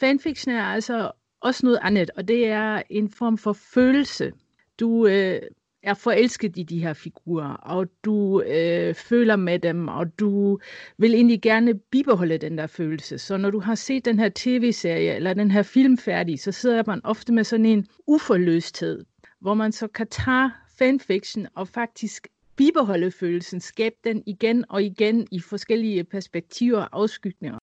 fanfiction 0.00 0.54
er 0.54 0.62
altså 0.62 1.10
også 1.40 1.66
noget 1.66 1.78
andet, 1.82 2.10
og 2.16 2.28
det 2.28 2.46
er 2.46 2.82
en 2.90 3.10
form 3.10 3.38
for 3.38 3.52
følelse. 3.52 4.32
Du 4.80 5.06
øh, 5.06 5.42
er 5.84 5.94
forelsket 5.94 6.56
i 6.56 6.62
de 6.62 6.82
her 6.82 6.92
figurer, 6.92 7.48
og 7.48 7.86
du 8.04 8.42
øh, 8.42 8.94
føler 8.94 9.36
med 9.36 9.58
dem, 9.58 9.88
og 9.88 10.18
du 10.18 10.58
vil 10.98 11.14
egentlig 11.14 11.42
gerne 11.42 11.74
bibeholde 11.74 12.38
den 12.38 12.58
der 12.58 12.66
følelse. 12.66 13.18
Så 13.18 13.36
når 13.36 13.50
du 13.50 13.60
har 13.60 13.74
set 13.74 14.04
den 14.04 14.18
her 14.18 14.30
tv-serie 14.34 15.14
eller 15.14 15.34
den 15.34 15.50
her 15.50 15.62
film 15.62 15.98
færdig, 15.98 16.40
så 16.40 16.52
sidder 16.52 16.82
man 16.86 17.00
ofte 17.04 17.32
med 17.32 17.44
sådan 17.44 17.66
en 17.66 17.86
uforløsthed, 18.06 19.04
hvor 19.40 19.54
man 19.54 19.72
så 19.72 19.88
kan 19.88 20.06
tage 20.06 20.50
fanfiction 20.78 21.46
og 21.54 21.68
faktisk 21.68 22.28
bibeholde 22.56 23.10
følelsen, 23.10 23.60
skabe 23.60 23.96
den 24.04 24.22
igen 24.26 24.64
og 24.68 24.82
igen 24.82 25.28
i 25.30 25.40
forskellige 25.40 26.04
perspektiver 26.04 26.78
og 26.78 26.88
afskygninger. 26.92 27.58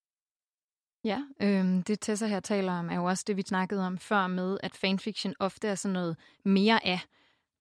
Ja, 1.05 1.23
øh, 1.41 1.84
det 1.88 1.99
Tessa 1.99 2.27
her 2.27 2.39
taler 2.39 2.71
om, 2.73 2.89
er 2.89 2.95
jo 2.95 3.03
også 3.03 3.23
det, 3.27 3.38
vi 3.38 3.41
snakkede 3.41 3.86
om 3.86 3.97
før 3.97 4.27
med, 4.27 4.57
at 4.63 4.75
fanfiction 4.75 5.34
ofte 5.39 5.67
er 5.67 5.75
sådan 5.75 5.93
noget 5.93 6.17
mere 6.45 6.88
af. 6.88 6.99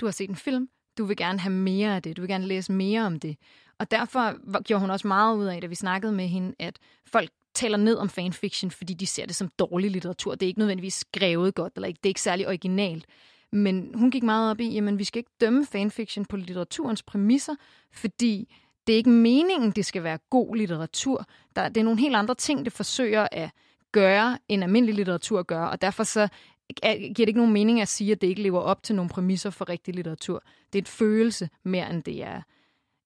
Du 0.01 0.07
har 0.07 0.11
set 0.11 0.31
en 0.31 0.37
film, 0.37 0.69
du 0.99 1.05
vil 1.05 1.17
gerne 1.17 1.39
have 1.39 1.53
mere 1.53 1.97
af 1.97 2.03
det, 2.03 2.17
du 2.17 2.23
vil 2.23 2.29
gerne 2.29 2.47
læse 2.47 2.73
mere 2.73 3.03
om 3.03 3.21
det. 3.21 3.37
Og 3.79 3.91
derfor 3.91 4.63
gjorde 4.63 4.81
hun 4.81 4.91
også 4.91 5.09
meget 5.09 5.37
ud 5.37 5.45
af, 5.45 5.61
da 5.61 5.67
vi 5.67 5.75
snakkede 5.75 6.13
med 6.13 6.29
hende, 6.29 6.55
at 6.59 6.79
folk 7.07 7.31
taler 7.55 7.77
ned 7.77 7.97
om 7.97 8.09
fanfiction, 8.09 8.71
fordi 8.71 8.95
de 8.95 9.07
ser 9.07 9.27
det 9.27 9.37
som 9.37 9.49
dårlig 9.59 9.91
litteratur. 9.91 10.35
Det 10.35 10.43
er 10.43 10.49
ikke 10.49 10.59
nødvendigvis 10.59 10.95
skrevet 10.95 11.55
godt, 11.55 11.73
eller 11.77 11.89
ikke, 11.89 11.99
det 11.99 12.07
er 12.07 12.11
ikke 12.11 12.21
særlig 12.21 12.49
originalt. 12.49 13.07
Men 13.53 13.91
hun 13.95 14.11
gik 14.11 14.23
meget 14.23 14.51
op 14.51 14.61
i, 14.61 14.79
at 14.79 14.99
vi 14.99 15.05
skal 15.05 15.19
ikke 15.19 15.31
dømme 15.41 15.67
fanfiction 15.67 16.25
på 16.25 16.37
litteraturens 16.37 17.03
præmisser, 17.03 17.55
fordi 17.93 18.55
det 18.87 18.93
er 18.93 18.97
ikke 18.97 19.11
meningen, 19.11 19.71
det 19.71 19.87
skal 19.87 20.03
være 20.03 20.19
god 20.31 20.57
litteratur. 20.57 21.27
Der, 21.57 21.69
det 21.69 21.77
er 21.77 21.85
nogle 21.85 22.01
helt 22.01 22.17
andre 22.17 22.35
ting, 22.35 22.65
det 22.65 22.73
forsøger 22.73 23.29
at 23.33 23.51
gøre, 23.93 24.39
end 24.49 24.65
almindelig 24.65 24.95
litteratur 24.95 25.43
gør, 25.43 25.65
og 25.65 25.83
derfor 25.83 26.05
så 26.05 26.29
giver 26.77 27.13
det 27.15 27.29
ikke 27.29 27.41
nogen 27.41 27.53
mening 27.53 27.81
at 27.81 27.89
sige, 27.89 28.13
at 28.13 28.21
det 28.21 28.27
ikke 28.27 28.43
lever 28.43 28.61
op 28.61 28.83
til 28.83 28.95
nogle 28.97 29.09
præmisser 29.09 29.51
for 29.51 29.69
rigtig 29.69 29.95
litteratur. 29.95 30.43
Det 30.73 30.79
er 30.79 30.83
et 30.83 30.89
følelse 30.89 31.49
mere, 31.63 31.91
end 31.91 32.03
det 32.03 32.23
er, 32.23 32.43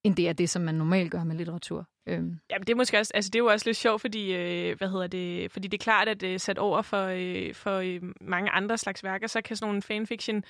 end 0.04 0.16
det, 0.16 0.28
er 0.28 0.32
det 0.32 0.50
som 0.50 0.62
man 0.62 0.74
normalt 0.74 1.10
gør 1.10 1.24
med 1.24 1.36
litteratur. 1.36 1.86
Øhm. 2.06 2.38
Jamen, 2.50 2.66
det 2.66 2.70
er 2.70 2.76
måske 2.76 2.98
også, 2.98 3.12
altså 3.14 3.30
det 3.30 3.38
er 3.38 3.42
jo 3.42 3.46
også 3.46 3.68
lidt 3.68 3.76
sjovt, 3.76 4.00
fordi, 4.00 4.34
øh, 4.34 4.78
hvad 4.78 4.88
hedder 4.88 5.06
det, 5.06 5.52
fordi 5.52 5.68
det 5.68 5.78
er 5.80 5.82
klart, 5.84 6.08
at 6.08 6.20
det 6.20 6.34
er 6.34 6.38
sat 6.38 6.58
over 6.58 6.82
for, 6.82 7.04
øh, 7.04 7.54
for 7.54 7.76
øh, 7.76 8.00
mange 8.20 8.50
andre 8.50 8.78
slags 8.78 9.04
værker, 9.04 9.26
så 9.26 9.42
kan 9.42 9.56
sådan 9.56 9.68
nogle 9.68 9.82
fanfiction 9.82 10.44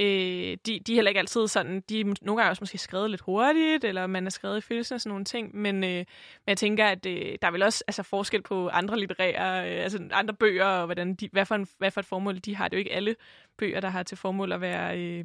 Øh, 0.00 0.56
de, 0.66 0.80
de 0.80 0.92
er 0.92 0.94
heller 0.94 1.08
ikke 1.08 1.18
altid 1.18 1.48
sådan, 1.48 1.80
de 1.80 2.00
er 2.00 2.04
nogle 2.04 2.40
gange 2.40 2.50
også 2.50 2.62
måske 2.62 2.78
skrevet 2.78 3.10
lidt 3.10 3.20
hurtigt, 3.20 3.84
eller 3.84 4.06
man 4.06 4.26
er 4.26 4.30
skrevet 4.30 4.58
i 4.58 4.60
følelsen 4.60 4.94
og 4.94 5.00
sådan 5.00 5.10
nogle 5.10 5.24
ting, 5.24 5.56
men, 5.56 5.84
øh, 5.84 5.90
men 5.90 6.06
jeg 6.46 6.58
tænker, 6.58 6.86
at 6.86 7.06
øh, 7.06 7.38
der 7.42 7.48
er 7.48 7.50
vel 7.50 7.62
også 7.62 7.84
altså, 7.86 8.02
forskel 8.02 8.42
på 8.42 8.68
andre 8.68 8.98
litterære, 8.98 9.70
øh, 9.70 9.82
altså 9.82 10.08
andre 10.12 10.34
bøger, 10.34 10.64
og 10.64 10.84
hvordan 10.84 11.14
de, 11.14 11.28
hvad, 11.32 11.46
for 11.46 11.54
en, 11.54 11.68
hvad 11.78 11.90
for 11.90 12.00
et 12.00 12.06
formål 12.06 12.38
de 12.38 12.56
har. 12.56 12.68
Det 12.68 12.76
er 12.76 12.78
jo 12.78 12.80
ikke 12.80 12.92
alle 12.92 13.16
bøger, 13.56 13.80
der 13.80 13.88
har 13.88 14.02
til 14.02 14.16
formål 14.18 14.52
at 14.52 14.60
være, 14.60 14.98
øh, 14.98 15.24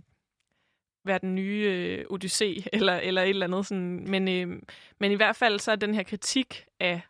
være 1.06 1.20
den 1.20 1.36
nye 1.36 1.64
øh, 1.66 2.06
Odyssé, 2.12 2.66
eller, 2.78 2.94
eller 2.94 3.22
et 3.22 3.30
eller 3.30 3.48
andet 3.48 3.66
sådan. 3.66 4.10
Men, 4.10 4.28
øh, 4.28 4.62
men 5.00 5.12
i 5.12 5.16
hvert 5.16 5.36
fald 5.36 5.60
så 5.60 5.72
er 5.72 5.76
den 5.76 5.96
her 5.96 6.04
kritik 6.04 6.66
af 6.80 7.02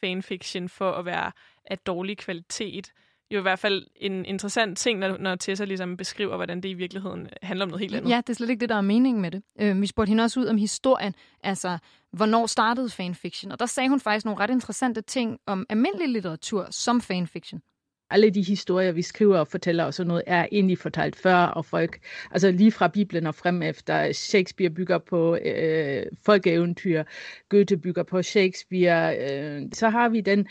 fanfiction 0.00 0.68
for 0.68 0.92
at 0.92 1.04
være 1.04 1.32
af 1.64 1.78
dårlig 1.78 2.18
kvalitet, 2.18 2.92
jo 3.30 3.38
i 3.38 3.42
hvert 3.42 3.58
fald 3.58 3.86
en 3.96 4.24
interessant 4.24 4.78
ting, 4.78 4.98
når, 4.98 5.16
når 5.18 5.34
Tessa 5.34 5.64
ligesom 5.64 5.96
beskriver, 5.96 6.36
hvordan 6.36 6.60
det 6.60 6.68
i 6.68 6.74
virkeligheden 6.74 7.28
handler 7.42 7.64
om 7.64 7.68
noget 7.68 7.80
helt 7.80 7.94
andet. 7.94 8.10
Ja, 8.10 8.16
det 8.16 8.28
er 8.28 8.34
slet 8.34 8.50
ikke 8.50 8.60
det, 8.60 8.68
der 8.68 8.74
er 8.74 8.80
meningen 8.80 9.22
med 9.22 9.30
det. 9.30 9.42
Øh, 9.60 9.80
vi 9.80 9.86
spurgte 9.86 10.08
hende 10.08 10.24
også 10.24 10.40
ud 10.40 10.46
om 10.46 10.56
historien, 10.56 11.14
altså 11.42 11.78
hvornår 12.12 12.46
startede 12.46 12.90
fanfiction, 12.90 13.52
og 13.52 13.60
der 13.60 13.66
sagde 13.66 13.88
hun 13.88 14.00
faktisk 14.00 14.26
nogle 14.26 14.40
ret 14.40 14.50
interessante 14.50 15.00
ting 15.00 15.38
om 15.46 15.66
almindelig 15.68 16.08
litteratur 16.08 16.66
som 16.70 17.00
fanfiction 17.00 17.62
alle 18.10 18.30
de 18.30 18.42
historier, 18.42 18.92
vi 18.92 19.02
skriver 19.02 19.38
og 19.38 19.48
fortæller 19.48 19.84
og 19.84 19.94
sådan 19.94 20.08
noget, 20.08 20.22
er 20.26 20.46
egentlig 20.52 20.78
fortalt 20.78 21.16
før, 21.16 21.36
og 21.36 21.64
folk, 21.64 21.98
altså 22.30 22.50
lige 22.50 22.72
fra 22.72 22.88
Bibelen 22.88 23.26
og 23.26 23.34
frem 23.34 23.62
efter, 23.62 24.12
Shakespeare 24.12 24.70
bygger 24.70 24.98
på 24.98 25.36
øh, 25.44 26.06
folkeeventyr, 26.24 27.04
Goethe 27.48 27.76
bygger 27.76 28.02
på 28.02 28.22
Shakespeare, 28.22 29.16
øh, 29.18 29.62
så 29.72 29.88
har 29.88 30.08
vi 30.08 30.20
den 30.20 30.46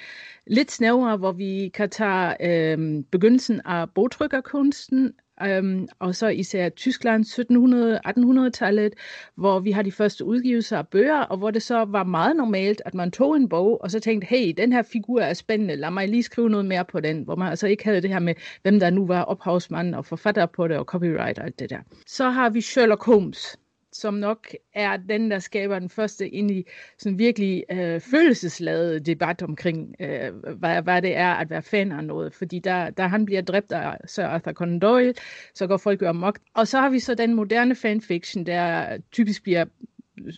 lidt 0.48 0.72
snævere, 0.72 1.18
hvor 1.18 1.32
vi 1.32 1.72
kan 1.74 1.90
tage 1.90 2.36
øh, 2.42 3.04
begyndelsen 3.12 3.62
af 3.66 3.90
bogtrykkerkunsten, 3.96 5.14
Um, 5.60 5.88
og 6.00 6.16
så 6.16 6.28
især 6.28 6.70
Tyskland 6.70 7.26
1700-1800-tallet, 7.26 8.94
hvor 9.36 9.60
vi 9.60 9.72
har 9.72 9.82
de 9.82 9.92
første 9.92 10.26
udgivelser 10.26 10.78
af 10.78 10.88
bøger, 10.88 11.20
og 11.20 11.38
hvor 11.38 11.52
det 11.52 11.62
så 11.62 11.86
var 11.86 12.04
meget 12.04 12.36
normalt, 12.36 12.82
at 12.86 12.94
man 12.94 13.12
tog 13.12 13.36
en 13.36 13.50
bog, 13.50 13.82
og 13.82 13.92
så 13.92 14.00
tænkte, 14.00 14.28
hey, 14.28 14.54
den 14.58 14.74
her 14.74 14.82
figur 14.82 15.22
er 15.22 15.34
spændende, 15.34 15.76
lad 15.76 15.92
mig 15.92 16.08
lige 16.08 16.24
skrive 16.24 16.50
noget 16.50 16.66
mere 16.66 16.86
på 16.86 17.00
den, 17.00 17.24
hvor 17.24 17.36
man 17.36 17.50
altså 17.50 17.68
ikke 17.68 17.84
havde 17.86 18.02
det 18.02 18.10
her 18.10 18.20
med, 18.20 18.36
hvem 18.62 18.80
der 18.80 18.90
nu 18.90 19.08
var 19.08 19.22
ophavsmand 19.22 19.96
og 19.96 20.06
forfatter 20.06 20.46
på 20.46 20.68
det, 20.68 20.78
og 20.78 20.86
copyright 20.86 21.40
og 21.40 21.46
alt 21.46 21.60
det 21.60 21.70
der. 21.70 21.80
Så 22.08 22.30
har 22.30 22.50
vi 22.50 22.62
Sherlock 22.62 23.06
Holmes, 23.06 23.58
som 23.92 24.14
nok 24.14 24.48
er 24.74 24.98
den, 24.98 25.32
der 25.32 25.40
skaber 25.40 25.80
den 25.80 25.90
første 25.90 26.30
ind 26.30 26.52
i 26.52 26.66
sådan 26.98 27.20
virkelig 27.20 27.64
øh, 27.72 28.00
følelsesladede 28.00 29.00
debat 29.00 29.42
omkring, 29.42 29.96
øh, 30.00 30.34
hvad, 30.58 30.82
hvad 30.82 31.02
det 31.02 31.16
er 31.16 31.34
at 31.34 31.50
være 31.50 31.62
fan 31.62 31.92
af 31.92 32.04
noget. 32.04 32.34
Fordi 32.34 32.60
der, 32.60 32.90
der 32.90 33.08
han 33.08 33.26
bliver 33.26 33.42
dræbt 33.42 33.72
af 33.72 33.98
Sir 34.06 34.24
Arthur 34.24 34.52
Conan 34.52 34.80
Doyle, 34.80 35.14
så 35.54 35.68
går 35.68 35.78
folk 35.78 36.02
jo 36.02 36.08
amok. 36.08 36.40
Og 36.56 36.68
så 36.68 36.80
har 36.80 36.90
vi 36.90 37.00
så 37.00 37.16
den 37.16 37.34
moderne 37.34 37.76
fanfiction, 37.76 38.46
der 38.46 38.98
typisk 39.12 39.44
bliver 39.44 39.66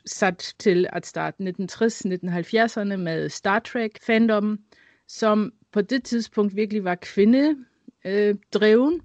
sat 0.06 0.54
til 0.60 0.88
at 0.94 1.06
starte 1.06 1.44
1960-1970'erne 1.44 2.96
med 2.96 3.30
Star 3.30 3.60
Trek 3.60 3.92
fandom, 4.06 4.60
som 5.08 5.52
på 5.72 5.82
det 5.82 6.04
tidspunkt 6.04 6.56
virkelig 6.56 6.84
var 6.84 6.96
kvindedreven. 6.96 8.94
Øh, 8.94 9.02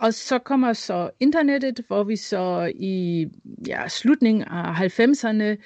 og 0.00 0.14
så 0.14 0.38
kommer 0.38 0.72
så 0.72 1.10
internettet, 1.20 1.80
hvor 1.86 2.04
vi 2.04 2.16
så 2.16 2.72
i 2.74 3.26
ja, 3.66 3.88
slutningen 3.88 4.42
af 4.42 4.98
90'erne 4.98 5.56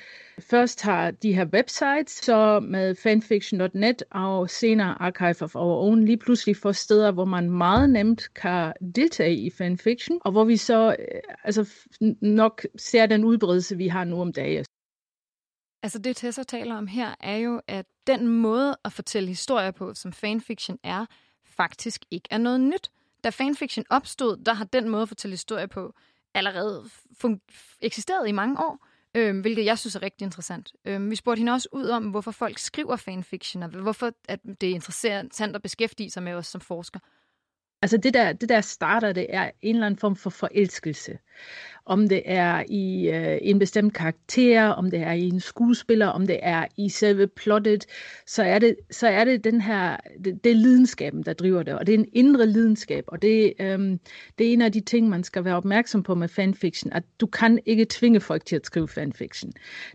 først 0.41 0.83
har 0.83 1.11
de 1.11 1.35
her 1.35 1.47
websites, 1.47 2.13
så 2.13 2.61
med 2.61 2.95
fanfiction.net 2.95 4.05
og 4.11 4.51
senere 4.51 5.03
Archive 5.03 5.43
of 5.43 5.57
Our 5.57 5.87
Own 5.87 6.05
lige 6.05 6.17
pludselig 6.17 6.57
får 6.57 6.73
steder, 6.73 7.13
hvor 7.13 7.25
man 7.25 7.51
meget 7.51 7.91
nemt 7.91 8.35
kan 8.35 8.73
deltage 8.95 9.37
i 9.37 9.51
fanfiction, 9.51 10.19
og 10.25 10.33
hvor 10.33 10.45
vi 10.45 10.57
så 10.57 10.97
øh, 10.99 11.21
altså, 11.45 11.71
nok 12.21 12.67
ser 12.77 13.07
den 13.07 13.25
udbredelse, 13.25 13.77
vi 13.77 13.89
har 13.89 14.05
nu 14.05 14.21
om 14.21 14.33
dagen. 14.33 14.65
Altså 15.83 15.99
det 15.99 16.17
Tessa 16.17 16.43
taler 16.43 16.77
om 16.77 16.87
her, 16.87 17.15
er 17.21 17.37
jo, 17.37 17.61
at 17.69 17.87
den 18.07 18.29
måde 18.29 18.77
at 18.85 18.93
fortælle 18.93 19.29
historier 19.29 19.71
på, 19.71 19.95
som 19.95 20.13
fanfiction 20.13 20.79
er, 20.83 21.07
faktisk 21.45 22.05
ikke 22.11 22.29
er 22.31 22.39
noget 22.39 22.61
nyt 22.61 22.91
da 23.25 23.29
fanfiction 23.31 23.85
opstod, 23.91 24.37
der 24.37 24.55
har 24.55 24.65
den 24.65 24.89
måde 24.89 25.03
at 25.03 25.09
fortælle 25.09 25.33
historie 25.33 25.69
på 25.69 25.95
allerede 26.35 26.85
eksisteret 27.81 28.29
i 28.29 28.33
mange 28.33 28.59
år, 28.59 28.87
øh, 29.15 29.41
hvilket 29.41 29.65
jeg 29.65 29.79
synes 29.79 29.97
er 29.97 30.03
rigtig 30.03 30.25
interessant. 30.25 30.73
Øh, 30.85 31.11
vi 31.11 31.17
spurgte 31.17 31.39
hende 31.39 31.53
også 31.53 31.69
ud 31.73 31.89
om, 31.89 32.05
hvorfor 32.05 32.31
folk 32.31 32.59
skriver 32.59 32.97
fanfiction, 32.97 33.63
og 33.63 33.69
hvorfor 33.69 34.13
at 34.29 34.41
det 34.61 34.71
er 34.71 34.75
interessant 34.75 35.57
at 35.57 35.63
beskæftige 35.63 36.11
sig 36.11 36.23
med 36.23 36.33
os 36.33 36.47
som 36.47 36.61
forsker. 36.61 37.01
Altså 37.85 37.97
det 37.97 38.15
der, 38.15 38.33
det 38.33 38.49
der 38.49 38.61
starter, 38.61 39.13
det 39.13 39.27
er 39.29 39.51
en 39.63 39.75
eller 39.75 39.87
anden 39.87 39.99
form 39.99 40.17
for 40.17 40.31
forelskelse. 40.31 41.19
Om 41.87 42.09
det 42.09 42.23
er 42.25 42.65
i 42.69 43.11
øh, 43.11 43.39
en 43.43 43.59
bestemt 43.59 43.95
karakter, 43.95 44.69
om 44.69 44.91
det 44.91 45.01
er 45.01 45.13
i 45.13 45.29
en 45.29 45.41
skuespiller, 45.41 46.07
om 46.07 46.27
det 46.27 46.41
er 46.43 46.67
i 46.77 46.89
selve 46.89 47.27
plottet, 47.27 47.87
så 48.27 48.43
er 48.43 48.59
det, 48.59 48.77
så 48.91 49.09
er 49.09 49.25
det 49.25 49.45
den 49.45 49.61
her, 49.61 49.97
det, 50.25 50.45
det 50.45 50.53
er 50.53 50.57
lidenskaben, 50.57 51.23
der 51.23 51.33
driver 51.33 51.63
det, 51.63 51.75
og 51.75 51.87
det 51.87 51.95
er 51.95 51.99
en 51.99 52.09
indre 52.13 52.47
lidenskab, 52.47 53.05
og 53.07 53.23
det, 53.23 53.53
øh, 53.61 53.79
det 54.39 54.49
er 54.49 54.53
en 54.53 54.63
af 54.63 54.73
de 54.73 54.81
ting, 54.81 55.09
man 55.09 55.25
skal 55.25 55.45
være 55.45 55.57
opmærksom 55.57 56.03
på 56.03 56.15
med 56.15 56.29
fanfiction, 56.29 56.93
at 56.93 57.03
du 57.21 57.27
kan 57.27 57.59
ikke 57.67 57.87
tvinge 57.91 58.21
folk 58.21 58.45
til 58.45 58.57
at 58.57 58.67
skrive 58.67 58.89
fanfiction. 58.89 59.53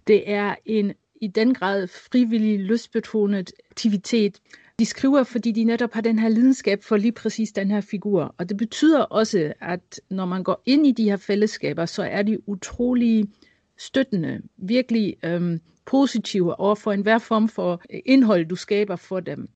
Det 0.07 0.31
er 0.31 0.55
en 0.65 0.93
i 1.21 1.27
den 1.27 1.53
grad 1.53 1.87
frivillig, 1.87 2.59
lystbetonet 2.59 3.51
aktivitet, 3.71 4.39
de 4.79 4.85
skriver, 4.85 5.23
fordi 5.23 5.51
de 5.51 5.63
netop 5.63 5.93
har 5.93 6.01
den 6.01 6.19
her 6.19 6.29
lidenskab 6.29 6.83
for 6.83 6.97
lige 6.97 7.11
præcis 7.11 7.51
den 7.51 7.71
her 7.71 7.81
figur. 7.81 8.35
Og 8.37 8.49
det 8.49 8.57
betyder 8.57 9.01
også, 9.01 9.53
at 9.61 10.01
når 10.09 10.25
man 10.25 10.43
går 10.43 10.61
ind 10.65 10.87
i 10.87 10.91
de 10.91 11.03
her 11.03 11.17
fællesskaber, 11.17 11.85
så 11.85 12.03
er 12.03 12.21
de 12.21 12.49
utrolig 12.49 13.29
støttende, 13.77 14.41
virkelig 14.57 15.15
øhm, 15.23 15.61
positive 15.85 16.59
over 16.59 16.75
for 16.75 16.91
enhver 16.91 17.17
form 17.17 17.49
for 17.49 17.81
øh, 17.89 17.99
indhold, 18.05 18.45
du 18.45 18.55
skaber 18.55 18.95
for 18.95 19.19
dem. 19.19 19.49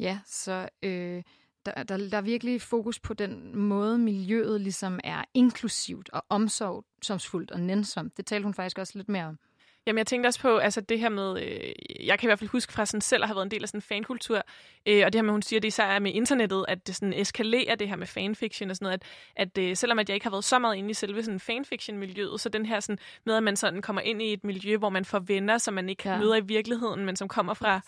Ja, 0.00 0.18
så 0.26 0.68
øh, 0.82 1.22
der, 1.66 1.82
der, 1.82 1.96
der 2.10 2.16
er 2.16 2.22
virkelig 2.22 2.62
fokus 2.62 3.00
på 3.00 3.14
den 3.14 3.56
måde, 3.56 3.98
miljøet 3.98 4.60
ligesom 4.60 5.00
er 5.04 5.24
inklusivt 5.34 6.10
og 6.10 6.22
omsorgsfuldt 6.28 7.50
og 7.50 7.60
nænsomt. 7.60 8.16
Det 8.16 8.26
talte 8.26 8.44
hun 8.44 8.54
faktisk 8.54 8.78
også 8.78 8.98
lidt 8.98 9.08
mere 9.08 9.24
om. 9.24 9.38
Jamen, 9.86 9.98
jeg 9.98 10.06
tænkte 10.06 10.26
også 10.26 10.40
på 10.40 10.56
altså, 10.56 10.80
det 10.80 10.98
her 10.98 11.08
med, 11.08 11.42
øh, 11.42 11.72
jeg 12.06 12.18
kan 12.18 12.26
i 12.26 12.28
hvert 12.28 12.38
fald 12.38 12.50
huske 12.50 12.72
fra 12.72 12.86
sådan 12.86 13.00
selv 13.00 13.22
at 13.22 13.28
have 13.28 13.36
været 13.36 13.46
en 13.46 13.50
del 13.50 13.62
af 13.62 13.68
sådan 13.68 13.78
en 13.78 13.82
fankultur, 13.82 14.42
øh, 14.86 15.02
og 15.06 15.12
det 15.12 15.18
her 15.18 15.22
med, 15.22 15.32
hun 15.32 15.42
siger, 15.42 15.60
det 15.60 15.68
især 15.68 15.84
er 15.84 15.98
med 15.98 16.12
internettet, 16.12 16.64
at 16.68 16.86
det 16.86 16.96
sådan 16.96 17.12
eskalerer 17.12 17.74
det 17.74 17.88
her 17.88 17.96
med 17.96 18.06
fanfiction 18.06 18.70
og 18.70 18.76
sådan 18.76 18.86
noget, 18.86 19.02
at, 19.36 19.48
at 19.56 19.64
øh, 19.64 19.76
selvom 19.76 19.98
at 19.98 20.08
jeg 20.08 20.14
ikke 20.14 20.26
har 20.26 20.30
været 20.30 20.44
så 20.44 20.58
meget 20.58 20.76
inde 20.76 20.90
i 20.90 20.94
selve 20.94 21.22
sådan 21.22 21.40
fanfiction-miljøet, 21.40 22.40
så 22.40 22.48
den 22.48 22.66
her 22.66 22.80
sådan, 22.80 22.98
med, 23.26 23.34
at 23.34 23.42
man 23.42 23.56
sådan 23.56 23.82
kommer 23.82 24.02
ind 24.02 24.22
i 24.22 24.32
et 24.32 24.44
miljø, 24.44 24.76
hvor 24.76 24.88
man 24.88 25.04
får 25.04 25.18
venner, 25.18 25.58
som 25.58 25.74
man 25.74 25.88
ikke 25.88 26.10
ja. 26.10 26.18
møder 26.18 26.36
i 26.36 26.44
virkeligheden, 26.44 27.04
men 27.04 27.16
som 27.16 27.28
kommer 27.28 27.54
fra 27.54 27.80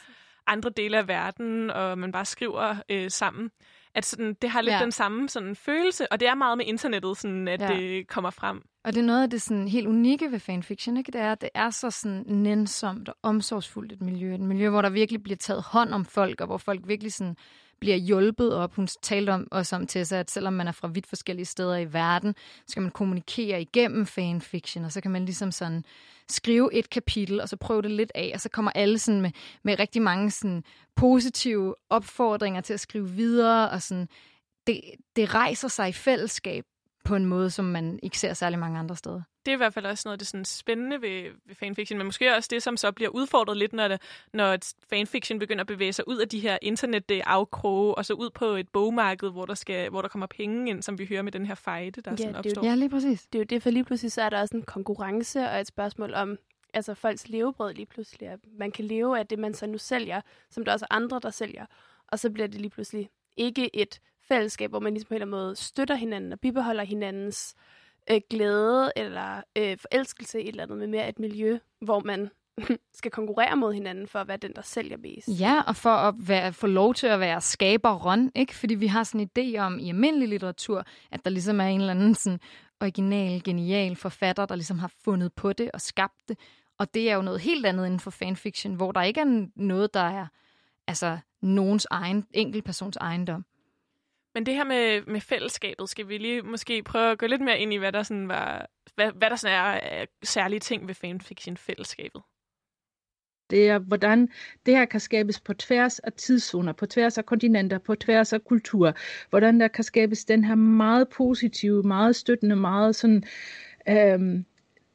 andre 0.46 0.70
dele 0.70 0.98
af 0.98 1.08
verden, 1.08 1.70
og 1.70 1.98
man 1.98 2.12
bare 2.12 2.24
skriver 2.24 2.76
øh, 2.88 3.10
sammen 3.10 3.50
at 3.96 4.06
sådan, 4.06 4.34
det 4.42 4.50
har 4.50 4.60
lidt 4.60 4.74
ja. 4.74 4.80
den 4.80 4.92
samme 4.92 5.28
sådan, 5.28 5.56
følelse, 5.56 6.12
og 6.12 6.20
det 6.20 6.28
er 6.28 6.34
meget 6.34 6.58
med 6.58 6.66
internettet, 6.66 7.16
sådan, 7.16 7.48
at 7.48 7.60
ja. 7.60 7.68
det 7.68 8.08
kommer 8.08 8.30
frem. 8.30 8.62
Og 8.86 8.94
det 8.94 9.00
er 9.00 9.04
noget 9.04 9.22
af 9.22 9.30
det 9.30 9.42
sådan, 9.42 9.68
helt 9.68 9.86
unikke 9.86 10.32
ved 10.32 10.40
fanfiction, 10.40 10.96
ikke? 10.96 11.12
det 11.12 11.20
er, 11.20 11.32
at 11.32 11.40
det 11.40 11.50
er 11.54 11.70
så 11.70 11.90
sådan, 11.90 12.24
nænsomt 12.26 13.08
og 13.08 13.14
omsorgsfuldt 13.22 13.92
et 13.92 14.02
miljø. 14.02 14.34
Et 14.34 14.40
miljø, 14.40 14.68
hvor 14.68 14.82
der 14.82 14.90
virkelig 14.90 15.22
bliver 15.22 15.36
taget 15.36 15.62
hånd 15.62 15.94
om 15.94 16.04
folk, 16.04 16.40
og 16.40 16.46
hvor 16.46 16.56
folk 16.56 16.80
virkelig 16.88 17.12
sådan, 17.12 17.36
bliver 17.80 17.96
hjulpet 17.96 18.54
op. 18.54 18.74
Hun 18.74 18.88
talte 19.02 19.30
om, 19.30 19.48
også 19.50 19.76
om 19.76 19.86
Tessa, 19.86 20.16
at 20.16 20.30
selvom 20.30 20.52
man 20.52 20.68
er 20.68 20.72
fra 20.72 20.88
vidt 20.88 21.06
forskellige 21.06 21.46
steder 21.46 21.76
i 21.76 21.92
verden, 21.92 22.34
så 22.66 22.74
kan 22.74 22.82
man 22.82 22.92
kommunikere 22.92 23.60
igennem 23.60 24.06
fanfiction, 24.06 24.84
og 24.84 24.92
så 24.92 25.00
kan 25.00 25.10
man 25.10 25.24
ligesom 25.24 25.52
sådan 25.52 25.84
skrive 26.28 26.74
et 26.74 26.90
kapitel, 26.90 27.40
og 27.40 27.48
så 27.48 27.56
prøve 27.56 27.82
det 27.82 27.90
lidt 27.90 28.12
af, 28.14 28.30
og 28.34 28.40
så 28.40 28.48
kommer 28.48 28.70
alle 28.74 28.98
sådan 28.98 29.20
med, 29.20 29.30
med 29.62 29.78
rigtig 29.78 30.02
mange 30.02 30.30
sådan 30.30 30.64
positive 30.96 31.74
opfordringer 31.90 32.60
til 32.60 32.74
at 32.74 32.80
skrive 32.80 33.10
videre, 33.10 33.70
og 33.70 33.82
sådan, 33.82 34.08
det, 34.66 34.80
det 35.16 35.34
rejser 35.34 35.68
sig 35.68 35.88
i 35.88 35.92
fællesskab 35.92 36.64
på 37.06 37.16
en 37.16 37.26
måde, 37.26 37.50
som 37.50 37.64
man 37.64 37.98
ikke 38.02 38.18
ser 38.18 38.34
særlig 38.34 38.58
mange 38.58 38.78
andre 38.78 38.96
steder. 38.96 39.22
Det 39.46 39.52
er 39.52 39.56
i 39.56 39.56
hvert 39.56 39.74
fald 39.74 39.86
også 39.86 40.02
noget 40.04 40.12
af 40.12 40.18
det 40.18 40.28
sådan 40.28 40.44
spændende 40.44 41.02
ved, 41.02 41.30
ved 41.46 41.54
fanfiction, 41.54 41.98
men 41.98 42.06
måske 42.06 42.34
også 42.36 42.48
det, 42.52 42.62
som 42.62 42.76
så 42.76 42.92
bliver 42.92 43.10
udfordret 43.10 43.56
lidt, 43.56 43.72
når, 43.72 43.88
det, 43.88 44.02
når 44.32 44.56
fanfiction 44.90 45.38
begynder 45.38 45.60
at 45.60 45.66
bevæge 45.66 45.92
sig 45.92 46.08
ud 46.08 46.16
af 46.16 46.28
de 46.28 46.40
her 46.40 46.58
internet-afkroge, 46.62 47.94
og 47.94 48.06
så 48.06 48.14
ud 48.14 48.30
på 48.30 48.44
et 48.44 48.68
bogmarked, 48.68 49.30
hvor 49.30 49.46
der, 49.46 49.54
skal, 49.54 49.90
hvor 49.90 50.02
der 50.02 50.08
kommer 50.08 50.26
penge 50.26 50.70
ind, 50.70 50.82
som 50.82 50.98
vi 50.98 51.06
hører 51.06 51.22
med 51.22 51.32
den 51.32 51.46
her 51.46 51.54
fejde, 51.54 52.00
der 52.00 52.10
ja, 52.10 52.16
sådan 52.16 52.36
opstår. 52.36 52.64
Ja, 52.64 52.74
lige 52.74 52.90
præcis. 52.90 53.26
Det 53.26 53.38
er 53.38 53.40
jo 53.40 53.44
det, 53.44 53.62
for 53.62 53.70
lige 53.70 53.84
pludselig 53.84 54.12
så 54.12 54.22
er 54.22 54.28
der 54.28 54.40
også 54.40 54.56
en 54.56 54.62
konkurrence 54.62 55.40
og 55.50 55.60
et 55.60 55.66
spørgsmål 55.66 56.14
om, 56.14 56.38
altså 56.74 56.94
folks 56.94 57.28
levebrød 57.28 57.74
lige 57.74 57.86
pludselig. 57.86 58.28
At 58.28 58.40
man 58.58 58.72
kan 58.72 58.84
leve 58.84 59.18
af 59.18 59.26
det, 59.26 59.38
man 59.38 59.54
så 59.54 59.66
nu 59.66 59.78
sælger, 59.78 60.20
som 60.50 60.64
der 60.64 60.72
også 60.72 60.86
er 60.90 60.94
andre, 60.94 61.20
der 61.22 61.30
sælger. 61.30 61.66
Og 62.08 62.18
så 62.18 62.30
bliver 62.30 62.46
det 62.46 62.60
lige 62.60 62.70
pludselig 62.70 63.10
ikke 63.36 63.76
et 63.76 64.00
fællesskab, 64.28 64.70
hvor 64.70 64.80
man 64.80 64.92
ligesom 64.92 65.08
på 65.08 65.14
en 65.14 65.16
eller 65.16 65.26
anden 65.26 65.46
måde 65.46 65.56
støtter 65.56 65.94
hinanden 65.94 66.32
og 66.32 66.40
bibeholder 66.40 66.84
hinandens 66.84 67.54
øh, 68.10 68.20
glæde 68.30 68.92
eller 68.96 69.42
øh, 69.58 69.78
forelskelse 69.78 70.40
i 70.40 70.44
et 70.44 70.48
eller 70.48 70.62
andet, 70.62 70.78
med 70.78 70.86
mere 70.86 71.08
et 71.08 71.18
miljø, 71.18 71.58
hvor 71.80 72.00
man 72.04 72.30
skal 72.98 73.10
konkurrere 73.10 73.56
mod 73.56 73.72
hinanden 73.74 74.08
for 74.08 74.18
at 74.18 74.28
være 74.28 74.36
den, 74.36 74.52
der 74.56 74.62
sælger 74.62 74.96
mest. 74.96 75.28
Ja, 75.28 75.60
og 75.66 75.76
for 75.76 75.90
at 75.90 76.14
være, 76.18 76.52
få 76.52 76.66
lov 76.66 76.94
til 76.94 77.06
at 77.06 77.20
være 77.20 77.40
skaberen, 77.40 78.32
ikke? 78.34 78.54
Fordi 78.54 78.74
vi 78.74 78.86
har 78.86 79.04
sådan 79.04 79.20
en 79.20 79.30
idé 79.38 79.58
om 79.58 79.78
i 79.78 79.88
almindelig 79.88 80.28
litteratur, 80.28 80.84
at 81.10 81.24
der 81.24 81.30
ligesom 81.30 81.60
er 81.60 81.64
en 81.64 81.80
eller 81.80 81.90
anden 81.90 82.14
sådan 82.14 82.40
original, 82.80 83.42
genial 83.42 83.96
forfatter, 83.96 84.46
der 84.46 84.54
ligesom 84.54 84.78
har 84.78 84.92
fundet 85.04 85.32
på 85.32 85.52
det 85.52 85.70
og 85.70 85.80
skabt 85.80 86.28
det. 86.28 86.38
Og 86.78 86.94
det 86.94 87.10
er 87.10 87.14
jo 87.14 87.22
noget 87.22 87.40
helt 87.40 87.66
andet 87.66 87.86
inden 87.86 88.00
for 88.00 88.10
fanfiction, 88.10 88.74
hvor 88.74 88.92
der 88.92 89.02
ikke 89.02 89.20
er 89.20 89.46
noget, 89.56 89.94
der 89.94 90.00
er 90.00 90.26
altså 90.86 91.18
nogens 91.42 91.86
egen, 91.90 92.26
enkeltpersons 92.32 92.96
ejendom. 92.96 93.44
Men 94.36 94.46
det 94.46 94.54
her 94.54 94.64
med, 94.64 95.02
med 95.06 95.20
fællesskabet, 95.20 95.88
skal 95.88 96.08
vi 96.08 96.18
lige 96.18 96.42
måske 96.42 96.82
prøve 96.82 97.10
at 97.10 97.18
gå 97.18 97.26
lidt 97.26 97.40
mere 97.40 97.58
ind 97.58 97.72
i, 97.72 97.76
hvad 97.76 97.92
der, 97.92 98.02
sådan 98.02 98.28
var, 98.28 98.66
hvad, 98.94 99.12
hvad 99.12 99.30
der 99.30 99.36
sådan 99.36 99.78
er 99.82 100.06
særlige 100.22 100.60
ting 100.60 100.88
ved 100.88 100.94
fanfiction-fællesskabet? 100.94 102.22
Det 103.50 103.68
er, 103.68 103.78
hvordan 103.78 104.28
det 104.66 104.76
her 104.76 104.84
kan 104.84 105.00
skabes 105.00 105.40
på 105.40 105.54
tværs 105.54 105.98
af 105.98 106.12
tidszoner, 106.12 106.72
på 106.72 106.86
tværs 106.86 107.18
af 107.18 107.26
kontinenter, 107.26 107.78
på 107.78 107.94
tværs 107.94 108.32
af 108.32 108.44
kultur. 108.44 108.92
Hvordan 109.30 109.60
der 109.60 109.68
kan 109.68 109.84
skabes 109.84 110.24
den 110.24 110.44
her 110.44 110.54
meget 110.54 111.08
positive, 111.08 111.82
meget 111.82 112.16
støttende, 112.16 112.56
meget 112.56 112.96
sådan... 112.96 113.22
Øhm, 113.88 114.44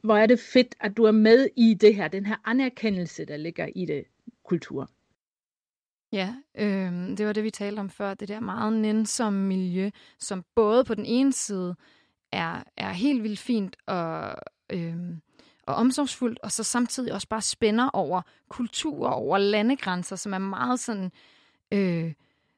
hvor 0.02 0.16
er 0.16 0.26
det 0.26 0.40
fedt, 0.40 0.74
at 0.80 0.96
du 0.96 1.04
er 1.04 1.12
med 1.12 1.48
i 1.56 1.74
det 1.74 1.94
her, 1.94 2.08
den 2.08 2.26
her 2.26 2.36
anerkendelse, 2.44 3.24
der 3.24 3.36
ligger 3.36 3.68
i 3.74 3.84
det 3.84 4.04
kultur. 4.44 4.90
Ja, 6.12 6.34
øh, 6.54 6.92
det 7.16 7.26
var 7.26 7.32
det, 7.32 7.44
vi 7.44 7.50
talte 7.50 7.80
om 7.80 7.90
før. 7.90 8.14
Det 8.14 8.28
der 8.28 8.40
meget 8.40 8.72
nænsomme 8.72 9.46
miljø, 9.46 9.90
som 10.18 10.44
både 10.54 10.84
på 10.84 10.94
den 10.94 11.06
ene 11.06 11.32
side 11.32 11.76
er, 12.32 12.62
er 12.76 12.90
helt 12.90 13.22
vildt 13.22 13.38
fint 13.38 13.76
og, 13.86 14.34
øh, 14.70 14.96
og 15.66 15.74
omsorgsfuldt, 15.74 16.38
og 16.42 16.52
så 16.52 16.62
samtidig 16.62 17.12
også 17.12 17.28
bare 17.28 17.42
spænder 17.42 17.88
over 17.88 18.22
kultur, 18.48 19.08
over 19.08 19.38
landegrænser, 19.38 20.16
som 20.16 20.32
er 20.34 20.38
meget 20.38 20.80
sådan... 20.80 21.12
Øh, 21.72 22.12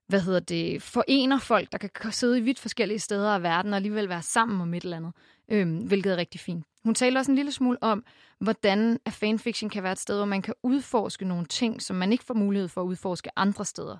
hvad 0.07 0.21
hedder 0.21 0.41
det, 0.41 0.83
forener 0.83 1.39
folk, 1.39 1.73
der 1.73 1.79
kan 1.79 2.13
sidde 2.13 2.39
i 2.39 2.41
vidt 2.41 2.59
forskellige 2.59 2.99
steder 2.99 3.31
af 3.31 3.43
verden 3.43 3.73
og 3.73 3.77
alligevel 3.77 4.09
være 4.09 4.23
sammen 4.23 4.61
om 4.61 4.75
et 4.75 4.85
eller 4.85 4.97
andet, 4.97 5.13
øhm, 5.49 5.77
hvilket 5.77 6.13
er 6.13 6.17
rigtig 6.17 6.41
fint. 6.41 6.67
Hun 6.85 6.95
taler 6.95 7.21
også 7.21 7.31
en 7.31 7.37
lille 7.37 7.53
smule 7.53 7.83
om, 7.83 8.05
hvordan 8.41 8.99
at 9.05 9.13
fanfiction 9.13 9.71
kan 9.71 9.83
være 9.83 9.93
et 9.93 9.99
sted, 9.99 10.17
hvor 10.17 10.25
man 10.25 10.43
kan 10.43 10.55
udforske 10.63 11.25
nogle 11.25 11.47
ting, 11.47 11.83
som 11.83 11.97
man 11.97 12.13
ikke 12.13 12.25
får 12.25 12.35
mulighed 12.35 12.69
for 12.69 12.81
at 12.81 12.87
udforske 12.87 13.31
andre 13.37 13.65
steder. 13.65 13.97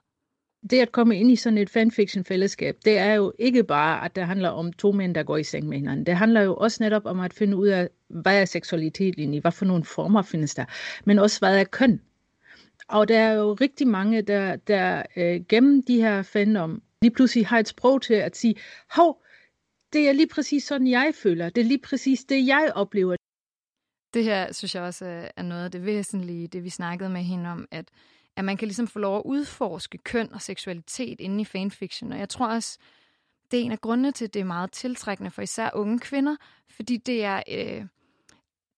Det 0.71 0.81
at 0.81 0.93
komme 0.93 1.19
ind 1.19 1.31
i 1.31 1.37
sådan 1.37 1.59
et 1.59 1.71
fanfiction-fællesskab, 1.71 2.77
det 2.85 2.99
er 2.99 3.15
jo 3.15 3.33
ikke 3.39 3.65
bare, 3.65 4.05
at 4.05 4.17
det 4.17 4.27
handler 4.27 4.49
om 4.49 4.73
to 4.73 4.93
mænd, 4.93 5.15
der 5.15 5.23
går 5.23 5.37
i 5.37 5.45
seng 5.45 5.69
med 5.69 5.79
hinanden. 5.79 6.07
Det 6.07 6.17
handler 6.17 6.41
jo 6.41 6.55
også 6.55 6.83
netop 6.83 7.07
om 7.07 7.21
at 7.21 7.35
finde 7.35 7.57
ud 7.57 7.67
af, 7.67 7.89
hvad 8.09 8.41
er 8.41 8.45
seksualitet 8.45 9.15
egentlig, 9.19 9.41
hvad 9.41 9.53
for 9.53 9.65
nogle 9.65 9.85
former 9.85 10.23
findes 10.23 10.55
der, 10.55 10.65
men 11.05 11.19
også 11.19 11.39
hvad 11.39 11.61
er 11.61 11.65
køn. 11.65 12.01
Og 12.89 13.09
der 13.09 13.19
er 13.19 13.33
jo 13.33 13.53
rigtig 13.53 13.89
mange, 13.89 14.23
der, 14.23 14.57
der 14.57 15.03
øh, 15.17 15.41
gennem 15.49 15.83
de 15.83 15.97
her 15.97 16.23
fandom 16.23 16.83
lige 17.03 17.15
pludselig 17.15 17.47
har 17.47 17.59
et 17.59 17.69
sprog 17.69 18.03
til 18.03 18.15
at 18.15 18.37
sige, 18.37 18.55
hov, 18.91 19.24
det 19.95 20.09
er 20.09 20.13
lige 20.13 20.29
præcis 20.29 20.65
sådan, 20.65 20.87
jeg 20.87 21.13
føler. 21.15 21.51
Det 21.51 21.61
er 21.61 21.65
lige 21.65 21.81
præcis 21.81 22.25
det, 22.25 22.47
jeg 22.47 22.73
oplever. 22.75 23.17
Det 24.15 24.25
her 24.25 24.53
synes 24.53 24.75
jeg 24.75 24.83
også 24.83 25.07
øh, 25.07 25.29
er 25.37 25.43
noget 25.43 25.65
af 25.65 25.71
det 25.71 25.87
væsentlige, 25.87 26.49
det 26.49 26.65
vi 26.65 26.71
snakkede 26.71 27.11
med 27.11 27.23
hende 27.23 27.51
om, 27.51 27.69
at, 27.71 27.91
at 28.37 28.45
man 28.45 28.57
kan 28.57 28.69
ligesom 28.69 28.87
få 28.87 28.99
lov 28.99 29.17
at 29.17 29.23
udforske 29.25 29.99
køn 29.99 30.33
og 30.33 30.43
seksualitet 30.43 31.21
inde 31.21 31.41
i 31.41 31.45
fanfiction. 31.45 32.13
Og 32.13 32.19
jeg 32.19 32.29
tror 32.29 32.47
også, 32.47 32.79
det 33.51 33.61
er 33.61 33.65
en 33.65 33.73
af 33.73 33.81
grundene 33.81 34.13
til, 34.13 34.25
at 34.25 34.35
det 34.35 34.41
er 34.41 34.45
meget 34.45 34.73
tiltrækkende 34.73 35.31
for 35.31 35.43
især 35.43 35.71
unge 35.75 35.99
kvinder, 35.99 36.37
fordi 36.71 36.97
det 36.97 37.25
er, 37.25 37.43
øh, 37.49 37.87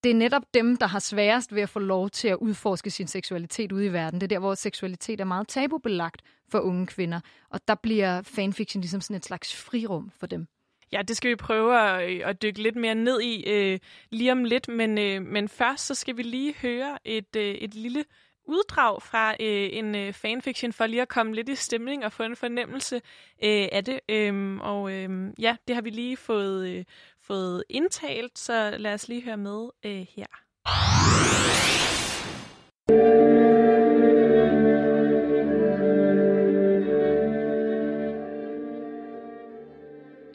det 0.04 0.10
er 0.10 0.14
netop 0.14 0.54
dem, 0.54 0.76
der 0.76 0.86
har 0.86 0.98
sværest 0.98 1.54
ved 1.54 1.62
at 1.62 1.68
få 1.68 1.78
lov 1.78 2.10
til 2.10 2.28
at 2.28 2.36
udforske 2.36 2.90
sin 2.90 3.06
seksualitet 3.06 3.72
ude 3.72 3.86
i 3.86 3.92
verden. 3.92 4.20
Det 4.20 4.26
er 4.26 4.34
der, 4.34 4.38
hvor 4.38 4.54
seksualitet 4.54 5.20
er 5.20 5.24
meget 5.24 5.48
tabubelagt 5.48 6.22
for 6.48 6.58
unge 6.58 6.86
kvinder. 6.86 7.20
Og 7.50 7.60
der 7.68 7.74
bliver 7.74 8.22
fanfiction 8.22 8.80
ligesom 8.80 9.00
sådan 9.00 9.16
et 9.16 9.24
slags 9.24 9.56
frirum 9.56 10.10
for 10.10 10.26
dem. 10.26 10.46
Ja, 10.92 11.02
det 11.02 11.16
skal 11.16 11.30
vi 11.30 11.36
prøve 11.36 11.80
at, 11.80 12.10
øh, 12.10 12.20
at 12.24 12.42
dykke 12.42 12.62
lidt 12.62 12.76
mere 12.76 12.94
ned 12.94 13.20
i 13.20 13.50
øh, 13.50 13.78
lige 14.10 14.32
om 14.32 14.44
lidt, 14.44 14.68
men, 14.68 14.98
øh, 14.98 15.22
men 15.22 15.48
først 15.48 15.86
så 15.86 15.94
skal 15.94 16.16
vi 16.16 16.22
lige 16.22 16.54
høre 16.62 16.98
et, 17.04 17.36
øh, 17.36 17.54
et 17.54 17.74
lille 17.74 18.04
uddrag 18.44 19.02
fra 19.02 19.30
øh, 19.30 19.68
en 19.72 19.94
øh, 19.94 20.12
fanfiction, 20.12 20.72
for 20.72 20.86
lige 20.86 21.02
at 21.02 21.08
komme 21.08 21.34
lidt 21.34 21.48
i 21.48 21.54
stemning 21.54 22.04
og 22.04 22.12
få 22.12 22.22
en 22.22 22.36
fornemmelse 22.36 22.96
øh, 23.44 23.68
af 23.72 23.84
det. 23.84 24.00
Øhm, 24.08 24.60
og 24.60 24.92
øh, 24.92 25.32
ja, 25.38 25.56
det 25.68 25.74
har 25.74 25.82
vi 25.82 25.90
lige 25.90 26.16
fået, 26.16 26.68
øh, 26.68 26.84
fået 27.22 27.64
indtalt, 27.68 28.38
så 28.38 28.74
lad 28.78 28.94
os 28.94 29.08
lige 29.08 29.22
høre 29.22 29.36
med 29.36 29.68
øh, 29.84 30.06
her. 30.16 30.26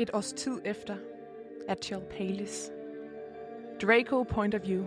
Et 0.01 0.09
års 0.13 0.33
tid 0.33 0.61
efter 0.65 0.95
er 1.67 1.75
Chill 1.75 2.01
Palis. 2.09 2.71
Draco 3.81 4.23
point 4.23 4.55
of 4.55 4.61
view. 4.63 4.85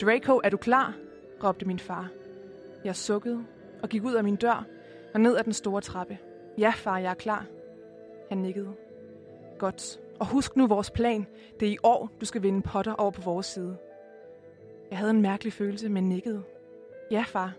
Draco, 0.00 0.40
er 0.44 0.50
du 0.50 0.56
klar? 0.56 0.94
råbte 1.44 1.66
min 1.66 1.78
far. 1.78 2.08
Jeg 2.84 2.96
sukkede 2.96 3.44
og 3.82 3.88
gik 3.88 4.04
ud 4.04 4.14
af 4.14 4.24
min 4.24 4.36
dør 4.36 4.66
og 5.14 5.20
ned 5.20 5.36
ad 5.36 5.44
den 5.44 5.52
store 5.52 5.80
trappe. 5.80 6.18
Ja, 6.58 6.72
far, 6.76 6.98
jeg 6.98 7.10
er 7.10 7.14
klar. 7.14 7.46
Han 8.28 8.38
nikkede. 8.38 8.72
Godt. 9.58 10.00
Og 10.20 10.26
husk 10.26 10.56
nu 10.56 10.66
vores 10.66 10.90
plan. 10.90 11.26
Det 11.60 11.68
er 11.68 11.72
i 11.72 11.78
år, 11.82 12.10
du 12.20 12.26
skal 12.26 12.42
vinde 12.42 12.62
Potter 12.62 12.92
over 12.92 13.10
på 13.10 13.22
vores 13.22 13.46
side. 13.46 13.76
Jeg 14.90 14.98
havde 14.98 15.10
en 15.10 15.22
mærkelig 15.22 15.52
følelse, 15.52 15.88
men 15.88 16.08
nikkede. 16.08 16.42
Ja, 17.10 17.24
far. 17.26 17.52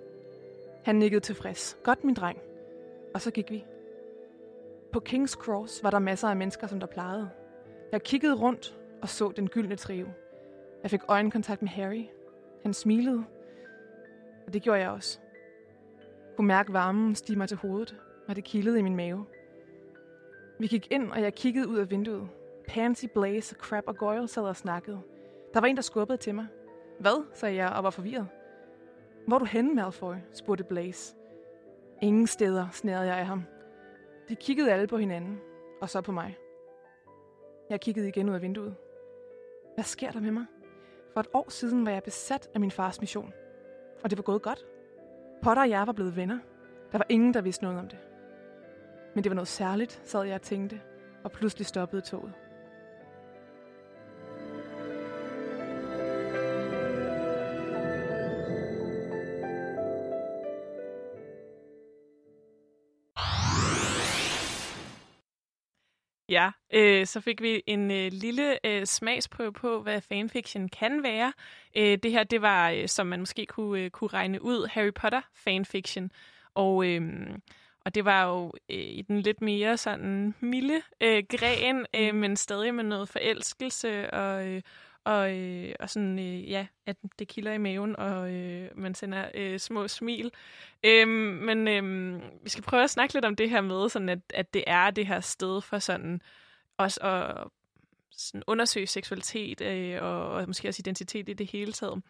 Han 0.83 0.95
nikkede 0.95 1.21
tilfreds. 1.21 1.77
Godt, 1.83 2.03
min 2.03 2.15
dreng. 2.15 2.39
Og 3.13 3.21
så 3.21 3.31
gik 3.31 3.51
vi. 3.51 3.65
På 4.93 5.01
King's 5.09 5.33
Cross 5.33 5.83
var 5.83 5.89
der 5.89 5.99
masser 5.99 6.27
af 6.27 6.35
mennesker, 6.35 6.67
som 6.67 6.79
der 6.79 6.87
plejede. 6.87 7.29
Jeg 7.91 8.03
kiggede 8.03 8.35
rundt 8.35 8.77
og 9.01 9.09
så 9.09 9.31
den 9.35 9.47
gyldne 9.47 9.75
trio. 9.75 10.07
Jeg 10.83 10.91
fik 10.91 11.01
øjenkontakt 11.07 11.61
med 11.61 11.69
Harry. 11.69 12.05
Han 12.63 12.73
smilede, 12.73 13.23
og 14.47 14.53
det 14.53 14.61
gjorde 14.61 14.79
jeg 14.79 14.89
også. 14.89 15.19
Jeg 15.97 16.35
kunne 16.35 16.47
mærke 16.47 16.73
varmen 16.73 17.15
stige 17.15 17.37
mig 17.37 17.47
til 17.47 17.57
hovedet, 17.57 17.95
og 18.27 18.35
det 18.35 18.43
kildede 18.43 18.79
i 18.79 18.81
min 18.81 18.95
mave. 18.95 19.25
Vi 20.59 20.67
gik 20.67 20.87
ind, 20.91 21.11
og 21.11 21.21
jeg 21.21 21.33
kiggede 21.33 21.67
ud 21.67 21.77
af 21.77 21.91
vinduet. 21.91 22.29
Pansy, 22.67 23.05
Blaze, 23.13 23.55
Crab 23.55 23.83
og 23.87 23.97
Goyle 23.97 24.27
sad 24.27 24.43
og 24.43 24.55
snakkede. 24.55 24.99
Der 25.53 25.59
var 25.59 25.67
en, 25.67 25.75
der 25.75 25.81
skubbede 25.81 26.17
til 26.17 26.35
mig. 26.35 26.47
Hvad? 26.99 27.25
sagde 27.33 27.55
jeg 27.55 27.69
og 27.69 27.83
var 27.83 27.89
forvirret. 27.89 28.27
Hvor 29.27 29.35
er 29.35 29.39
du 29.39 29.45
henne, 29.45 29.75
Malfoy? 29.75 30.15
spurgte 30.31 30.63
Blaze. 30.63 31.15
Ingen 32.01 32.27
steder, 32.27 32.67
snærede 32.71 33.07
jeg 33.07 33.17
af 33.17 33.25
ham. 33.25 33.43
De 34.31 34.35
kiggede 34.35 34.73
alle 34.73 34.87
på 34.87 34.97
hinanden, 34.97 35.39
og 35.81 35.89
så 35.89 36.01
på 36.01 36.11
mig. 36.11 36.37
Jeg 37.69 37.81
kiggede 37.81 38.07
igen 38.07 38.29
ud 38.29 38.33
af 38.33 38.41
vinduet. 38.41 38.75
Hvad 39.75 39.83
sker 39.83 40.11
der 40.11 40.19
med 40.19 40.31
mig? 40.31 40.45
For 41.13 41.19
et 41.19 41.27
år 41.33 41.49
siden 41.49 41.85
var 41.85 41.91
jeg 41.91 42.03
besat 42.03 42.49
af 42.53 42.59
min 42.59 42.71
fars 42.71 43.01
mission. 43.01 43.33
Og 44.03 44.09
det 44.09 44.17
var 44.17 44.21
gået 44.23 44.41
godt. 44.41 44.65
Potter 45.41 45.63
og 45.63 45.69
jeg 45.69 45.87
var 45.87 45.93
blevet 45.93 46.15
venner. 46.15 46.39
Der 46.91 46.97
var 46.97 47.05
ingen, 47.09 47.33
der 47.33 47.41
vidste 47.41 47.63
noget 47.63 47.79
om 47.79 47.87
det. 47.87 47.99
Men 49.15 49.23
det 49.23 49.29
var 49.29 49.35
noget 49.35 49.47
særligt, 49.47 50.01
sad 50.03 50.23
jeg 50.23 50.35
og 50.35 50.41
tænkte, 50.41 50.81
og 51.23 51.31
pludselig 51.31 51.67
stoppede 51.67 52.01
toget. 52.01 52.33
Ja, 66.31 66.51
øh, 66.73 67.05
så 67.05 67.21
fik 67.21 67.41
vi 67.41 67.63
en 67.67 67.91
øh, 67.91 68.11
lille 68.11 68.65
øh, 68.65 68.85
smagsprøve 68.85 69.53
på, 69.53 69.81
hvad 69.81 70.01
fanfiction 70.01 70.69
kan 70.69 71.03
være. 71.03 71.33
Øh, 71.77 71.97
det 72.03 72.11
her, 72.11 72.23
det 72.23 72.41
var, 72.41 72.69
øh, 72.69 72.87
som 72.87 73.07
man 73.07 73.19
måske 73.19 73.45
kunne, 73.45 73.81
øh, 73.81 73.89
kunne 73.89 74.07
regne 74.07 74.41
ud, 74.41 74.67
Harry 74.67 74.93
Potter 74.95 75.21
fanfiction. 75.33 76.11
Og, 76.53 76.85
øh, 76.87 77.01
og 77.85 77.95
det 77.95 78.05
var 78.05 78.25
jo 78.25 78.53
øh, 78.69 78.77
i 78.77 79.01
den 79.07 79.21
lidt 79.21 79.41
mere 79.41 79.77
sådan 79.77 80.35
milde 80.39 80.81
øh, 81.01 81.23
gren, 81.29 81.85
øh, 81.95 82.15
men 82.15 82.35
stadig 82.35 82.75
med 82.75 82.83
noget 82.83 83.09
forelskelse 83.09 84.13
og, 84.13 84.47
øh, 84.47 84.61
og, 85.03 85.37
øh, 85.37 85.75
og 85.79 85.89
sådan, 85.89 86.19
øh, 86.19 86.49
ja, 86.49 86.67
at 86.85 86.95
det 87.19 87.27
kilder 87.27 87.51
i 87.51 87.57
maven, 87.57 87.95
og 87.95 88.31
øh, 88.31 88.69
man 88.75 88.95
sender 88.95 89.29
øh, 89.33 89.59
små 89.59 89.87
smil. 89.87 90.31
Øhm, 90.83 91.09
men 91.09 91.67
øh, 91.67 92.21
vi 92.43 92.49
skal 92.49 92.63
prøve 92.63 92.83
at 92.83 92.89
snakke 92.89 93.13
lidt 93.13 93.25
om 93.25 93.35
det 93.35 93.49
her 93.49 93.61
med, 93.61 93.89
sådan 93.89 94.09
at, 94.09 94.19
at 94.33 94.53
det 94.53 94.63
er 94.67 94.91
det 94.91 95.07
her 95.07 95.19
sted 95.19 95.61
for 95.61 95.79
sådan 95.79 96.21
også 96.77 96.99
at 97.01 97.47
sådan 98.11 98.43
undersøge 98.47 98.87
seksualitet 98.87 99.61
øh, 99.61 100.03
og, 100.03 100.29
og 100.31 100.43
måske 100.47 100.67
også 100.67 100.81
identitet 100.81 101.29
i 101.29 101.33
det 101.33 101.51
hele 101.51 101.71
taget. 101.71 102.03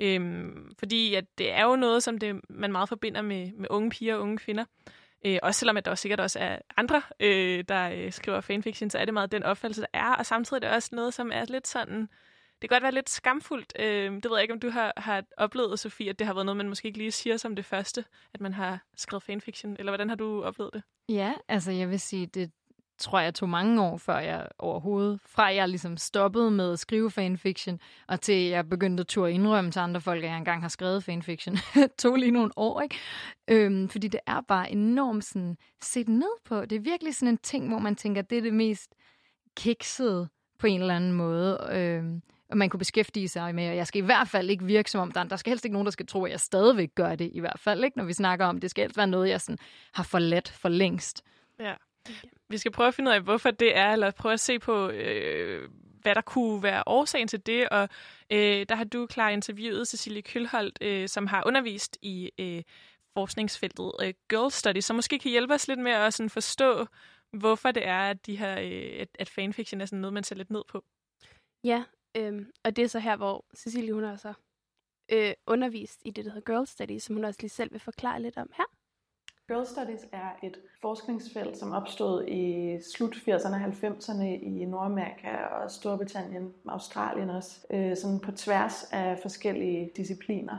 Øhm, 0.00 0.72
fordi 0.78 1.14
at 1.14 1.24
det 1.38 1.52
er 1.52 1.64
jo 1.64 1.76
noget, 1.76 2.02
som 2.02 2.18
det, 2.18 2.40
man 2.48 2.72
meget 2.72 2.88
forbinder 2.88 3.22
med, 3.22 3.52
med 3.52 3.66
unge 3.70 3.90
piger 3.90 4.14
og 4.14 4.20
unge 4.20 4.38
kvinder. 4.38 4.64
Øh, 5.26 5.38
også 5.42 5.58
selvom 5.58 5.76
at 5.76 5.84
der 5.84 5.90
også 5.90 6.02
sikkert 6.02 6.20
også 6.20 6.38
er 6.38 6.58
andre, 6.76 7.02
øh, 7.20 7.64
der 7.68 7.90
øh, 7.90 8.12
skriver 8.12 8.40
fanfiction, 8.40 8.90
så 8.90 8.98
er 8.98 9.04
det 9.04 9.14
meget 9.14 9.32
den 9.32 9.42
opfattelse, 9.42 9.80
der 9.80 9.86
er. 9.92 10.14
Og 10.14 10.26
samtidig 10.26 10.62
er 10.62 10.68
det 10.68 10.76
også 10.76 10.88
noget, 10.92 11.14
som 11.14 11.30
er 11.34 11.44
lidt 11.44 11.68
sådan... 11.68 12.08
Det 12.64 12.70
kan 12.70 12.76
godt 12.76 12.82
være 12.82 12.94
lidt 12.94 13.10
skamfuldt. 13.10 13.72
Øh, 13.78 14.12
det 14.12 14.24
ved 14.24 14.32
jeg 14.32 14.42
ikke, 14.42 14.54
om 14.54 14.60
du 14.60 14.70
har, 14.70 14.92
har 14.96 15.24
oplevet, 15.36 15.78
Sofie, 15.78 16.10
at 16.10 16.18
det 16.18 16.26
har 16.26 16.34
været 16.34 16.46
noget, 16.46 16.56
man 16.56 16.68
måske 16.68 16.86
ikke 16.86 16.98
lige 16.98 17.12
siger 17.12 17.36
som 17.36 17.56
det 17.56 17.64
første, 17.64 18.04
at 18.34 18.40
man 18.40 18.52
har 18.52 18.84
skrevet 18.96 19.22
fanfiction. 19.22 19.76
Eller 19.78 19.90
hvordan 19.92 20.08
har 20.08 20.16
du 20.16 20.42
oplevet 20.42 20.72
det? 20.74 20.82
Ja, 21.08 21.32
altså 21.48 21.72
jeg 21.72 21.90
vil 21.90 22.00
sige, 22.00 22.26
det, 22.26 22.50
tror 22.98 23.20
jeg 23.20 23.34
tog 23.34 23.48
mange 23.48 23.82
år, 23.82 23.96
før 23.96 24.18
jeg 24.18 24.48
overhovedet, 24.58 25.20
fra 25.26 25.54
jeg 25.54 25.68
ligesom 25.68 25.96
stoppede 25.96 26.50
med 26.50 26.72
at 26.72 26.78
skrive 26.78 27.10
fanfiction, 27.10 27.80
og 28.08 28.20
til 28.20 28.42
jeg 28.42 28.68
begyndte 28.68 29.00
at 29.00 29.06
turde 29.06 29.32
indrømme 29.32 29.70
til 29.70 29.80
andre 29.80 30.00
folk, 30.00 30.24
at 30.24 30.30
jeg 30.30 30.38
engang 30.38 30.62
har 30.62 30.68
skrevet 30.68 31.04
fanfiction. 31.04 31.56
tog 31.98 32.16
lige 32.16 32.30
nogle 32.30 32.50
år, 32.56 32.80
ikke? 32.80 32.96
Øhm, 33.48 33.88
fordi 33.88 34.08
det 34.08 34.20
er 34.26 34.40
bare 34.40 34.70
enormt 34.70 35.24
sådan 35.24 35.56
set 35.82 36.08
ned 36.08 36.32
på. 36.44 36.64
Det 36.64 36.76
er 36.76 36.80
virkelig 36.80 37.14
sådan 37.14 37.28
en 37.28 37.38
ting, 37.38 37.68
hvor 37.68 37.78
man 37.78 37.96
tænker, 37.96 38.22
det 38.22 38.38
er 38.38 38.42
det 38.42 38.54
mest 38.54 38.94
kiksede 39.56 40.28
på 40.58 40.66
en 40.66 40.80
eller 40.80 40.96
anden 40.96 41.12
måde. 41.12 41.68
Øhm, 41.72 42.22
man 42.52 42.70
kunne 42.70 42.78
beskæftige 42.78 43.28
sig 43.28 43.54
med, 43.54 43.68
og 43.68 43.76
jeg 43.76 43.86
skal 43.86 44.02
i 44.02 44.04
hvert 44.04 44.28
fald 44.28 44.50
ikke 44.50 44.64
virke 44.64 44.90
som 44.90 45.00
om, 45.00 45.12
der, 45.12 45.24
der 45.24 45.36
skal 45.36 45.50
helst 45.50 45.64
ikke 45.64 45.72
nogen, 45.72 45.86
der 45.86 45.92
skal 45.92 46.06
tro, 46.06 46.24
at 46.24 46.30
jeg 46.30 46.40
stadigvæk 46.40 46.94
gør 46.94 47.14
det, 47.14 47.30
i 47.32 47.40
hvert 47.40 47.60
fald 47.60 47.84
ikke, 47.84 47.98
når 47.98 48.04
vi 48.04 48.12
snakker 48.12 48.46
om, 48.46 48.60
det 48.60 48.70
skal 48.70 48.82
helst 48.82 48.96
være 48.96 49.06
noget, 49.06 49.28
jeg 49.28 49.40
sådan 49.40 49.58
har 49.92 50.02
forladt 50.02 50.48
for 50.48 50.68
længst. 50.68 51.24
Ja. 51.60 51.74
Vi 52.48 52.58
skal 52.58 52.72
prøve 52.72 52.88
at 52.88 52.94
finde 52.94 53.10
ud 53.10 53.14
af, 53.14 53.20
hvorfor 53.20 53.50
det 53.50 53.76
er, 53.76 53.92
eller 53.92 54.10
prøve 54.10 54.32
at 54.32 54.40
se 54.40 54.58
på, 54.58 54.88
øh, 54.88 55.68
hvad 56.02 56.14
der 56.14 56.20
kunne 56.20 56.62
være 56.62 56.82
årsagen 56.86 57.28
til 57.28 57.46
det. 57.46 57.68
Og 57.68 57.88
øh, 58.30 58.66
der 58.68 58.74
har 58.74 58.84
du 58.84 59.06
klar 59.06 59.28
interviewet 59.28 59.88
Cecilie 59.88 60.22
Kølholdt, 60.22 60.78
øh, 60.80 61.08
som 61.08 61.26
har 61.26 61.42
undervist 61.46 61.98
i 62.02 62.30
øh, 62.38 62.62
forskningsfeltet 63.14 63.92
øh, 64.02 64.14
Girl 64.28 64.50
Studies, 64.50 64.84
som 64.84 64.96
måske 64.96 65.18
kan 65.18 65.30
hjælpe 65.30 65.54
os 65.54 65.68
lidt 65.68 65.80
med 65.80 65.92
at 65.92 66.14
sådan 66.14 66.30
forstå, 66.30 66.86
hvorfor 67.32 67.70
det 67.70 67.86
er, 67.86 68.00
at, 68.00 68.26
de 68.26 68.36
her, 68.36 68.60
øh, 68.60 69.00
at, 69.00 69.08
at 69.18 69.28
fanfiction 69.28 69.80
er 69.80 69.86
sådan 69.86 69.98
noget, 70.00 70.14
man 70.14 70.24
ser 70.24 70.36
lidt 70.36 70.50
ned 70.50 70.62
på. 70.68 70.84
Ja, 71.64 71.84
øh, 72.16 72.46
og 72.64 72.76
det 72.76 72.84
er 72.84 72.88
så 72.88 72.98
her, 72.98 73.16
hvor 73.16 73.44
Cecilie 73.56 73.92
hun 73.92 74.04
har 74.04 74.16
så 74.16 74.32
øh, 75.12 75.32
undervist 75.46 76.00
i 76.04 76.10
det, 76.10 76.24
der 76.24 76.30
hedder 76.30 76.52
Girl 76.52 76.66
Studies, 76.66 77.02
som 77.02 77.14
hun 77.14 77.24
også 77.24 77.40
lige 77.40 77.50
selv 77.50 77.72
vil 77.72 77.80
forklare 77.80 78.22
lidt 78.22 78.36
om 78.36 78.50
her. 78.56 78.64
Girl 79.48 79.66
Studies 79.66 80.06
er 80.12 80.30
et 80.42 80.58
forskningsfelt, 80.80 81.56
som 81.56 81.72
opstod 81.72 82.26
i 82.26 82.78
slut 82.94 83.16
80'erne 83.16 83.54
og 83.54 83.64
90'erne 83.64 84.24
i 84.24 84.64
Nordamerika 84.64 85.36
og 85.36 85.70
Storbritannien, 85.70 86.54
Australien 86.68 87.30
også, 87.30 87.66
øh, 87.70 87.96
sådan 87.96 88.20
på 88.20 88.32
tværs 88.32 88.84
af 88.92 89.18
forskellige 89.22 89.90
discipliner. 89.96 90.56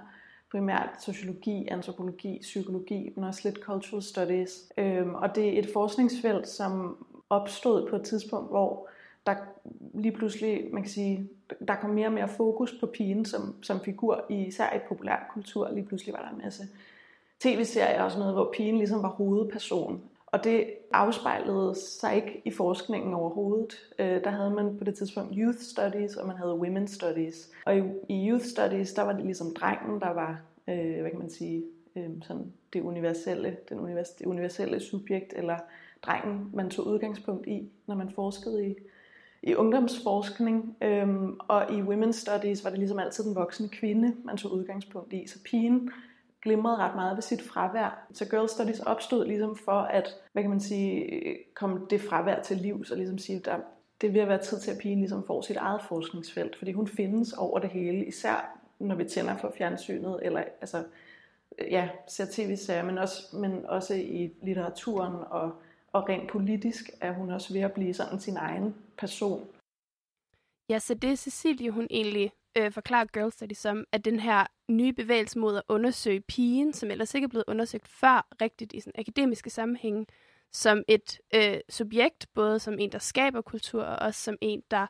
Primært 0.51 0.89
sociologi, 1.01 1.67
antropologi, 1.67 2.39
psykologi, 2.41 3.13
men 3.15 3.23
også 3.23 3.41
lidt 3.43 3.57
cultural 3.57 4.03
studies. 4.03 4.71
Øh, 4.77 5.07
og 5.07 5.35
det 5.35 5.55
er 5.55 5.59
et 5.59 5.69
forskningsfelt, 5.73 6.47
som 6.47 6.97
opstod 7.29 7.89
på 7.89 7.95
et 7.95 8.03
tidspunkt, 8.03 8.49
hvor 8.49 8.89
der 9.25 9.35
lige 9.93 10.11
pludselig, 10.11 10.67
man 10.73 10.83
kan 10.83 10.91
sige, 10.91 11.29
der 11.67 11.75
kom 11.75 11.89
mere 11.89 12.07
og 12.07 12.13
mere 12.13 12.27
fokus 12.27 12.77
på 12.79 12.85
pigen 12.85 13.25
som, 13.25 13.55
som 13.61 13.79
figur, 13.79 14.25
i, 14.29 14.45
især 14.45 14.75
i 14.75 14.79
populærkultur. 14.87 15.71
Lige 15.73 15.85
pludselig 15.85 16.13
var 16.13 16.21
der 16.21 16.29
en 16.29 16.41
masse 16.43 16.63
tv-serier 17.39 18.03
og 18.03 18.11
sådan 18.11 18.19
noget, 18.19 18.35
hvor 18.35 18.53
pigen 18.53 18.77
ligesom 18.77 19.03
var 19.03 19.09
hovedperson. 19.09 20.01
Og 20.25 20.43
det 20.43 20.65
afspejlede 20.91 21.75
sig 21.75 22.15
ikke 22.15 22.41
i 22.45 22.51
forskningen 22.51 23.13
overhovedet. 23.13 23.73
Øh, 23.99 24.23
der 24.23 24.29
havde 24.29 24.51
man 24.51 24.77
på 24.77 24.83
det 24.83 24.95
tidspunkt 24.95 25.33
youth 25.37 25.57
studies, 25.57 26.15
og 26.15 26.27
man 26.27 26.37
havde 26.37 26.55
women 26.55 26.87
studies. 26.87 27.51
Og 27.65 27.77
i, 27.77 27.81
i 28.09 28.29
youth 28.29 28.45
studies, 28.45 28.93
der 28.93 29.01
var 29.01 29.13
det 29.13 29.25
ligesom 29.25 29.53
drengen, 29.53 29.99
der 29.99 30.09
var, 30.09 30.41
øh, 30.67 31.01
hvad 31.01 31.09
kan 31.09 31.19
man 31.19 31.29
sige, 31.29 31.63
øh, 31.95 32.09
sådan 32.21 32.53
det 32.73 32.81
universelle, 32.81 33.57
den 33.69 33.79
univers, 33.79 34.09
det 34.09 34.25
universelle 34.25 34.79
subjekt, 34.79 35.33
eller 35.35 35.57
drengen, 36.01 36.49
man 36.53 36.69
tog 36.69 36.87
udgangspunkt 36.87 37.47
i, 37.47 37.69
når 37.87 37.95
man 37.95 38.11
forskede 38.11 38.67
i, 38.67 38.75
i 39.45 39.55
ungdomsforskning. 39.55 40.77
Øhm, 40.81 41.39
og 41.47 41.73
i 41.73 41.81
women 41.81 42.13
studies 42.13 42.63
var 42.63 42.69
det 42.69 42.79
ligesom 42.79 42.99
altid 42.99 43.23
den 43.23 43.35
voksne 43.35 43.69
kvinde, 43.69 44.15
man 44.23 44.37
tog 44.37 44.51
udgangspunkt 44.51 45.13
i. 45.13 45.27
Så 45.27 45.39
pigen 45.43 45.91
glimrede 46.41 46.77
ret 46.77 46.95
meget 46.95 47.17
ved 47.17 47.21
sit 47.21 47.41
fravær. 47.41 48.07
Så 48.13 48.25
Girl 48.29 48.49
Studies 48.49 48.79
opstod 48.79 49.25
ligesom 49.25 49.55
for 49.55 49.71
at, 49.71 50.15
hvad 50.33 50.43
kan 50.43 50.49
man 50.49 50.59
sige, 50.59 51.37
komme 51.53 51.81
det 51.89 52.01
fravær 52.01 52.41
til 52.41 52.57
liv, 52.57 52.83
og 52.91 52.97
ligesom 52.97 53.17
sige, 53.17 53.41
der, 53.45 53.57
det 54.01 54.13
vil 54.13 54.27
være 54.27 54.43
tid 54.43 54.59
til, 54.59 54.71
at 54.71 54.77
pigen 54.77 54.99
ligesom 54.99 55.23
får 55.27 55.41
sit 55.41 55.57
eget 55.57 55.81
forskningsfelt, 55.81 56.55
fordi 56.55 56.71
hun 56.71 56.87
findes 56.87 57.33
over 57.33 57.59
det 57.59 57.69
hele, 57.69 58.05
især 58.05 58.61
når 58.79 58.95
vi 58.95 59.03
tænder 59.03 59.37
for 59.37 59.53
fjernsynet, 59.57 60.19
eller 60.21 60.43
altså, 60.61 60.83
ja, 61.71 61.89
ser 62.07 62.25
tv-serier, 62.31 62.83
men 62.83 62.97
også, 62.97 63.37
men 63.37 63.65
også 63.65 63.93
i 63.93 64.33
litteraturen, 64.41 65.13
og, 65.29 65.51
og 65.95 66.09
rent 66.09 66.29
politisk 66.29 66.89
er 67.01 67.11
hun 67.11 67.31
også 67.31 67.53
ved 67.53 67.61
at 67.61 67.73
blive 67.73 67.93
sådan 67.93 68.19
sin 68.19 68.37
egen 68.37 68.75
person. 68.97 69.47
Ja, 70.69 70.79
så 70.79 70.93
det 70.93 71.19
Cecilie, 71.19 71.71
hun 71.71 71.87
egentlig 71.89 72.31
øh, 72.57 72.71
forklarer 72.71 73.05
Girl 73.05 73.31
Study 73.31 73.53
som, 73.53 73.85
at 73.91 74.05
den 74.05 74.19
her 74.19 74.45
nye 74.69 74.93
bevægelse 74.93 75.39
mod 75.39 75.55
at 75.57 75.63
undersøge 75.69 76.21
pigen, 76.21 76.73
som 76.73 76.91
ellers 76.91 77.13
ikke 77.13 77.25
er 77.25 77.29
blevet 77.29 77.43
undersøgt 77.47 77.87
før 77.87 78.27
rigtigt 78.41 78.73
i 78.73 78.79
sådan 78.79 78.99
akademiske 78.99 79.49
sammenhænge, 79.49 80.05
som 80.51 80.83
et 80.87 81.19
øh, 81.35 81.57
subjekt, 81.69 82.27
både 82.33 82.59
som 82.59 82.79
en, 82.79 82.91
der 82.91 82.99
skaber 82.99 83.41
kultur, 83.41 83.83
og 83.83 84.07
også 84.07 84.21
som 84.21 84.37
en, 84.41 84.63
der 84.71 84.87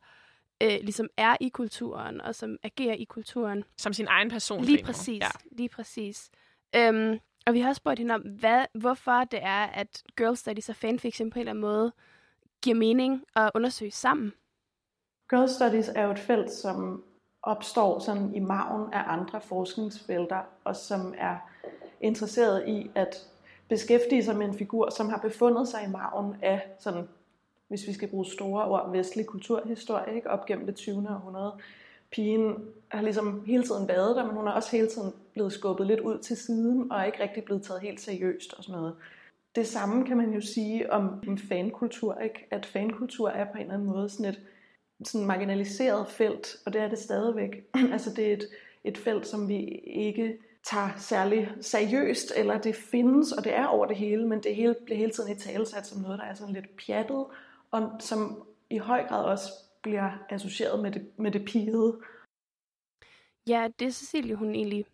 øh, 0.64 0.78
ligesom 0.82 1.10
er 1.18 1.38
i 1.42 1.50
kulturen, 1.50 2.22
og 2.22 2.36
som 2.36 2.58
agerer 2.64 2.96
i 2.96 3.04
kulturen. 3.04 3.64
Som 3.78 3.94
sin 3.94 4.08
egen 4.08 4.30
person. 4.30 4.64
Lige 4.64 4.84
præcis, 4.84 5.22
ja. 5.22 5.30
lige 5.52 5.70
præcis. 5.70 6.30
Øhm, 6.76 7.20
og 7.46 7.54
vi 7.54 7.60
har 7.60 7.70
også 7.70 7.80
spurgt 7.80 8.00
hende 8.00 8.16
om, 8.16 8.22
hvad, 8.22 8.66
hvorfor 8.74 9.24
det 9.24 9.40
er, 9.44 9.64
at 9.64 10.04
Girl 10.18 10.36
Studies 10.36 10.70
og 10.70 10.76
fanfiction 10.76 11.30
på 11.30 11.40
en 11.40 11.40
eller 11.40 11.52
anden 11.52 11.62
måde 11.62 11.92
giver 12.62 12.76
mening 12.76 13.24
at 13.36 13.52
undersøge 13.56 13.92
sammen. 13.92 14.34
Girl 15.30 15.50
Studies 15.50 15.90
er 15.96 16.04
jo 16.04 16.12
et 16.12 16.20
felt, 16.20 16.52
som 16.52 17.04
opstår 17.44 18.00
sådan 18.00 18.36
i 18.36 18.40
maven 18.40 18.94
af 18.94 19.04
andre 19.08 19.42
forskningsfelter, 19.42 20.42
og 20.64 20.76
som 20.76 21.14
er 21.18 21.38
interesseret 22.02 22.68
i 22.68 22.92
at 22.96 23.16
beskæftige 23.70 24.24
sig 24.24 24.38
med 24.38 24.46
en 24.46 24.58
figur, 24.58 24.90
som 24.90 25.10
har 25.10 25.18
befundet 25.18 25.68
sig 25.68 25.84
i 25.88 25.92
maven 25.92 26.36
af 26.42 26.62
sådan, 26.80 27.08
hvis 27.68 27.88
vi 27.88 27.94
skal 27.94 28.10
bruge 28.10 28.26
store 28.26 28.66
ord, 28.66 28.92
vestlig 28.92 29.26
kulturhistorie, 29.26 30.16
ikke, 30.16 30.30
op 30.30 30.46
gennem 30.46 30.66
det 30.66 30.76
20. 30.76 30.98
århundrede. 31.10 31.54
Pigen 32.12 32.66
har 32.88 33.02
ligesom 33.02 33.46
hele 33.46 33.64
tiden 33.64 33.88
været 33.88 34.16
der, 34.16 34.26
men 34.26 34.36
hun 34.36 34.48
er 34.48 34.52
også 34.52 34.72
hele 34.72 34.88
tiden 34.88 35.14
blevet 35.36 35.54
skubbet 35.54 35.88
lidt 35.88 36.00
ud 36.00 36.18
til 36.18 36.38
siden, 36.38 36.92
og 36.92 37.06
ikke 37.06 37.24
rigtig 37.24 37.44
blevet 37.44 37.64
taget 37.64 37.82
helt 37.82 38.02
seriøst 38.02 38.54
og 38.54 38.64
sådan 38.64 38.82
noget. 38.82 38.96
Det 39.56 39.68
samme 39.68 40.06
kan 40.06 40.18
man 40.18 40.34
jo 40.34 40.42
sige 40.42 40.92
om 40.92 41.24
en 41.28 41.38
fankultur, 41.38 42.18
ikke? 42.20 42.48
at 42.52 42.66
fankultur 42.66 43.30
er 43.30 43.46
på 43.46 43.52
en 43.56 43.62
eller 43.62 43.74
anden 43.74 43.88
måde 43.88 44.10
sådan 44.10 44.26
et 44.26 44.42
sådan 45.04 45.28
marginaliseret 45.28 46.08
felt, 46.08 46.56
og 46.66 46.74
det 46.74 46.82
er 46.82 46.90
det 46.90 47.00
stadigvæk. 47.00 47.70
altså 47.94 48.14
det 48.16 48.28
er 48.28 48.34
et, 48.34 48.48
et 48.84 48.98
felt, 48.98 49.28
som 49.28 49.48
vi 49.48 49.60
ikke 49.86 50.38
tager 50.64 50.90
særlig 50.98 51.52
seriøst, 51.62 52.34
eller 52.38 52.58
det 52.58 52.76
findes, 52.76 53.32
og 53.32 53.44
det 53.44 53.56
er 53.56 53.66
over 53.66 53.86
det 53.86 53.98
hele, 53.98 54.28
men 54.28 54.44
det 54.44 54.56
hele, 54.56 54.76
bliver 54.86 54.98
hele 54.98 55.12
tiden 55.12 55.32
i 55.32 55.40
talesat 55.40 55.88
som 55.88 56.02
noget, 56.02 56.20
der 56.20 56.26
er 56.26 56.34
sådan 56.34 56.54
lidt 56.54 56.78
pjattet, 56.86 57.26
og 57.72 57.92
som 58.00 58.44
i 58.70 58.78
høj 58.78 59.08
grad 59.08 59.24
også 59.24 59.50
bliver 59.82 60.12
associeret 60.30 60.82
med 60.82 60.92
det, 60.92 61.08
med 61.18 61.32
det 61.32 61.46
pigede. 61.46 62.00
Ja, 63.48 63.68
det 63.80 63.96
Cecilie, 63.96 64.36
hun 64.36 64.56
egentlig 64.56 64.86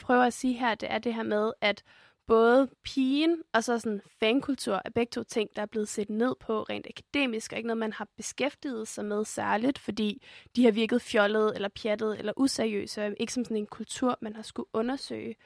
prøver 0.00 0.22
at 0.22 0.32
sige 0.32 0.54
her, 0.54 0.74
det 0.74 0.90
er 0.92 0.98
det 0.98 1.14
her 1.14 1.22
med, 1.22 1.52
at 1.60 1.82
både 2.26 2.68
pigen 2.84 3.42
og 3.52 3.64
så 3.64 3.78
sådan 3.78 4.00
fankultur 4.20 4.82
er 4.84 4.90
begge 4.90 5.10
to 5.10 5.22
ting, 5.22 5.50
der 5.56 5.62
er 5.62 5.66
blevet 5.66 5.88
set 5.88 6.10
ned 6.10 6.34
på 6.40 6.62
rent 6.62 6.86
akademisk, 6.86 7.52
og 7.52 7.58
ikke 7.58 7.66
noget, 7.66 7.78
man 7.78 7.92
har 7.92 8.08
beskæftiget 8.16 8.88
sig 8.88 9.04
med 9.04 9.24
særligt, 9.24 9.78
fordi 9.78 10.22
de 10.56 10.64
har 10.64 10.70
virket 10.70 11.02
fjollet 11.02 11.54
eller 11.54 11.68
pjattet 11.68 12.18
eller 12.18 12.32
useriøse, 12.36 13.04
og 13.06 13.14
ikke 13.20 13.32
som 13.32 13.44
sådan 13.44 13.56
en 13.56 13.66
kultur, 13.66 14.18
man 14.20 14.36
har 14.36 14.42
skulle 14.42 14.68
undersøge. 14.72 15.36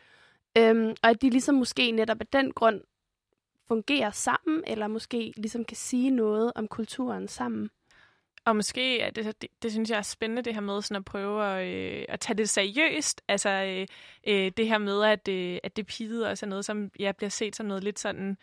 Øhm, 0.59 0.95
og 1.03 1.11
at 1.11 1.22
de 1.22 1.30
ligesom 1.30 1.55
måske 1.55 1.91
netop 1.91 2.20
af 2.20 2.26
den 2.26 2.53
grund 2.53 2.80
fungerer 3.68 4.11
sammen, 4.11 4.64
eller 4.66 4.86
måske 4.86 5.32
ligesom 5.36 5.64
kan 5.64 5.76
sige 5.76 6.11
noget 6.11 6.53
om 6.55 6.68
kulturen 6.68 7.28
sammen. 7.28 7.70
Og 8.45 8.57
måske, 8.57 9.12
det, 9.14 9.43
det, 9.43 9.49
det 9.62 9.72
synes 9.72 9.91
jeg 9.91 9.99
er 9.99 10.03
spændende, 10.03 10.43
det 10.43 10.55
her 10.55 10.61
med 10.61 10.82
sådan 10.82 10.97
at 10.97 11.05
prøve 11.05 11.45
at, 11.45 11.66
øh, 11.66 12.05
at 12.09 12.20
tage 12.20 12.36
det 12.36 12.49
seriøst. 12.49 13.22
Altså 13.28 13.49
øh, 13.49 13.86
øh, 14.26 14.53
det 14.57 14.68
her 14.68 14.78
med, 14.78 15.05
at, 15.05 15.28
øh, 15.28 15.59
at 15.62 15.76
det 15.76 15.86
pide 15.86 16.30
også 16.30 16.47
er 16.47 16.49
noget, 16.49 16.64
som 16.64 16.91
ja, 16.99 17.12
bliver 17.12 17.30
set 17.30 17.57
som 17.57 17.66
noget 17.66 17.84
lidt 17.84 17.99
sådan 17.99 18.36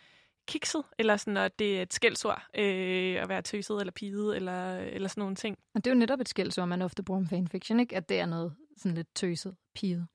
kikset, 0.48 0.84
eller 1.00 1.18
sådan, 1.18 1.38
at 1.38 1.60
det 1.60 1.78
er 1.78 1.82
et 1.82 1.94
skældsord 1.94 2.44
øh, 2.58 3.22
at 3.22 3.30
være 3.30 3.42
tøset 3.42 3.80
eller 3.80 3.92
pide, 3.92 4.36
eller, 4.36 4.78
eller 4.78 5.10
sådan 5.10 5.22
nogle 5.22 5.36
ting. 5.36 5.58
Og 5.76 5.86
det 5.86 5.92
er 5.92 5.96
jo 5.96 6.00
netop 6.00 6.20
et 6.20 6.30
skældsord, 6.30 6.68
man 6.68 6.82
ofte 6.82 7.04
bruger 7.04 7.22
om 7.22 7.28
fanfiction, 7.28 7.80
ikke? 7.80 7.96
At 7.96 8.10
det 8.10 8.20
er 8.20 8.26
noget 8.26 8.56
sådan 8.78 8.96
lidt 8.96 9.16
tøset, 9.16 9.56
pide 9.76 10.08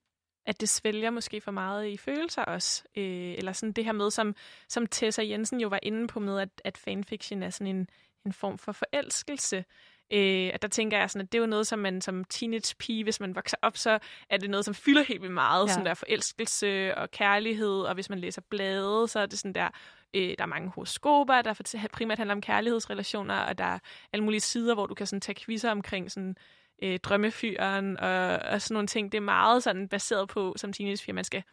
at 0.45 0.61
det 0.61 0.69
svælger 0.69 1.09
måske 1.09 1.41
for 1.41 1.51
meget 1.51 1.87
i 1.87 1.97
følelser 1.97 2.41
også. 2.41 2.83
Øh, 2.97 3.35
eller 3.37 3.51
sådan 3.51 3.73
det 3.73 3.85
her 3.85 3.91
med, 3.91 4.11
som, 4.11 4.35
som 4.69 4.87
Tessa 4.87 5.23
Jensen 5.23 5.61
jo 5.61 5.67
var 5.67 5.79
inde 5.83 6.07
på 6.07 6.19
med, 6.19 6.39
at, 6.39 6.49
at 6.63 6.77
fanfiction 6.77 7.43
er 7.43 7.49
sådan 7.49 7.75
en, 7.75 7.87
en 8.25 8.33
form 8.33 8.57
for 8.57 8.71
forelskelse. 8.71 9.65
Øh, 10.13 10.51
og 10.53 10.61
der 10.61 10.67
tænker 10.67 10.97
jeg 10.97 11.09
sådan, 11.09 11.25
at 11.25 11.31
det 11.31 11.37
er 11.37 11.41
jo 11.41 11.47
noget, 11.47 11.67
som 11.67 11.79
man 11.79 12.01
som 12.01 12.23
teenage 12.23 12.75
pige, 12.79 13.03
hvis 13.03 13.19
man 13.19 13.35
vokser 13.35 13.57
op, 13.61 13.77
så 13.77 13.99
er 14.29 14.37
det 14.37 14.49
noget, 14.49 14.65
som 14.65 14.73
fylder 14.73 15.03
helt 15.03 15.21
vildt 15.21 15.33
meget. 15.33 15.67
Ja. 15.67 15.71
Sådan 15.73 15.85
der 15.85 15.93
forelskelse 15.93 16.97
og 16.97 17.11
kærlighed, 17.11 17.81
og 17.81 17.93
hvis 17.93 18.09
man 18.09 18.19
læser 18.19 18.41
blade, 18.49 19.07
så 19.07 19.19
er 19.19 19.25
det 19.25 19.39
sådan 19.39 19.53
der, 19.53 19.69
øh, 20.13 20.35
der 20.37 20.43
er 20.43 20.45
mange 20.45 20.69
horoskoper, 20.69 21.41
der 21.41 21.87
primært 21.93 22.17
handler 22.17 22.35
om 22.35 22.41
kærlighedsrelationer, 22.41 23.39
og 23.39 23.57
der 23.57 23.65
er 23.65 23.79
alle 24.13 24.23
mulige 24.23 24.41
sider, 24.41 24.73
hvor 24.73 24.85
du 24.85 24.93
kan 24.93 25.07
sådan 25.07 25.21
tage 25.21 25.35
quizzer 25.35 25.71
omkring 25.71 26.11
sådan, 26.11 26.35
øh, 26.83 26.99
drømmefyren 26.99 27.99
og, 27.99 28.39
og 28.39 28.61
sådan 28.61 28.73
nogle 28.73 28.87
ting. 28.87 29.11
Det 29.11 29.17
er 29.17 29.21
meget 29.21 29.63
sådan 29.63 29.87
baseret 29.87 30.29
på, 30.29 30.53
som 30.57 30.73
teenagefyr, 30.73 31.13
man 31.13 31.23
skal, 31.23 31.43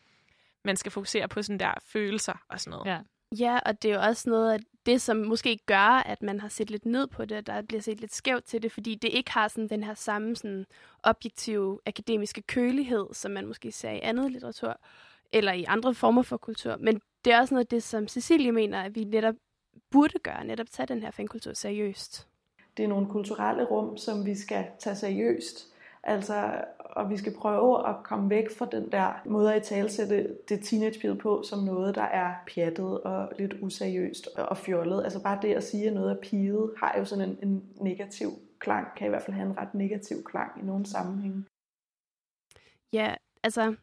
man 0.64 0.76
skal 0.76 0.92
fokusere 0.92 1.28
på 1.28 1.42
sådan 1.42 1.60
der 1.60 1.74
følelser 1.86 2.44
og 2.48 2.60
sådan 2.60 2.70
noget. 2.70 2.86
Ja. 2.86 2.98
Ja, 3.38 3.58
og 3.66 3.82
det 3.82 3.90
er 3.90 3.94
jo 3.94 4.00
også 4.00 4.30
noget 4.30 4.52
af 4.52 4.58
det, 4.86 5.00
som 5.00 5.16
måske 5.16 5.58
gør, 5.66 6.02
at 6.06 6.22
man 6.22 6.40
har 6.40 6.48
set 6.48 6.70
lidt 6.70 6.86
ned 6.86 7.06
på 7.06 7.24
det, 7.24 7.46
der 7.46 7.62
bliver 7.62 7.80
set 7.82 8.00
lidt 8.00 8.14
skævt 8.14 8.44
til 8.44 8.62
det, 8.62 8.72
fordi 8.72 8.94
det 8.94 9.08
ikke 9.08 9.30
har 9.30 9.48
sådan 9.48 9.68
den 9.68 9.82
her 9.82 9.94
samme 9.94 10.36
sådan 10.36 10.66
objektive 11.02 11.78
akademiske 11.86 12.42
kølighed, 12.42 13.06
som 13.12 13.30
man 13.30 13.46
måske 13.46 13.72
ser 13.72 13.90
i 13.90 14.00
andet 14.02 14.32
litteratur, 14.32 14.80
eller 15.32 15.52
i 15.52 15.64
andre 15.68 15.94
former 15.94 16.22
for 16.22 16.36
kultur. 16.36 16.76
Men 16.76 17.00
det 17.24 17.32
er 17.32 17.40
også 17.40 17.54
noget 17.54 17.64
af 17.64 17.68
det, 17.68 17.82
som 17.82 18.08
Cecilie 18.08 18.52
mener, 18.52 18.82
at 18.82 18.94
vi 18.94 19.04
netop 19.04 19.34
burde 19.90 20.18
gøre, 20.18 20.44
netop 20.44 20.70
tage 20.70 20.86
den 20.86 21.02
her 21.02 21.10
fankultur 21.10 21.52
seriøst. 21.52 22.28
Det 22.76 22.84
er 22.84 22.88
nogle 22.88 23.08
kulturelle 23.08 23.64
rum, 23.64 23.96
som 23.96 24.26
vi 24.26 24.34
skal 24.34 24.66
tage 24.78 24.96
seriøst. 24.96 25.66
Altså, 26.02 26.64
og 27.00 27.10
vi 27.10 27.16
skal 27.16 27.34
prøve 27.34 27.88
at 27.88 27.96
komme 28.04 28.30
væk 28.30 28.50
fra 28.58 28.66
den 28.72 28.92
der 28.92 29.12
måde 29.26 29.54
at 29.54 29.62
talsætte 29.62 30.36
det 30.48 30.64
teenagepige 30.64 31.16
på, 31.16 31.42
som 31.42 31.58
noget, 31.58 31.94
der 31.94 32.02
er 32.02 32.34
pjattet 32.54 33.00
og 33.00 33.32
lidt 33.38 33.54
useriøst 33.60 34.26
og 34.36 34.56
fjollet. 34.56 35.04
Altså 35.04 35.22
bare 35.22 35.38
det 35.42 35.54
at 35.54 35.64
sige, 35.64 35.86
at 35.86 35.92
noget 35.92 36.10
er 36.10 36.20
piget, 36.22 36.72
har 36.76 36.94
jo 36.98 37.04
sådan 37.04 37.28
en, 37.28 37.38
en 37.42 37.64
negativ 37.80 38.30
klang, 38.58 38.86
kan 38.96 39.06
i 39.06 39.10
hvert 39.10 39.22
fald 39.22 39.34
have 39.34 39.50
en 39.50 39.58
ret 39.58 39.74
negativ 39.74 40.24
klang 40.24 40.62
i 40.62 40.66
nogle 40.66 40.86
sammenhænge. 40.86 41.44
Ja, 42.92 43.14
altså, 43.42 43.74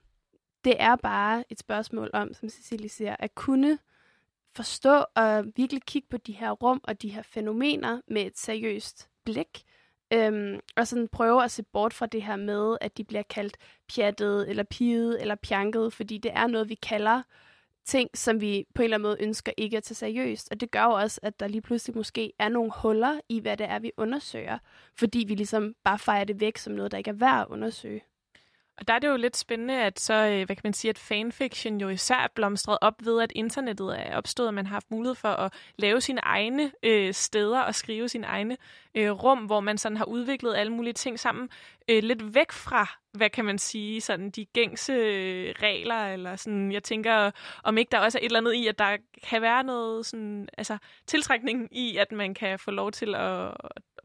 det 0.64 0.76
er 0.80 0.96
bare 0.96 1.44
et 1.50 1.60
spørgsmål 1.60 2.10
om, 2.14 2.34
som 2.34 2.50
Cecilie 2.50 2.90
siger, 2.90 3.16
at 3.20 3.36
kunne 3.36 3.78
forstå 4.56 5.06
og 5.16 5.46
virkelig 5.56 5.82
kigge 5.84 6.08
på 6.10 6.18
de 6.18 6.32
her 6.32 6.52
rum 6.52 6.82
og 6.84 7.02
de 7.02 7.10
her 7.10 7.22
fænomener 7.22 8.02
med 8.08 8.22
et 8.22 8.38
seriøst 8.38 9.10
blik. 9.26 9.64
Øhm, 10.14 10.60
og 10.78 10.88
sådan 10.88 11.08
prøve 11.08 11.44
at 11.44 11.52
se 11.52 11.64
bort 11.64 11.94
fra 11.94 12.06
det 12.06 12.24
her 12.24 12.36
med, 12.36 12.78
at 12.82 12.98
de 12.98 13.04
bliver 13.04 13.24
kaldt 13.24 13.58
pjattet, 13.96 14.50
eller 14.50 14.64
piget, 14.64 15.22
eller 15.22 15.36
pjanket, 15.36 15.94
fordi 15.94 16.18
det 16.18 16.32
er 16.36 16.48
noget, 16.48 16.70
vi 16.70 16.76
kalder 16.76 17.22
ting, 17.86 18.10
som 18.18 18.42
vi 18.42 18.66
på 18.76 18.82
en 18.82 18.84
eller 18.84 18.98
anden 18.98 19.08
måde 19.08 19.18
ønsker 19.20 19.52
ikke 19.58 19.78
at 19.78 19.84
tage 19.84 19.96
seriøst. 19.96 20.52
Og 20.52 20.62
det 20.62 20.72
gør 20.72 20.84
jo 20.84 20.92
også, 20.92 21.20
at 21.24 21.40
der 21.40 21.48
lige 21.48 21.62
pludselig 21.62 21.96
måske 21.96 22.34
er 22.40 22.50
nogle 22.50 22.72
huller 22.82 23.20
i, 23.30 23.40
hvad 23.40 23.58
det 23.58 23.70
er, 23.70 23.80
vi 23.80 23.92
undersøger, 23.98 24.58
fordi 25.00 25.26
vi 25.28 25.36
ligesom 25.36 25.76
bare 25.84 26.00
fejrer 26.00 26.24
det 26.24 26.40
væk 26.40 26.58
som 26.58 26.74
noget, 26.74 26.92
der 26.92 26.98
ikke 26.98 27.10
er 27.10 27.14
værd 27.14 27.42
at 27.42 27.48
undersøge. 27.50 28.04
Og 28.78 28.88
der 28.88 28.94
er 28.94 29.00
det 29.00 29.08
jo 29.08 29.16
lidt 29.16 29.38
spændende, 29.38 29.82
at 29.82 30.00
så, 30.00 30.14
øh, 30.14 30.46
hvad 30.46 30.56
kan 30.56 30.62
man 30.64 30.74
sige, 30.74 30.90
at 30.90 30.98
fanfiction 30.98 31.82
jo 31.82 31.90
især 31.90 32.16
er 32.16 32.28
blomstret 32.36 32.78
op 32.82 32.94
ved, 33.06 33.22
at 33.22 33.32
internettet 33.36 34.00
er 34.00 34.18
opstået, 34.18 34.48
og 34.48 34.54
man 34.54 34.66
har 34.66 34.74
haft 34.74 34.92
mulighed 34.92 35.16
for 35.16 35.30
at 35.30 35.54
lave 35.78 36.02
sine 36.02 36.22
egne 36.24 36.72
øh, 36.84 37.14
steder 37.14 37.60
og 37.60 37.76
skrive 37.76 38.10
sine 38.10 38.28
egne 38.28 38.58
øh, 38.96 39.12
rum, 39.12 39.40
hvor 39.40 39.60
man 39.60 39.78
sådan 39.78 39.98
har 39.98 40.06
udviklet 40.06 40.56
alle 40.56 40.74
mulige 40.74 40.94
ting 40.94 41.20
sammen, 41.20 41.50
øh, 41.90 42.04
lidt 42.04 42.36
væk 42.36 42.52
fra, 42.52 42.98
hvad 43.12 43.30
kan 43.30 43.46
man 43.46 43.58
sige, 43.58 44.02
sådan 44.02 44.30
de 44.30 44.46
gængse 44.46 44.94
øh, 44.94 45.54
regler, 45.62 46.14
eller 46.14 46.36
sådan, 46.36 46.72
jeg 46.72 46.84
tænker, 46.84 47.32
om 47.64 47.78
ikke 47.78 47.92
der 47.92 48.00
også 48.00 48.18
er 48.18 48.22
et 48.22 48.26
eller 48.26 48.40
andet 48.40 48.54
i, 48.54 48.68
at 48.68 48.80
der 48.80 48.98
kan 49.24 49.42
være 49.42 49.64
noget 49.64 50.06
sådan, 50.06 50.50
altså 50.58 50.78
tiltrækning 51.08 51.78
i, 51.78 51.98
at 51.98 52.12
man 52.12 52.34
kan 52.34 52.60
få 52.60 52.72
lov 52.72 52.92
til 52.92 53.16
at 53.16 53.54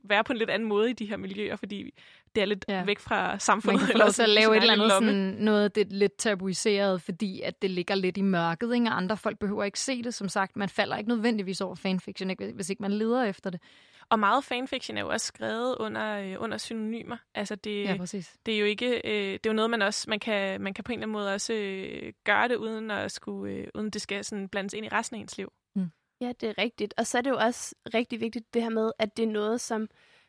være 0.05 0.25
på 0.25 0.33
en 0.33 0.39
lidt 0.39 0.51
anden 0.51 0.69
måde 0.69 0.91
i 0.91 0.93
de 0.93 1.07
her 1.07 1.17
miljøer, 1.17 1.57
fordi 1.57 1.91
det 2.35 2.41
er 2.41 2.45
lidt 2.45 2.65
ja. 2.69 2.85
væk 2.85 2.99
fra 2.99 3.39
samfundet. 3.39 3.83
Man 3.83 3.91
kan 3.91 4.25
at 4.25 4.29
lave 4.29 4.57
et 4.57 4.61
eller 4.61 4.73
andet 4.73 4.93
sådan 4.93 5.37
noget, 5.39 5.75
det 5.75 5.81
er 5.81 5.91
lidt 5.91 6.17
tabuiseret, 6.17 7.03
fordi 7.03 7.41
at 7.41 7.63
det 7.63 7.71
ligger 7.71 7.95
lidt 7.95 8.17
i 8.17 8.23
mørket, 8.23 8.75
ikke? 8.75 8.89
andre 8.89 9.17
folk 9.17 9.39
behøver 9.39 9.65
ikke 9.65 9.81
se 9.81 10.03
det, 10.03 10.15
som 10.15 10.29
sagt. 10.29 10.57
Man 10.57 10.69
falder 10.69 10.97
ikke 10.97 11.09
nødvendigvis 11.09 11.61
over 11.61 11.75
fanfiction, 11.75 12.31
ikke? 12.31 12.53
hvis 12.55 12.71
ikke 12.71 12.83
man 12.83 12.93
leder 12.93 13.25
efter 13.25 13.51
det. 13.51 13.61
Og 14.13 14.19
meget 14.19 14.45
fanfiction 14.45 14.97
er 14.97 15.01
jo 15.01 15.09
også 15.09 15.27
skrevet 15.27 15.77
under, 15.81 16.19
øh, 16.19 16.37
under 16.39 16.59
synonymer. 16.59 17.17
Altså 17.35 17.55
det, 17.55 17.85
ja, 17.85 17.97
præcis. 17.97 18.37
det 18.47 18.55
er 18.55 18.59
jo 18.59 18.65
ikke, 18.65 18.87
øh, 19.05 19.33
det 19.33 19.47
er 19.47 19.51
jo 19.51 19.53
noget, 19.53 19.71
man 19.71 19.83
også, 19.83 20.11
man 20.11 20.21
kan, 20.21 20.61
man 20.61 20.75
kan 20.75 20.85
på 20.85 20.93
en 20.93 20.99
eller 20.99 21.07
anden 21.07 21.13
måde 21.13 21.35
også 21.35 21.53
øh, 21.53 22.13
gøre 22.25 22.49
det, 22.49 22.57
uden 22.57 22.91
at 22.91 23.13
skulle, 23.13 23.55
øh, 23.55 23.67
uden 23.75 23.91
det 23.91 24.03
skal 24.03 24.25
sådan 24.25 24.49
blandes 24.49 24.75
ind 24.75 24.87
i 24.87 24.89
resten 24.89 25.17
af 25.17 25.21
ens 25.21 25.37
liv. 25.37 25.53
Mm. 25.77 25.91
Ja, 26.21 26.33
det 26.41 26.49
er 26.49 26.59
rigtigt. 26.59 26.95
Og 26.97 27.07
så 27.07 27.19
er 27.19 27.23
det 27.23 27.31
jo 27.31 27.37
også 27.37 27.75
rigtig 27.95 28.21
vigtigt 28.21 28.55
det 28.55 28.63
her 28.63 28.71
med, 28.71 28.93
at 28.99 29.17
det 29.17 29.23
er 29.23 29.33
noget, 29.33 29.61
som 29.61 29.89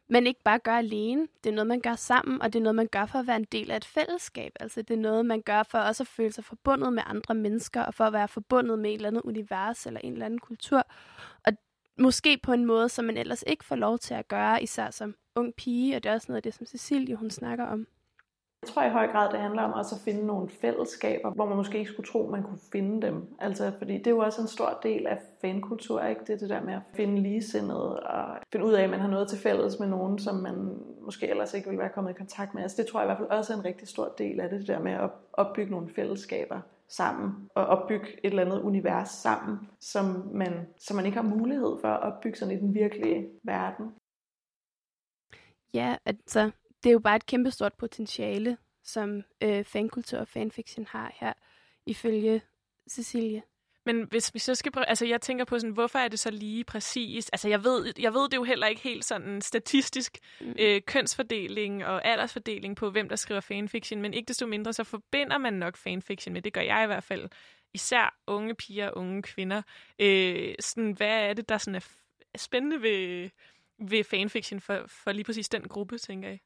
man 0.10 0.28
ikke 0.28 0.44
bare 0.44 0.60
gør 0.60 0.76
alene. 0.76 1.28
Det 1.44 1.50
er 1.50 1.54
noget, 1.54 1.68
man 1.68 1.82
gør 1.82 1.96
sammen, 1.96 2.42
og 2.42 2.54
det 2.54 2.60
er 2.60 2.64
noget, 2.64 2.76
man 2.76 2.88
gør 2.88 3.06
for 3.06 3.20
at 3.20 3.28
være 3.28 3.36
en 3.36 3.48
del 3.52 3.72
af 3.72 3.78
et 3.78 3.86
fællesskab. 3.86 4.52
Altså 4.60 4.82
det 4.82 4.94
er 4.94 5.02
noget, 5.02 5.26
man 5.26 5.42
gør 5.42 5.64
for 5.64 5.78
også 5.78 6.04
at 6.04 6.08
føle 6.08 6.32
sig 6.32 6.44
forbundet 6.44 6.94
med 6.94 7.04
andre 7.06 7.36
mennesker, 7.36 7.82
og 7.82 7.94
for 7.94 8.04
at 8.04 8.14
være 8.14 8.28
forbundet 8.28 8.80
med 8.80 8.90
et 8.90 8.96
eller 8.96 9.08
andet 9.08 9.22
univers 9.22 9.86
eller 9.86 10.00
en 10.04 10.14
eller 10.14 10.26
anden 10.26 10.40
kultur. 10.40 10.84
Og 11.46 11.54
måske 12.00 12.38
på 12.44 12.54
en 12.54 12.66
måde, 12.66 12.90
som 12.90 13.06
man 13.06 13.18
ellers 13.18 13.44
ikke 13.48 13.66
får 13.66 13.76
lov 13.76 14.00
til 14.00 14.14
at 14.14 14.28
gøre, 14.28 14.64
især 14.64 14.90
som 14.92 15.16
ung 15.36 15.54
pige, 15.56 15.96
og 15.96 16.04
det 16.04 16.10
er 16.10 16.14
også 16.14 16.32
noget 16.32 16.38
af 16.38 16.44
det, 16.44 16.54
som 16.54 16.66
Cecilie 16.66 17.16
hun 17.16 17.30
snakker 17.30 17.66
om. 17.66 17.88
Jeg 18.64 18.70
tror 18.70 18.84
i 18.84 18.90
høj 18.90 19.08
grad, 19.08 19.32
det 19.32 19.40
handler 19.40 19.62
om 19.62 19.74
også 19.74 19.96
at 19.96 20.02
finde 20.02 20.26
nogle 20.26 20.50
fællesskaber, 20.50 21.32
hvor 21.32 21.46
man 21.46 21.58
måske 21.58 21.78
ikke 21.80 21.92
skulle 21.92 22.10
tro, 22.10 22.30
man 22.32 22.44
kunne 22.44 22.60
finde 22.72 23.08
dem. 23.08 23.36
Altså, 23.40 23.72
fordi 23.78 23.98
det 23.98 24.08
er 24.08 24.12
jo 24.12 24.20
også 24.20 24.42
en 24.42 24.48
stor 24.48 24.80
del 24.84 25.08
af 25.08 25.20
fankultur, 25.42 26.04
ikke? 26.04 26.22
Det 26.22 26.30
er 26.30 26.38
det 26.38 26.50
der 26.50 26.64
med 26.64 26.74
at 26.74 26.82
finde 26.94 27.22
ligesindede 27.22 28.00
og 28.00 28.38
finde 28.52 28.66
ud 28.66 28.74
af, 28.74 28.84
at 28.84 28.90
man 28.90 29.00
har 29.00 29.10
noget 29.10 29.28
til 29.28 29.40
fælles 29.40 29.80
med 29.80 29.88
nogen, 29.88 30.20
som 30.20 30.36
man 30.36 30.80
måske 31.02 31.28
ellers 31.28 31.54
ikke 31.54 31.68
ville 31.68 31.80
være 31.80 31.90
kommet 31.90 32.12
i 32.12 32.14
kontakt 32.14 32.54
med. 32.54 32.64
Altså, 32.64 32.82
det 32.82 32.92
tror 32.92 33.00
jeg 33.00 33.06
i 33.06 33.10
hvert 33.10 33.18
fald 33.18 33.30
også 33.30 33.54
er 33.54 33.58
en 33.58 33.66
rigtig 33.66 33.88
stor 33.88 34.14
del 34.18 34.40
af 34.40 34.50
det, 34.50 34.60
det 34.60 34.68
der 34.68 34.80
med 34.80 34.92
at 34.92 35.10
opbygge 35.34 35.72
nogle 35.72 35.90
fællesskaber 35.96 36.60
sammen 36.88 37.50
og 37.56 37.66
opbygge 37.66 38.08
et 38.08 38.30
eller 38.30 38.46
andet 38.46 38.62
univers 38.62 39.10
sammen, 39.10 39.70
som 39.80 40.06
man, 40.34 40.68
som 40.78 40.96
man 40.96 41.06
ikke 41.06 41.18
har 41.18 41.36
mulighed 41.36 41.78
for 41.82 41.88
at 41.88 42.02
opbygge 42.14 42.38
sådan 42.38 42.58
i 42.58 42.60
den 42.60 42.74
virkelige 42.74 43.30
verden. 43.44 43.92
Ja, 45.74 45.96
altså 46.06 46.52
det 46.84 46.90
er 46.90 46.94
jo 46.94 47.00
bare 47.00 47.16
et 47.16 47.26
kæmpestort 47.26 47.74
potentiale, 47.74 48.58
som 48.84 49.24
øh, 49.42 49.66
fankultur 49.66 50.20
og 50.20 50.28
fanfiction 50.28 50.86
har 50.90 51.16
her, 51.20 51.34
ifølge 51.86 52.42
Cecilie. 52.90 53.44
Men 53.86 54.08
hvis 54.10 54.34
vi 54.34 54.40
så 54.40 54.56
skal 54.56 54.72
prøve, 54.72 54.90
altså 54.90 55.06
jeg 55.06 55.22
tænker 55.22 55.46
på 55.46 55.60
sådan, 55.60 55.74
hvorfor 55.74 56.00
er 56.00 56.08
det 56.08 56.20
så 56.20 56.32
lige 56.32 56.64
præcis? 56.64 57.30
Altså 57.30 57.50
jeg 57.50 57.64
ved, 57.64 57.94
jeg 58.00 58.14
ved 58.14 58.30
det 58.30 58.38
jo 58.38 58.44
heller 58.44 58.68
ikke 58.68 58.82
helt 58.82 59.06
sådan 59.06 59.42
statistisk 59.42 60.18
mm. 60.42 60.56
øh, 60.60 60.82
kønsfordeling 60.82 61.86
og 61.86 62.06
aldersfordeling 62.06 62.76
på, 62.76 62.90
hvem 62.90 63.10
der 63.10 63.16
skriver 63.16 63.42
fanfiction, 63.42 64.02
men 64.02 64.14
ikke 64.14 64.28
desto 64.28 64.48
mindre, 64.48 64.74
så 64.74 64.84
forbinder 64.84 65.38
man 65.38 65.54
nok 65.54 65.78
fanfiction 65.78 66.34
med, 66.34 66.42
det 66.42 66.54
gør 66.54 66.62
jeg 66.62 66.84
i 66.84 66.88
hvert 66.88 67.04
fald, 67.04 67.30
især 67.74 68.16
unge 68.28 68.56
piger 68.56 68.90
og 68.90 68.98
unge 68.98 69.22
kvinder. 69.22 69.62
Øh, 70.00 70.56
sådan, 70.60 70.92
hvad 70.92 71.30
er 71.30 71.34
det, 71.34 71.50
der 71.50 71.58
sådan 71.58 71.76
er 71.76 71.88
spændende 72.38 72.82
ved, 72.82 73.30
ved 73.80 74.04
fanfiction 74.04 74.62
for, 74.62 74.84
for 74.88 75.12
lige 75.12 75.24
præcis 75.24 75.50
den 75.50 75.68
gruppe, 75.68 75.98
tænker 75.98 76.30
jeg? 76.30 76.40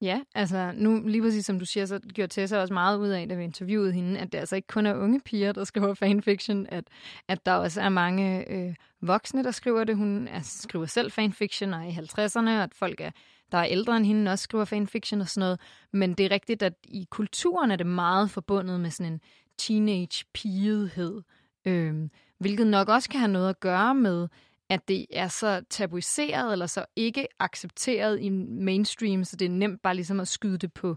Ja, 0.00 0.20
altså 0.34 0.72
nu 0.74 1.02
lige 1.06 1.22
præcis 1.22 1.46
som 1.46 1.58
du 1.58 1.64
siger, 1.64 1.86
så 1.86 1.98
gjorde 2.14 2.32
Tessa 2.32 2.60
også 2.60 2.74
meget 2.74 2.98
ud 2.98 3.08
af, 3.08 3.28
da 3.28 3.34
vi 3.34 3.44
interviewede 3.44 3.92
hende, 3.92 4.20
at 4.20 4.32
det 4.32 4.38
altså 4.38 4.56
ikke 4.56 4.68
kun 4.68 4.86
er 4.86 4.94
unge 4.94 5.20
piger, 5.20 5.52
der 5.52 5.64
skriver 5.64 5.94
fanfiction, 5.94 6.66
at, 6.68 6.84
at 7.28 7.46
der 7.46 7.52
også 7.52 7.80
er 7.80 7.88
mange 7.88 8.52
øh, 8.52 8.74
voksne, 9.00 9.44
der 9.44 9.50
skriver 9.50 9.84
det. 9.84 9.96
Hun 9.96 10.28
er, 10.28 10.40
skriver 10.42 10.86
selv 10.86 11.10
fanfiction 11.10 11.74
og 11.74 11.80
er 11.80 11.88
i 11.88 11.90
50'erne, 11.90 12.48
og 12.48 12.62
at 12.62 12.74
folk, 12.74 13.00
er, 13.00 13.10
der 13.52 13.58
er 13.58 13.66
ældre 13.66 13.96
end 13.96 14.06
hende, 14.06 14.30
også 14.30 14.42
skriver 14.42 14.64
fanfiction 14.64 15.20
og 15.20 15.28
sådan 15.28 15.40
noget. 15.40 15.60
Men 15.92 16.14
det 16.14 16.26
er 16.26 16.30
rigtigt, 16.30 16.62
at 16.62 16.74
i 16.84 17.06
kulturen 17.10 17.70
er 17.70 17.76
det 17.76 17.86
meget 17.86 18.30
forbundet 18.30 18.80
med 18.80 18.90
sådan 18.90 19.12
en 19.12 19.20
teenage-pigethed, 19.58 21.22
øh, 21.64 22.08
hvilket 22.38 22.66
nok 22.66 22.88
også 22.88 23.08
kan 23.08 23.20
have 23.20 23.32
noget 23.32 23.48
at 23.48 23.60
gøre 23.60 23.94
med, 23.94 24.28
at 24.70 24.88
det 24.88 25.06
er 25.10 25.28
så 25.28 25.64
tabuiseret 25.70 26.52
eller 26.52 26.66
så 26.66 26.84
ikke 26.96 27.26
accepteret 27.38 28.20
i 28.20 28.28
mainstream, 28.28 29.24
så 29.24 29.36
det 29.36 29.44
er 29.44 29.50
nemt 29.50 29.82
bare 29.82 29.94
ligesom 29.94 30.20
at 30.20 30.28
skyde 30.28 30.58
det 30.58 30.72
på, 30.72 30.96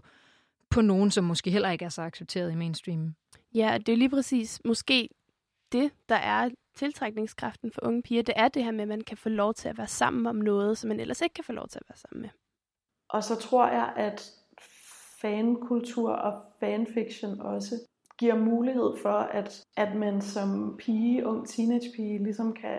på 0.70 0.80
nogen, 0.80 1.10
som 1.10 1.24
måske 1.24 1.50
heller 1.50 1.70
ikke 1.70 1.84
er 1.84 1.88
så 1.88 2.02
accepteret 2.02 2.52
i 2.52 2.54
mainstream. 2.54 3.14
Ja, 3.54 3.78
det 3.86 3.92
er 3.92 3.96
lige 3.96 4.10
præcis 4.10 4.60
måske 4.64 5.08
det, 5.72 5.92
der 6.08 6.16
er 6.16 6.50
tiltrækningskraften 6.74 7.72
for 7.72 7.80
unge 7.84 8.02
piger, 8.02 8.22
det 8.22 8.34
er 8.36 8.48
det 8.48 8.64
her 8.64 8.70
med, 8.70 8.82
at 8.82 8.88
man 8.88 9.00
kan 9.00 9.16
få 9.16 9.28
lov 9.28 9.54
til 9.54 9.68
at 9.68 9.78
være 9.78 9.88
sammen 9.88 10.26
om 10.26 10.36
noget, 10.36 10.78
som 10.78 10.88
man 10.88 11.00
ellers 11.00 11.20
ikke 11.20 11.34
kan 11.34 11.44
få 11.44 11.52
lov 11.52 11.68
til 11.68 11.78
at 11.78 11.88
være 11.88 11.96
sammen 11.96 12.22
med. 12.22 12.30
Og 13.08 13.24
så 13.24 13.36
tror 13.36 13.68
jeg, 13.68 13.92
at 13.96 14.30
fankultur 15.20 16.12
og 16.12 16.42
fanfiction 16.60 17.40
også 17.40 17.74
giver 18.18 18.36
mulighed 18.38 18.96
for, 19.02 19.08
at, 19.08 19.64
at 19.76 19.94
man 19.94 20.20
som 20.20 20.76
pige, 20.78 21.26
ung 21.26 21.48
teenagepige, 21.48 22.22
ligesom 22.22 22.52
kan 22.52 22.78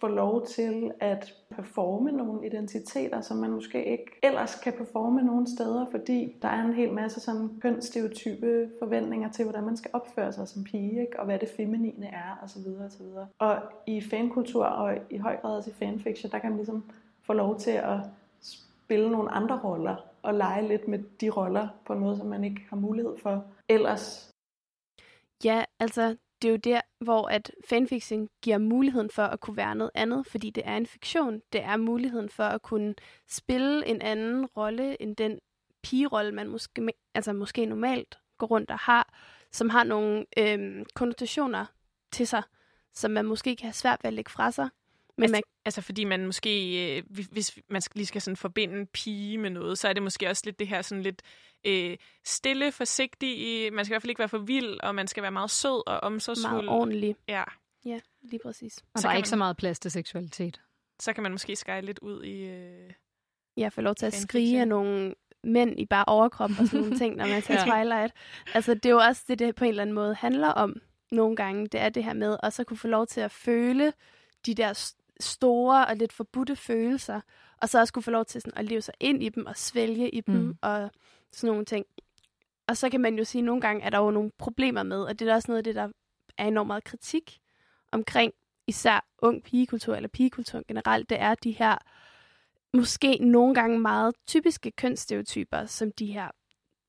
få 0.00 0.06
lov 0.06 0.46
til 0.46 0.90
at 1.00 1.34
performe 1.50 2.12
nogle 2.12 2.46
identiteter, 2.46 3.20
som 3.20 3.36
man 3.36 3.50
måske 3.50 3.84
ikke 3.84 4.06
ellers 4.22 4.54
kan 4.54 4.72
performe 4.72 5.22
nogen 5.22 5.46
steder, 5.46 5.86
fordi 5.90 6.36
der 6.42 6.48
er 6.48 6.64
en 6.64 6.74
hel 6.74 6.92
masse 6.92 7.20
sådan 7.20 7.48
kønsstereotype 7.60 8.70
forventninger 8.78 9.30
til, 9.30 9.44
hvordan 9.44 9.64
man 9.64 9.76
skal 9.76 9.90
opføre 9.92 10.32
sig 10.32 10.48
som 10.48 10.64
pige, 10.64 11.00
ikke? 11.00 11.20
og 11.20 11.24
hvad 11.24 11.38
det 11.38 11.48
feminine 11.56 12.06
er, 12.06 12.40
osv. 12.44 12.66
osv. 12.86 13.06
Og 13.38 13.56
i 13.86 14.00
fankultur, 14.00 14.64
og 14.64 14.98
i 15.10 15.16
høj 15.16 15.36
grad 15.36 15.56
også 15.56 15.70
i 15.70 15.74
fanfiction, 15.74 16.32
der 16.32 16.38
kan 16.38 16.50
man 16.50 16.58
ligesom 16.58 16.84
få 17.22 17.32
lov 17.32 17.58
til 17.58 17.70
at 17.70 17.98
spille 18.40 19.10
nogle 19.10 19.30
andre 19.30 19.60
roller, 19.64 19.96
og 20.22 20.34
lege 20.34 20.68
lidt 20.68 20.88
med 20.88 20.98
de 21.20 21.30
roller 21.30 21.68
på 21.86 21.92
en 21.92 21.98
måde, 21.98 22.16
som 22.16 22.26
man 22.26 22.44
ikke 22.44 22.62
har 22.70 22.76
mulighed 22.76 23.18
for 23.22 23.44
ellers 23.68 24.29
altså, 25.80 26.16
det 26.42 26.48
er 26.48 26.52
jo 26.52 26.56
der, 26.56 26.80
hvor 26.98 27.28
at 27.28 27.50
fanfiction 27.68 28.28
giver 28.42 28.58
muligheden 28.58 29.10
for 29.10 29.22
at 29.22 29.40
kunne 29.40 29.56
være 29.56 29.74
noget 29.74 29.90
andet, 29.94 30.26
fordi 30.26 30.50
det 30.50 30.62
er 30.66 30.76
en 30.76 30.86
fiktion. 30.86 31.42
Det 31.52 31.62
er 31.62 31.76
muligheden 31.76 32.28
for 32.28 32.44
at 32.44 32.62
kunne 32.62 32.94
spille 33.28 33.86
en 33.86 34.02
anden 34.02 34.46
rolle 34.46 35.02
end 35.02 35.16
den 35.16 35.38
pigerolle, 35.82 36.32
man 36.32 36.48
måske, 36.48 36.92
altså 37.14 37.32
måske 37.32 37.66
normalt 37.66 38.18
går 38.38 38.46
rundt 38.46 38.70
og 38.70 38.78
har, 38.78 39.14
som 39.52 39.70
har 39.70 39.84
nogle 39.84 40.26
øhm, 40.38 40.84
konnotationer 40.94 41.66
til 42.12 42.26
sig, 42.26 42.42
som 42.94 43.10
man 43.10 43.24
måske 43.24 43.56
kan 43.56 43.66
have 43.66 43.72
svært 43.72 44.04
ved 44.04 44.08
at 44.08 44.14
lægge 44.14 44.30
fra 44.30 44.50
sig. 44.50 44.68
Men 45.16 45.22
altså, 45.24 45.32
man, 45.32 45.42
altså 45.64 45.80
fordi 45.80 46.04
man 46.04 46.26
måske, 46.26 46.96
øh, 46.96 47.02
hvis 47.30 47.58
man 47.68 47.82
lige 47.94 48.06
skal 48.06 48.20
sådan 48.20 48.36
forbinde 48.36 48.78
en 48.78 48.86
pige 48.86 49.38
med 49.38 49.50
noget, 49.50 49.78
så 49.78 49.88
er 49.88 49.92
det 49.92 50.02
måske 50.02 50.28
også 50.28 50.42
lidt 50.44 50.58
det 50.58 50.68
her 50.68 50.82
sådan 50.82 51.02
lidt 51.02 51.22
øh, 51.66 51.96
stille, 52.24 52.72
forsigtig. 52.72 53.72
Man 53.72 53.84
skal 53.84 53.92
i 53.92 53.94
hvert 53.94 54.02
fald 54.02 54.10
ikke 54.10 54.18
være 54.18 54.28
for 54.28 54.38
vild, 54.38 54.80
og 54.80 54.94
man 54.94 55.06
skal 55.06 55.22
være 55.22 55.32
meget 55.32 55.50
sød 55.50 55.88
og 55.88 56.00
omsorgsfuld. 56.00 56.52
Meget 56.52 56.68
ordentlig. 56.68 57.16
Ja. 57.28 57.44
Ja, 57.84 58.00
lige 58.22 58.40
præcis. 58.44 58.78
Og 58.94 59.00
så 59.00 59.08
der 59.08 59.12
er 59.12 59.16
ikke 59.16 59.26
man, 59.26 59.30
så 59.30 59.36
meget 59.36 59.56
plads 59.56 59.78
til 59.78 59.90
seksualitet. 59.90 60.60
Så 61.00 61.12
kan 61.12 61.22
man 61.22 61.32
måske 61.32 61.56
skære 61.56 61.82
lidt 61.82 61.98
ud 61.98 62.22
i... 62.24 62.44
Øh, 62.44 62.90
ja, 63.56 63.68
få 63.68 63.80
lov 63.80 63.94
til 63.94 64.06
at 64.06 64.14
skrige 64.14 64.60
af 64.60 64.68
nogle 64.68 65.14
mænd 65.44 65.80
i 65.80 65.86
bare 65.86 66.04
overkrop 66.06 66.50
og 66.50 66.66
sådan 66.66 66.80
nogle 66.80 66.98
ting, 66.98 67.16
når 67.16 67.26
man 67.26 67.42
tager 67.46 67.66
ja. 67.66 67.82
Twilight. 67.82 68.14
Altså, 68.54 68.74
det 68.74 68.86
er 68.86 68.90
jo 68.90 68.98
også 68.98 69.24
det, 69.28 69.38
det 69.38 69.54
på 69.54 69.64
en 69.64 69.70
eller 69.70 69.82
anden 69.82 69.94
måde 69.94 70.14
handler 70.14 70.48
om 70.48 70.76
nogle 71.10 71.36
gange. 71.36 71.66
Det 71.66 71.80
er 71.80 71.88
det 71.88 72.04
her 72.04 72.12
med 72.12 72.36
at 72.42 72.52
så 72.52 72.64
kunne 72.64 72.76
få 72.76 72.88
lov 72.88 73.06
til 73.06 73.20
at 73.20 73.30
føle 73.30 73.92
de 74.46 74.54
der 74.54 74.92
store 75.20 75.86
og 75.86 75.96
lidt 75.96 76.12
forbudte 76.12 76.56
følelser, 76.56 77.20
og 77.62 77.68
så 77.68 77.80
også 77.80 77.92
kunne 77.92 78.02
få 78.02 78.10
lov 78.10 78.24
til 78.24 78.40
sådan 78.40 78.58
at 78.58 78.64
leve 78.64 78.80
sig 78.80 78.94
ind 79.00 79.22
i 79.22 79.28
dem 79.28 79.46
og 79.46 79.56
svælge 79.56 80.10
i 80.10 80.20
dem 80.20 80.34
mm. 80.34 80.58
og 80.62 80.90
sådan 81.32 81.50
nogle 81.50 81.64
ting. 81.64 81.86
Og 82.68 82.76
så 82.76 82.90
kan 82.90 83.00
man 83.00 83.18
jo 83.18 83.24
sige, 83.24 83.40
at 83.40 83.44
nogle 83.44 83.60
gange 83.60 83.82
er 83.82 83.90
der 83.90 83.98
jo 83.98 84.10
nogle 84.10 84.30
problemer 84.38 84.82
med, 84.82 85.02
og 85.02 85.18
det 85.18 85.28
er 85.28 85.34
også 85.34 85.50
noget 85.50 85.58
af 85.58 85.64
det, 85.64 85.74
der 85.74 85.88
er 86.38 86.46
enormt 86.46 86.66
meget 86.66 86.84
kritik 86.84 87.40
omkring 87.92 88.32
især 88.66 89.06
ung 89.18 89.42
pigekultur 89.42 89.96
eller 89.96 90.08
pigekultur 90.08 90.62
generelt, 90.68 91.10
det 91.10 91.20
er 91.20 91.34
de 91.34 91.50
her 91.50 91.78
måske 92.74 93.18
nogle 93.20 93.54
gange 93.54 93.78
meget 93.78 94.14
typiske 94.26 94.70
kønsstereotyper, 94.70 95.66
som 95.66 95.92
de 95.92 96.06
her 96.06 96.30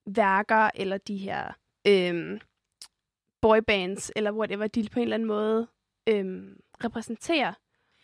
værker 0.05 0.69
eller 0.75 0.97
de 0.97 1.17
her 1.17 1.53
øhm, 1.87 2.39
boybands 3.41 4.11
eller 4.15 4.31
whatever, 4.31 4.67
de 4.67 4.89
på 4.91 4.99
en 4.99 5.03
eller 5.03 5.15
anden 5.15 5.27
måde 5.27 5.67
øhm, 6.07 6.59
repræsenterer. 6.83 7.53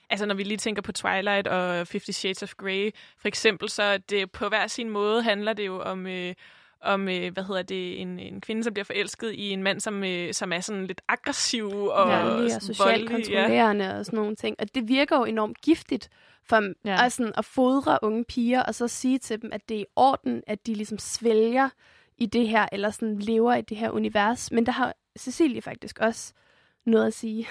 Altså 0.10 0.26
når 0.26 0.36
vi 0.36 0.43
lige 0.43 0.58
tænker 0.58 0.82
på 0.82 0.91
Twilight 0.91 1.47
og 1.47 1.88
Fifty 1.88 2.12
Shades 2.12 2.43
of 2.43 2.53
Grey, 2.53 2.91
for 3.18 3.28
eksempel, 3.28 3.70
så 3.70 3.97
det 3.97 4.32
på 4.32 4.49
hver 4.49 4.68
sin 4.68 4.89
måde 4.89 5.24
handler 5.24 5.53
det 5.53 5.66
jo 5.66 5.82
om... 5.82 6.08
Øh, 6.08 6.34
om, 6.82 7.10
øh, 7.10 7.34
hvad 7.34 7.43
hedder 7.43 7.62
det, 7.62 8.01
en, 8.01 8.20
en 8.20 8.41
kvinde, 8.41 8.64
som 8.64 8.74
bliver 8.74 8.84
forelsket 8.84 9.34
i 9.34 9.49
en 9.49 9.64
mand, 9.64 9.80
som, 9.80 10.03
øh, 10.03 10.34
som 10.34 10.53
er 10.53 10.60
sådan 10.60 10.88
lidt 10.88 11.01
aggressiv 11.08 11.68
og, 11.68 12.10
ja, 12.10 12.26
og 12.26 12.62
socialt 12.62 13.10
kontrollerende 13.10 13.86
ja. 13.86 13.97
og 13.97 14.05
sådan 14.05 14.18
nogle 14.18 14.36
ting. 14.36 14.55
Og 14.60 14.76
det 14.76 14.88
virker 14.88 15.18
jo 15.18 15.24
enormt 15.24 15.62
giftigt 15.62 16.10
for 16.43 16.74
ja. 16.86 17.05
at, 17.05 17.12
sådan, 17.12 17.34
at 17.38 17.45
fodre 17.45 17.99
unge 18.01 18.24
piger, 18.24 18.64
og 18.64 18.76
så 18.76 18.88
sige 18.88 19.20
til 19.20 19.41
dem, 19.41 19.49
at 19.53 19.70
det 19.70 19.78
er 19.78 19.82
i 19.82 19.86
orden, 19.95 20.43
at 20.47 20.68
de 20.68 20.74
ligesom 20.74 20.99
svælger 20.99 21.70
i 22.18 22.26
det 22.26 22.47
her, 22.47 22.68
eller 22.72 22.89
sådan 22.89 23.20
lever 23.20 23.55
i 23.55 23.62
det 23.62 23.78
her 23.78 23.89
univers. 23.89 24.51
Men 24.51 24.66
der 24.66 24.72
har 24.72 24.93
Cecilie 25.20 25.62
faktisk 25.62 25.99
også 25.99 26.34
noget 26.86 27.08
at 27.08 27.14
sige 27.14 27.47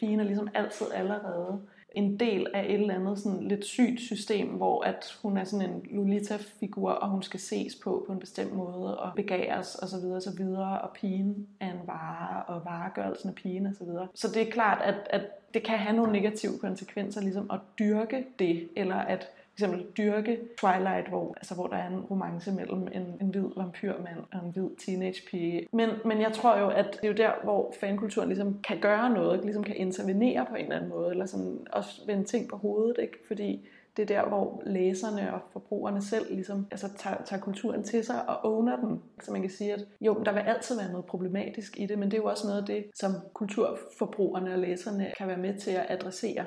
pigen 0.00 0.20
er 0.20 0.24
ligesom 0.24 0.48
altid 0.54 0.86
allerede 0.94 1.60
en 1.94 2.20
del 2.20 2.46
af 2.54 2.64
et 2.64 2.80
eller 2.80 2.94
andet 2.94 3.18
sådan 3.18 3.42
lidt 3.42 3.64
sygt 3.64 4.00
system, 4.00 4.48
hvor 4.48 4.84
at 4.84 5.18
hun 5.22 5.36
er 5.36 5.44
sådan 5.44 5.70
en 5.70 5.82
Lolita-figur, 5.90 6.90
og 6.90 7.08
hun 7.08 7.22
skal 7.22 7.40
ses 7.40 7.74
på 7.74 8.04
på 8.06 8.12
en 8.12 8.18
bestemt 8.18 8.52
måde, 8.52 8.98
og 8.98 9.12
begæres 9.16 9.74
og 9.74 9.88
så 9.88 10.00
videre, 10.00 10.20
så 10.20 10.36
videre, 10.36 10.80
og 10.80 10.90
pigen 10.94 11.46
er 11.60 11.70
en 11.70 11.80
vare, 11.86 12.42
og 12.42 12.64
varegørelsen 12.64 13.28
af 13.28 13.34
pigen 13.34 13.66
og 13.66 13.74
så 13.78 13.84
videre. 13.84 14.08
Så 14.14 14.28
det 14.34 14.48
er 14.48 14.50
klart, 14.50 14.82
at, 14.82 14.94
at 15.10 15.22
det 15.54 15.62
kan 15.62 15.78
have 15.78 15.96
nogle 15.96 16.12
negative 16.12 16.58
konsekvenser, 16.60 17.20
ligesom 17.20 17.50
at 17.52 17.60
dyrke 17.78 18.24
det, 18.38 18.68
eller 18.76 18.96
at 18.96 19.28
eksempel 19.60 19.86
dyrke 19.96 20.38
Twilight, 20.60 21.08
hvor, 21.08 21.34
altså, 21.36 21.54
hvor 21.54 21.66
der 21.66 21.76
er 21.76 21.88
en 21.88 22.00
romance 22.00 22.52
mellem 22.52 22.88
en, 22.92 23.16
en 23.20 23.28
hvid 23.28 23.44
vampyrmand 23.56 24.18
og 24.32 24.46
en 24.46 24.52
hvid 24.52 24.76
teenagepige. 24.86 25.66
Men, 25.72 25.88
men 26.04 26.20
jeg 26.20 26.32
tror 26.32 26.58
jo, 26.58 26.68
at 26.68 26.86
det 26.92 27.04
er 27.04 27.08
jo 27.08 27.14
der, 27.14 27.32
hvor 27.44 27.74
fankulturen 27.80 28.28
ligesom 28.28 28.60
kan 28.62 28.80
gøre 28.80 29.10
noget, 29.10 29.44
ligesom 29.44 29.64
kan 29.64 29.76
intervenere 29.76 30.46
på 30.48 30.54
en 30.54 30.62
eller 30.62 30.76
anden 30.76 30.90
måde, 30.90 31.10
eller 31.10 31.26
sådan 31.26 31.58
også 31.72 32.02
vende 32.06 32.24
ting 32.24 32.48
på 32.48 32.56
hovedet, 32.56 32.96
ikke? 33.02 33.18
fordi 33.26 33.68
det 33.96 34.02
er 34.10 34.22
der, 34.22 34.28
hvor 34.28 34.62
læserne 34.66 35.34
og 35.34 35.40
forbrugerne 35.52 36.02
selv 36.02 36.34
ligesom, 36.34 36.66
altså, 36.70 36.88
tager, 36.96 37.16
tager 37.24 37.42
kulturen 37.42 37.82
til 37.82 38.04
sig 38.04 38.28
og 38.28 38.52
owner 38.52 38.76
den. 38.76 39.02
Så 39.22 39.32
man 39.32 39.40
kan 39.40 39.50
sige, 39.50 39.72
at 39.72 39.84
jo, 40.00 40.22
der 40.24 40.32
vil 40.32 40.40
altid 40.40 40.76
være 40.76 40.90
noget 40.90 41.06
problematisk 41.06 41.80
i 41.80 41.86
det, 41.86 41.98
men 41.98 42.10
det 42.10 42.16
er 42.16 42.22
jo 42.22 42.28
også 42.28 42.46
noget 42.46 42.60
af 42.60 42.66
det, 42.66 42.84
som 42.94 43.12
kulturforbrugerne 43.34 44.52
og 44.52 44.58
læserne 44.58 45.12
kan 45.18 45.28
være 45.28 45.36
med 45.36 45.58
til 45.58 45.70
at 45.70 45.86
adressere. 45.88 46.44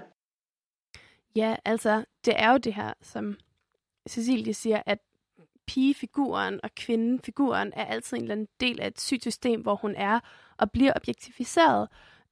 Ja, 1.36 1.56
altså, 1.66 2.06
det 2.26 2.34
er 2.38 2.52
jo 2.52 2.58
det 2.58 2.74
her, 2.74 2.94
som 3.02 3.38
Cecilie 4.10 4.54
siger, 4.54 4.82
at 4.86 5.00
pigefiguren 5.68 6.60
og 6.64 6.76
kvindefiguren 6.76 7.74
er 7.76 7.86
altid 7.86 8.18
en 8.18 8.24
eller 8.24 8.36
anden 8.36 8.48
del 8.60 8.82
af 8.82 8.88
et 8.88 9.02
sygt 9.02 9.22
system, 9.22 9.62
hvor 9.62 9.76
hun 9.76 9.96
er 9.96 10.20
og 10.58 10.72
bliver 10.72 10.94
objektificeret. 10.96 11.88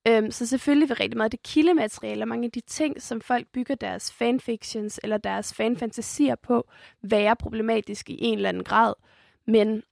Øhm, 0.08 0.32
så 0.32 0.46
selvfølgelig 0.46 0.90
vil 0.90 0.98
rigtig 0.98 1.18
meget 1.18 1.28
af 1.28 1.32
det 1.32 1.44
kildemateriale 1.44 2.24
og 2.24 2.28
mange 2.28 2.46
af 2.46 2.52
de 2.52 2.60
ting, 2.60 3.02
som 3.02 3.22
folk 3.22 3.48
bygger 3.48 3.76
deres 3.76 4.14
fanfictions 4.14 5.00
eller 5.04 5.18
deres 5.18 5.54
fanfantasier 5.54 6.36
på, 6.36 6.70
være 7.02 7.36
problematisk 7.36 8.10
i 8.10 8.18
en 8.20 8.38
eller 8.38 8.50
anden 8.50 8.64
grad. 8.64 8.94
Men 9.48 9.84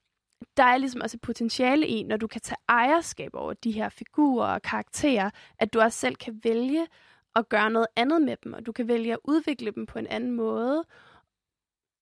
der 0.58 0.64
er 0.64 0.78
ligesom 0.78 1.02
også 1.02 1.18
et 1.18 1.22
potentiale 1.22 1.88
i, 1.88 2.04
når 2.04 2.18
du 2.18 2.28
kan 2.28 2.42
tage 2.42 2.58
ejerskab 2.70 3.30
over 3.34 3.54
de 3.54 3.72
her 3.72 3.90
figurer 3.90 4.54
og 4.54 4.62
karakterer, 4.62 5.30
at 5.60 5.74
du 5.74 5.82
også 5.82 6.00
selv 6.00 6.16
kan 6.16 6.40
vælge 6.44 6.88
at 7.36 7.50
gøre 7.50 7.70
noget 7.70 7.88
andet 7.96 8.22
med 8.22 8.36
dem, 8.44 8.54
og 8.54 8.66
du 8.66 8.72
kan 8.72 8.88
vælge 8.88 9.14
at 9.14 9.20
udvikle 9.24 9.72
dem 9.72 9.86
på 9.86 10.00
en 10.00 10.08
anden 10.08 10.32
måde. 10.32 10.84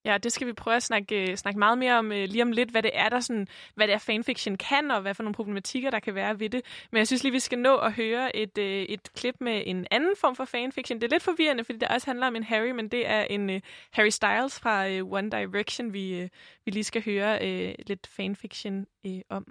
Ja, 0.06 0.18
det 0.18 0.32
skal 0.32 0.48
vi 0.48 0.54
prøve 0.54 0.76
at 0.76 0.84
snakke, 0.84 1.32
øh, 1.32 1.38
snakke 1.38 1.60
meget 1.60 1.78
mere 1.78 1.98
om 1.98 2.12
øh, 2.12 2.28
lige 2.30 2.42
om 2.42 2.52
lidt, 2.52 2.72
hvad 2.72 2.84
det 2.84 2.92
er, 2.94 3.10
der 3.10 3.20
sådan, 3.20 3.48
hvad 3.76 3.88
det 3.88 3.94
er, 3.94 3.98
fanfiction 3.98 4.58
kan, 4.58 4.92
og 4.92 5.02
hvad 5.02 5.14
for 5.14 5.24
nogle 5.24 5.34
problematikker, 5.36 5.90
der 5.90 6.00
kan 6.00 6.16
være 6.16 6.40
ved 6.40 6.50
det. 6.50 6.62
Men 6.92 6.98
jeg 6.98 7.08
synes 7.08 7.24
lige, 7.24 7.34
vi 7.34 7.40
skal 7.40 7.60
nå 7.60 7.78
at 7.78 7.94
høre 7.94 8.36
et, 8.36 8.58
øh, 8.58 8.82
et 8.82 9.14
klip 9.16 9.36
med 9.40 9.64
en 9.66 9.88
anden 9.92 10.16
form 10.22 10.36
for 10.36 10.46
fanfiction. 10.46 11.02
Det 11.02 11.08
er 11.08 11.16
lidt 11.16 11.24
forvirrende, 11.24 11.64
fordi 11.64 11.80
det 11.80 11.88
også 11.88 12.08
handler 12.08 12.28
om 12.28 12.36
en 12.36 12.44
Harry, 12.44 12.72
men 12.72 12.88
det 12.88 13.08
er 13.08 13.22
en 13.22 13.50
uh, 13.50 13.56
Harry 13.92 14.10
Styles 14.10 14.60
fra 14.60 15.02
uh, 15.02 15.12
One 15.12 15.30
Direction, 15.30 15.94
vi, 15.94 16.24
uh, 16.24 16.30
vi 16.66 16.72
lige 16.72 16.84
skal 16.84 17.06
høre 17.06 17.36
uh, 17.42 17.74
lidt 17.88 18.08
fanfiction 18.08 18.86
uh, 19.06 19.20
om. 19.30 19.46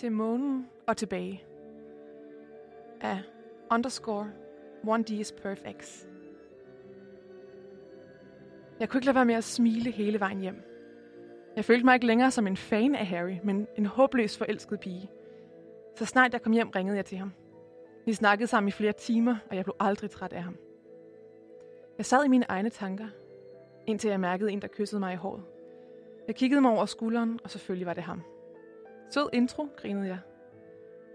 Til 0.00 0.12
månen 0.12 0.66
og 0.86 0.96
tilbage. 0.96 1.44
Af 3.00 3.22
underscore 3.70 4.30
1D's 4.84 5.42
Perfects. 5.42 6.08
Jeg 8.80 8.88
kunne 8.88 8.98
ikke 8.98 9.06
lade 9.06 9.14
være 9.14 9.24
med 9.24 9.34
at 9.34 9.44
smile 9.44 9.90
hele 9.90 10.20
vejen 10.20 10.40
hjem. 10.40 10.62
Jeg 11.56 11.64
følte 11.64 11.84
mig 11.84 11.94
ikke 11.94 12.06
længere 12.06 12.30
som 12.30 12.46
en 12.46 12.56
fan 12.56 12.94
af 12.94 13.06
Harry, 13.06 13.36
men 13.44 13.66
en 13.76 13.86
håbløs 13.86 14.38
forelsket 14.38 14.80
pige. 14.80 15.10
Så 15.96 16.04
snart 16.06 16.32
jeg 16.32 16.42
kom 16.42 16.52
hjem, 16.52 16.68
ringede 16.68 16.96
jeg 16.96 17.04
til 17.04 17.18
ham. 17.18 17.32
Vi 18.06 18.12
snakkede 18.12 18.46
sammen 18.46 18.68
i 18.68 18.72
flere 18.72 18.92
timer, 18.92 19.36
og 19.50 19.56
jeg 19.56 19.64
blev 19.64 19.74
aldrig 19.80 20.10
træt 20.10 20.32
af 20.32 20.42
ham. 20.42 20.56
Jeg 21.98 22.06
sad 22.06 22.24
i 22.24 22.28
mine 22.28 22.46
egne 22.48 22.70
tanker, 22.70 23.08
indtil 23.86 24.10
jeg 24.10 24.20
mærkede 24.20 24.52
en, 24.52 24.62
der 24.62 24.68
kyssede 24.68 25.00
mig 25.00 25.12
i 25.12 25.16
håret. 25.16 25.42
Jeg 26.26 26.34
kiggede 26.34 26.60
mig 26.60 26.70
over 26.70 26.86
skulderen, 26.86 27.40
og 27.44 27.50
selvfølgelig 27.50 27.86
var 27.86 27.94
det 27.94 28.02
ham. 28.02 28.22
Sød 29.10 29.28
intro, 29.32 29.68
grinede 29.76 30.06
jeg. 30.06 30.18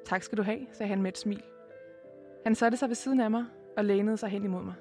Tak 0.05 0.23
skal 0.23 0.37
du 0.37 0.43
have, 0.43 0.67
sagde 0.71 0.89
han 0.89 1.01
med 1.01 1.11
et 1.11 1.17
smil. 1.17 1.43
Han 2.43 2.55
satte 2.55 2.77
sig 2.77 2.89
ved 2.89 2.95
siden 2.95 3.19
af 3.19 3.31
mig 3.31 3.45
og 3.77 3.85
lænede 3.85 4.17
sig 4.17 4.29
hen 4.29 4.43
imod 4.43 4.63
mig. 4.63 4.73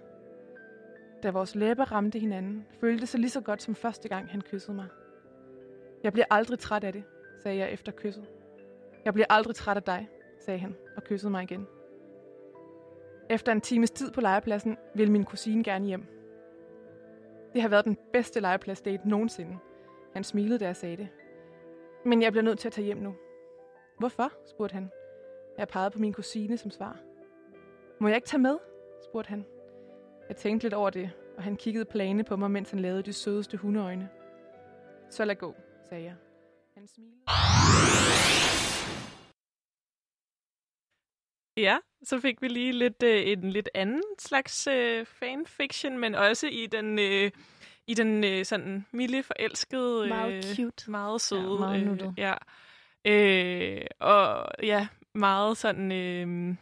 da 1.23 1.31
vores 1.31 1.55
læber 1.55 1.93
ramte 1.93 2.19
hinanden, 2.19 2.67
føltes 2.81 3.11
det 3.11 3.21
lige 3.21 3.31
så 3.31 3.41
godt 3.41 3.63
som 3.63 3.75
første 3.75 4.09
gang, 4.09 4.29
han 4.29 4.41
kyssede 4.41 4.77
mig. 4.77 4.87
Jeg 6.03 6.13
bliver 6.13 6.27
aldrig 6.31 6.59
træt 6.59 6.85
af 6.85 6.93
det, 6.93 7.05
sagde 7.43 7.59
jeg 7.59 7.73
efter 7.73 7.93
kysset. 7.93 8.25
Jeg 9.05 9.15
bliver 9.15 9.27
aldrig 9.31 9.55
træt 9.55 9.77
af 9.77 9.83
dig, 9.83 10.09
sagde 10.39 10.61
han 10.61 10.75
og 10.97 11.05
kyssede 11.05 11.31
mig 11.31 11.43
igen. 11.43 11.67
Efter 13.31 13.53
en 13.53 13.61
times 13.61 13.91
tid 13.91 14.13
på 14.13 14.21
legepladsen 14.21 14.77
ville 14.95 15.13
min 15.13 15.25
kusine 15.25 15.65
gerne 15.65 15.87
hjem. 15.87 16.05
Det 17.53 17.63
har 17.63 17.69
været 17.69 17.85
den 17.85 17.97
bedste 18.13 18.41
legepladsdate 18.41 19.09
nogensinde. 19.09 19.59
Han 20.13 20.25
smilede, 20.25 20.59
da 20.59 20.67
jeg 20.67 20.77
sagde 20.77 20.97
det. 20.97 21.09
Men 22.05 22.23
jeg 22.23 22.33
bliver 22.33 22.43
nødt 22.43 22.59
til 22.59 22.69
at 22.69 22.73
tage 22.73 22.85
hjem 22.85 22.97
nu. 22.97 23.15
Hvorfor? 23.99 24.33
spurgte 24.47 24.75
han. 24.75 24.91
Jeg 25.59 25.69
pegede 25.69 25.91
på 25.91 25.99
min 25.99 26.13
kusine 26.13 26.57
som 26.57 26.71
svar. 26.71 27.01
Må 28.01 28.09
jeg 28.09 28.17
ikke 28.17 28.29
tage 28.29 28.41
med? 28.41 28.59
spurgte 29.05 29.29
han. 29.29 29.45
Jeg 30.29 30.37
tænkte 30.37 30.65
lidt 30.65 30.75
over 30.75 30.91
det, 30.91 31.11
og 31.37 31.43
han 31.43 31.57
kiggede 31.57 31.85
plane 31.85 32.25
på 32.25 32.37
mig, 32.37 32.51
mens 32.51 32.71
han 32.71 32.81
lavede 32.81 33.03
de 33.03 33.13
sødeste 33.13 33.57
hundeøjne. 33.57 34.09
Så 35.11 35.25
lad 35.25 35.37
gå, 35.37 35.55
sagde 35.89 36.05
jeg. 36.05 36.15
Han 36.75 36.87
smilede. 36.87 37.17
Ja, 41.57 41.79
så 42.03 42.21
fik 42.21 42.43
vi 42.43 42.49
lige 42.49 42.73
lidt 42.73 43.03
øh, 43.03 43.29
en 43.29 43.51
lidt 43.51 43.69
anden 43.75 44.03
slags 44.19 44.67
øh, 44.67 45.07
fanfiction, 45.07 45.99
men 45.99 46.15
også 46.15 46.47
i 46.47 46.67
den 46.67 46.99
øh, 46.99 47.31
i 47.87 47.95
den 47.95 48.25
øh, 48.25 48.45
sådan 48.45 48.87
milde 48.93 49.23
forelskede, 49.23 50.09
Meget 50.09 50.35
øh, 50.51 50.57
cute. 50.57 50.91
meget 50.91 51.21
søde, 51.21 51.53
Ja, 51.53 51.59
meget 51.59 51.81
øh, 51.81 51.87
nuttet. 51.87 52.15
ja, 52.17 52.35
øh, 53.05 53.87
og 54.01 54.47
ja, 54.63 54.87
meget 55.15 55.57
sådan. 55.57 55.93
Øh, 55.93 56.57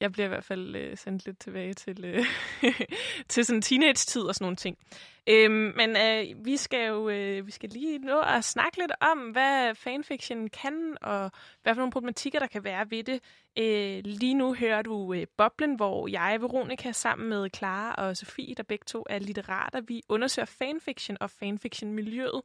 jeg 0.00 0.12
bliver 0.12 0.24
i 0.26 0.28
hvert 0.28 0.44
fald 0.44 0.76
øh, 0.76 0.96
sendt 0.96 1.26
lidt 1.26 1.38
tilbage 1.38 1.74
til 1.74 2.04
øh, 2.04 2.24
til 3.28 3.44
sådan 3.44 3.62
teenage-tid 3.62 4.22
og 4.22 4.34
sådan 4.34 4.44
nogle 4.44 4.56
ting. 4.56 4.78
Øhm, 5.26 5.72
men 5.76 5.96
øh, 5.96 6.44
vi 6.44 6.56
skal 6.56 6.88
jo 6.88 7.08
øh, 7.08 7.46
vi 7.46 7.50
skal 7.50 7.68
lige 7.68 7.98
nå 7.98 8.20
at 8.20 8.44
snakke 8.44 8.78
lidt 8.78 8.92
om, 9.00 9.18
hvad 9.18 9.74
fanfiction 9.74 10.48
kan, 10.48 10.96
og 11.02 11.30
hvad 11.62 11.74
for 11.74 11.80
nogle 11.80 11.92
problematikker, 11.92 12.38
der 12.38 12.46
kan 12.46 12.64
være 12.64 12.90
ved 12.90 13.04
det. 13.04 13.20
Øh, 13.58 14.02
lige 14.04 14.34
nu 14.34 14.54
hører 14.54 14.82
du 14.82 15.14
øh, 15.14 15.26
Boblen, 15.36 15.74
hvor 15.74 16.08
jeg, 16.08 16.36
Veronica, 16.40 16.92
sammen 16.92 17.28
med 17.28 17.48
Clara 17.56 17.94
og 17.94 18.16
Sofie, 18.16 18.54
der 18.54 18.62
begge 18.62 18.84
to 18.86 19.04
er 19.10 19.18
litterater, 19.18 19.80
vi 19.80 20.02
undersøger 20.08 20.46
fanfiction 20.46 21.16
og 21.20 21.30
fanfiction-miljøet. 21.30 22.42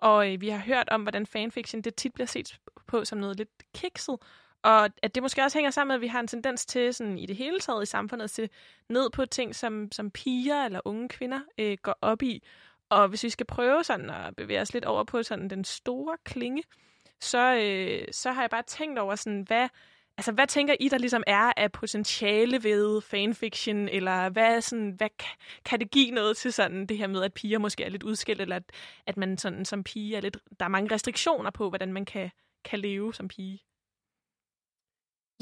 Og 0.00 0.32
øh, 0.32 0.40
vi 0.40 0.48
har 0.48 0.58
hørt 0.58 0.88
om, 0.88 1.02
hvordan 1.02 1.26
fanfiction 1.26 1.82
det 1.82 1.94
tit 1.94 2.14
bliver 2.14 2.26
set 2.26 2.58
på 2.86 3.04
som 3.04 3.18
noget 3.18 3.36
lidt 3.36 3.72
kikset, 3.74 4.16
og 4.62 4.90
at 5.02 5.14
det 5.14 5.22
måske 5.22 5.42
også 5.42 5.58
hænger 5.58 5.70
sammen 5.70 5.88
med, 5.88 5.94
at 5.94 6.00
vi 6.00 6.06
har 6.06 6.20
en 6.20 6.26
tendens 6.26 6.66
til 6.66 6.94
sådan, 6.94 7.18
i 7.18 7.26
det 7.26 7.36
hele 7.36 7.60
taget 7.60 7.82
i 7.82 7.86
samfundet 7.86 8.24
at 8.24 8.30
se 8.30 8.48
ned 8.88 9.10
på 9.10 9.26
ting, 9.26 9.54
som, 9.54 9.92
som 9.92 10.10
piger 10.10 10.64
eller 10.64 10.80
unge 10.84 11.08
kvinder 11.08 11.40
øh, 11.58 11.78
går 11.82 11.98
op 12.00 12.22
i. 12.22 12.42
Og 12.88 13.08
hvis 13.08 13.24
vi 13.24 13.30
skal 13.30 13.46
prøve 13.46 13.84
sådan 13.84 14.10
at 14.10 14.36
bevæge 14.36 14.60
os 14.60 14.72
lidt 14.72 14.84
over 14.84 15.04
på 15.04 15.22
sådan 15.22 15.50
den 15.50 15.64
store 15.64 16.16
klinge, 16.24 16.62
så, 17.20 17.54
øh, 17.54 18.08
så 18.12 18.32
har 18.32 18.42
jeg 18.42 18.50
bare 18.50 18.62
tænkt 18.62 18.98
over, 18.98 19.14
sådan, 19.14 19.40
hvad, 19.40 19.68
altså, 20.16 20.32
hvad 20.32 20.46
tænker 20.46 20.74
I, 20.80 20.88
der 20.88 20.98
ligesom 20.98 21.22
er 21.26 21.52
af 21.56 21.72
potentiale 21.72 22.62
ved 22.62 23.00
fanfiction, 23.00 23.88
eller 23.88 24.28
hvad, 24.28 24.60
sådan, 24.60 24.90
hvad 24.90 25.08
kan 25.64 25.80
det 25.80 25.90
give 25.90 26.10
noget 26.10 26.36
til 26.36 26.52
sådan 26.52 26.86
det 26.86 26.98
her 26.98 27.06
med, 27.06 27.22
at 27.22 27.34
piger 27.34 27.58
måske 27.58 27.84
er 27.84 27.88
lidt 27.90 28.02
udskilt, 28.02 28.40
eller 28.40 28.56
at, 28.56 28.72
at 29.06 29.16
man 29.16 29.38
sådan, 29.38 29.64
som 29.64 29.84
pige 29.84 30.16
er 30.16 30.20
lidt, 30.20 30.38
der 30.58 30.64
er 30.64 30.70
mange 30.70 30.94
restriktioner 30.94 31.50
på, 31.50 31.68
hvordan 31.68 31.92
man 31.92 32.04
kan, 32.04 32.30
kan 32.64 32.78
leve 32.78 33.14
som 33.14 33.28
pige? 33.28 33.60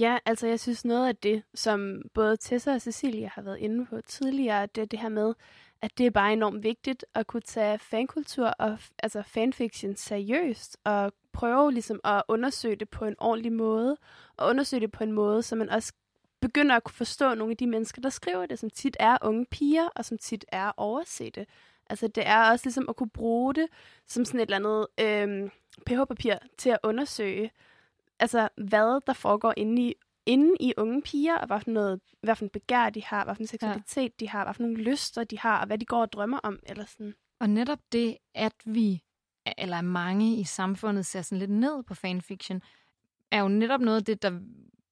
Ja, 0.00 0.18
altså 0.26 0.46
jeg 0.46 0.60
synes 0.60 0.84
noget 0.84 1.08
af 1.08 1.16
det, 1.16 1.42
som 1.54 2.02
både 2.14 2.36
Tessa 2.36 2.74
og 2.74 2.82
Cecilia 2.82 3.30
har 3.34 3.42
været 3.42 3.58
inde 3.58 3.86
på 3.86 4.00
tidligere, 4.00 4.66
det 4.66 4.80
er 4.80 4.86
det 4.86 4.98
her 4.98 5.08
med, 5.08 5.34
at 5.82 5.98
det 5.98 6.06
er 6.06 6.10
bare 6.10 6.32
enormt 6.32 6.62
vigtigt 6.62 7.04
at 7.14 7.26
kunne 7.26 7.40
tage 7.40 7.78
fankultur 7.78 8.46
og 8.46 8.78
altså 8.98 9.22
fanfiction 9.22 9.96
seriøst 9.96 10.78
og 10.84 11.12
prøve 11.32 11.72
ligesom 11.72 12.00
at 12.04 12.22
undersøge 12.28 12.76
det 12.76 12.88
på 12.88 13.04
en 13.04 13.14
ordentlig 13.18 13.52
måde 13.52 13.96
og 14.36 14.48
undersøge 14.48 14.80
det 14.80 14.92
på 14.92 15.04
en 15.04 15.12
måde, 15.12 15.42
så 15.42 15.56
man 15.56 15.70
også 15.70 15.92
begynder 16.40 16.76
at 16.76 16.84
kunne 16.84 16.94
forstå 16.94 17.34
nogle 17.34 17.50
af 17.50 17.56
de 17.56 17.66
mennesker, 17.66 18.02
der 18.02 18.10
skriver 18.10 18.46
det, 18.46 18.58
som 18.58 18.70
tit 18.70 18.96
er 19.00 19.18
unge 19.22 19.46
piger 19.50 19.88
og 19.96 20.04
som 20.04 20.18
tit 20.18 20.44
er 20.48 20.72
oversete. 20.76 21.46
Altså 21.90 22.08
det 22.08 22.22
er 22.26 22.50
også 22.50 22.66
ligesom 22.66 22.88
at 22.88 22.96
kunne 22.96 23.10
bruge 23.10 23.54
det 23.54 23.66
som 24.06 24.24
sådan 24.24 24.40
et 24.40 24.50
eller 24.50 24.56
andet 24.56 24.86
øh, 25.00 25.50
pH-papir 25.86 26.34
til 26.58 26.70
at 26.70 26.78
undersøge, 26.82 27.50
altså 28.20 28.48
hvad 28.56 29.00
der 29.06 29.12
foregår 29.12 29.54
inde 29.56 29.82
i, 29.82 29.94
inde 30.26 30.56
i 30.60 30.72
unge 30.76 31.02
piger, 31.02 31.38
og 31.38 31.46
hvad 31.46 31.60
for, 31.60 31.70
noget, 31.70 32.00
hvad 32.22 32.36
for 32.36 32.44
en 32.44 32.50
begær 32.50 32.90
de 32.90 33.04
har, 33.04 33.24
hvad 33.24 33.34
for 33.34 33.40
en 33.40 33.46
seksualitet 33.46 34.02
ja. 34.02 34.24
de 34.24 34.28
har, 34.28 34.44
hvad 34.44 34.54
for 34.54 34.62
nogle 34.62 34.76
lyster 34.76 35.24
de 35.24 35.38
har, 35.38 35.60
og 35.60 35.66
hvad 35.66 35.78
de 35.78 35.84
går 35.84 36.00
og 36.00 36.12
drømmer 36.12 36.38
om. 36.38 36.58
Eller 36.66 36.84
sådan. 36.84 37.14
Og 37.40 37.50
netop 37.50 37.78
det, 37.92 38.16
at 38.34 38.54
vi, 38.64 39.02
eller 39.58 39.80
mange 39.80 40.36
i 40.36 40.44
samfundet 40.44 41.06
ser 41.06 41.22
sådan 41.22 41.38
lidt 41.38 41.50
ned 41.50 41.82
på 41.82 41.94
fanfiction, 41.94 42.62
er 43.30 43.40
jo 43.40 43.48
netop 43.48 43.80
noget 43.80 43.96
af 43.96 44.04
det, 44.04 44.22
der 44.22 44.40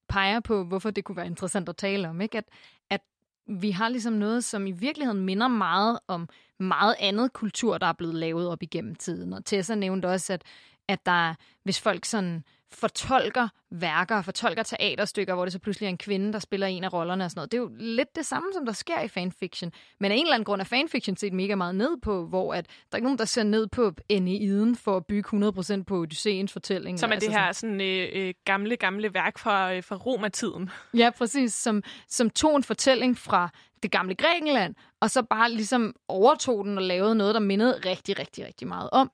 peger 0.09 0.41
på, 0.41 0.65
hvorfor 0.65 0.91
det 0.91 1.05
kunne 1.05 1.17
være 1.17 1.27
interessant 1.27 1.69
at 1.69 1.77
tale 1.77 2.09
om. 2.09 2.21
Ikke? 2.21 2.39
At, 2.39 2.45
at 2.91 3.01
vi 3.47 3.71
har 3.71 3.89
ligesom 3.89 4.13
noget, 4.13 4.45
som 4.45 4.67
i 4.67 4.71
virkeligheden 4.71 5.25
minder 5.25 5.49
meget 5.49 5.99
om 6.07 6.29
meget 6.59 6.97
andet 7.01 7.33
kultur, 7.33 7.79
der 7.79 7.87
er 7.87 7.93
blevet 7.93 8.15
lavet 8.15 8.49
op 8.49 8.63
igennem 8.63 8.95
tiden. 8.95 9.33
Og 9.33 9.45
Tessa 9.45 9.75
nævnte 9.75 10.07
også, 10.07 10.33
at, 10.33 10.43
at 10.89 11.07
der, 11.07 11.35
hvis 11.63 11.81
folk 11.81 12.05
sådan 12.05 12.45
fortolker 12.73 13.49
værker, 13.71 14.23
fortolker 14.23 14.63
teaterstykker, 14.63 15.35
hvor 15.35 15.45
det 15.45 15.53
så 15.53 15.59
pludselig 15.59 15.87
er 15.87 15.91
en 15.91 15.99
kvinde, 15.99 16.33
der 16.33 16.39
spiller 16.39 16.67
en 16.67 16.85
af 16.85 16.93
rollerne 16.93 17.25
og 17.25 17.31
sådan 17.31 17.39
noget. 17.39 17.53
Det 17.53 17.59
er 17.59 17.63
jo 17.63 17.71
lidt 17.79 18.17
det 18.17 18.27
samme, 18.27 18.49
som 18.53 18.67
der 18.67 18.73
sker 18.73 19.01
i 19.01 19.09
fanfiction. 19.09 19.73
Men 20.01 20.13
af 20.13 20.17
en 20.17 20.23
eller 20.23 20.35
anden 20.35 20.45
grund 20.45 20.61
er 20.61 20.65
fanfiction 20.65 21.17
set 21.17 21.33
mega 21.33 21.55
meget 21.55 21.75
ned 21.75 22.01
på, 22.03 22.27
hvor 22.27 22.55
at 22.55 22.67
der 22.67 22.73
er 22.93 22.97
ikke 22.97 23.07
nogen, 23.07 23.19
der 23.19 23.25
ser 23.25 23.43
ned 23.43 23.67
på 23.67 23.93
Enneiden 24.09 24.77
for 24.77 24.97
at 24.97 25.07
bygge 25.07 25.49
100% 25.79 25.83
på 25.83 25.97
Odysseens 26.01 26.53
fortælling. 26.53 26.99
Som 26.99 27.11
er 27.11 27.15
Altså 27.15 27.31
det 27.31 27.39
her 27.39 27.53
sådan, 27.53 27.81
øh, 27.81 28.09
øh, 28.13 28.35
gamle, 28.45 28.77
gamle 28.77 29.15
værk 29.15 29.39
fra, 29.39 29.75
øh, 29.75 29.83
fra 29.83 29.97
romertiden. 29.97 30.71
Ja, 30.95 31.11
præcis. 31.11 31.55
Som, 31.55 31.83
som 32.09 32.31
tog 32.31 32.57
en 32.57 32.63
fortælling 32.63 33.19
fra 33.19 33.49
det 33.83 33.91
gamle 33.91 34.15
Grækenland, 34.15 34.75
og 35.01 35.11
så 35.11 35.23
bare 35.23 35.51
ligesom 35.51 35.95
overtog 36.09 36.65
den 36.65 36.79
og 36.79 36.85
lavede 36.85 37.15
noget, 37.15 37.35
der 37.35 37.41
mindede 37.41 37.81
rigtig, 37.85 38.19
rigtig, 38.19 38.47
rigtig 38.47 38.69
meget 38.69 38.91
om. 38.93 39.11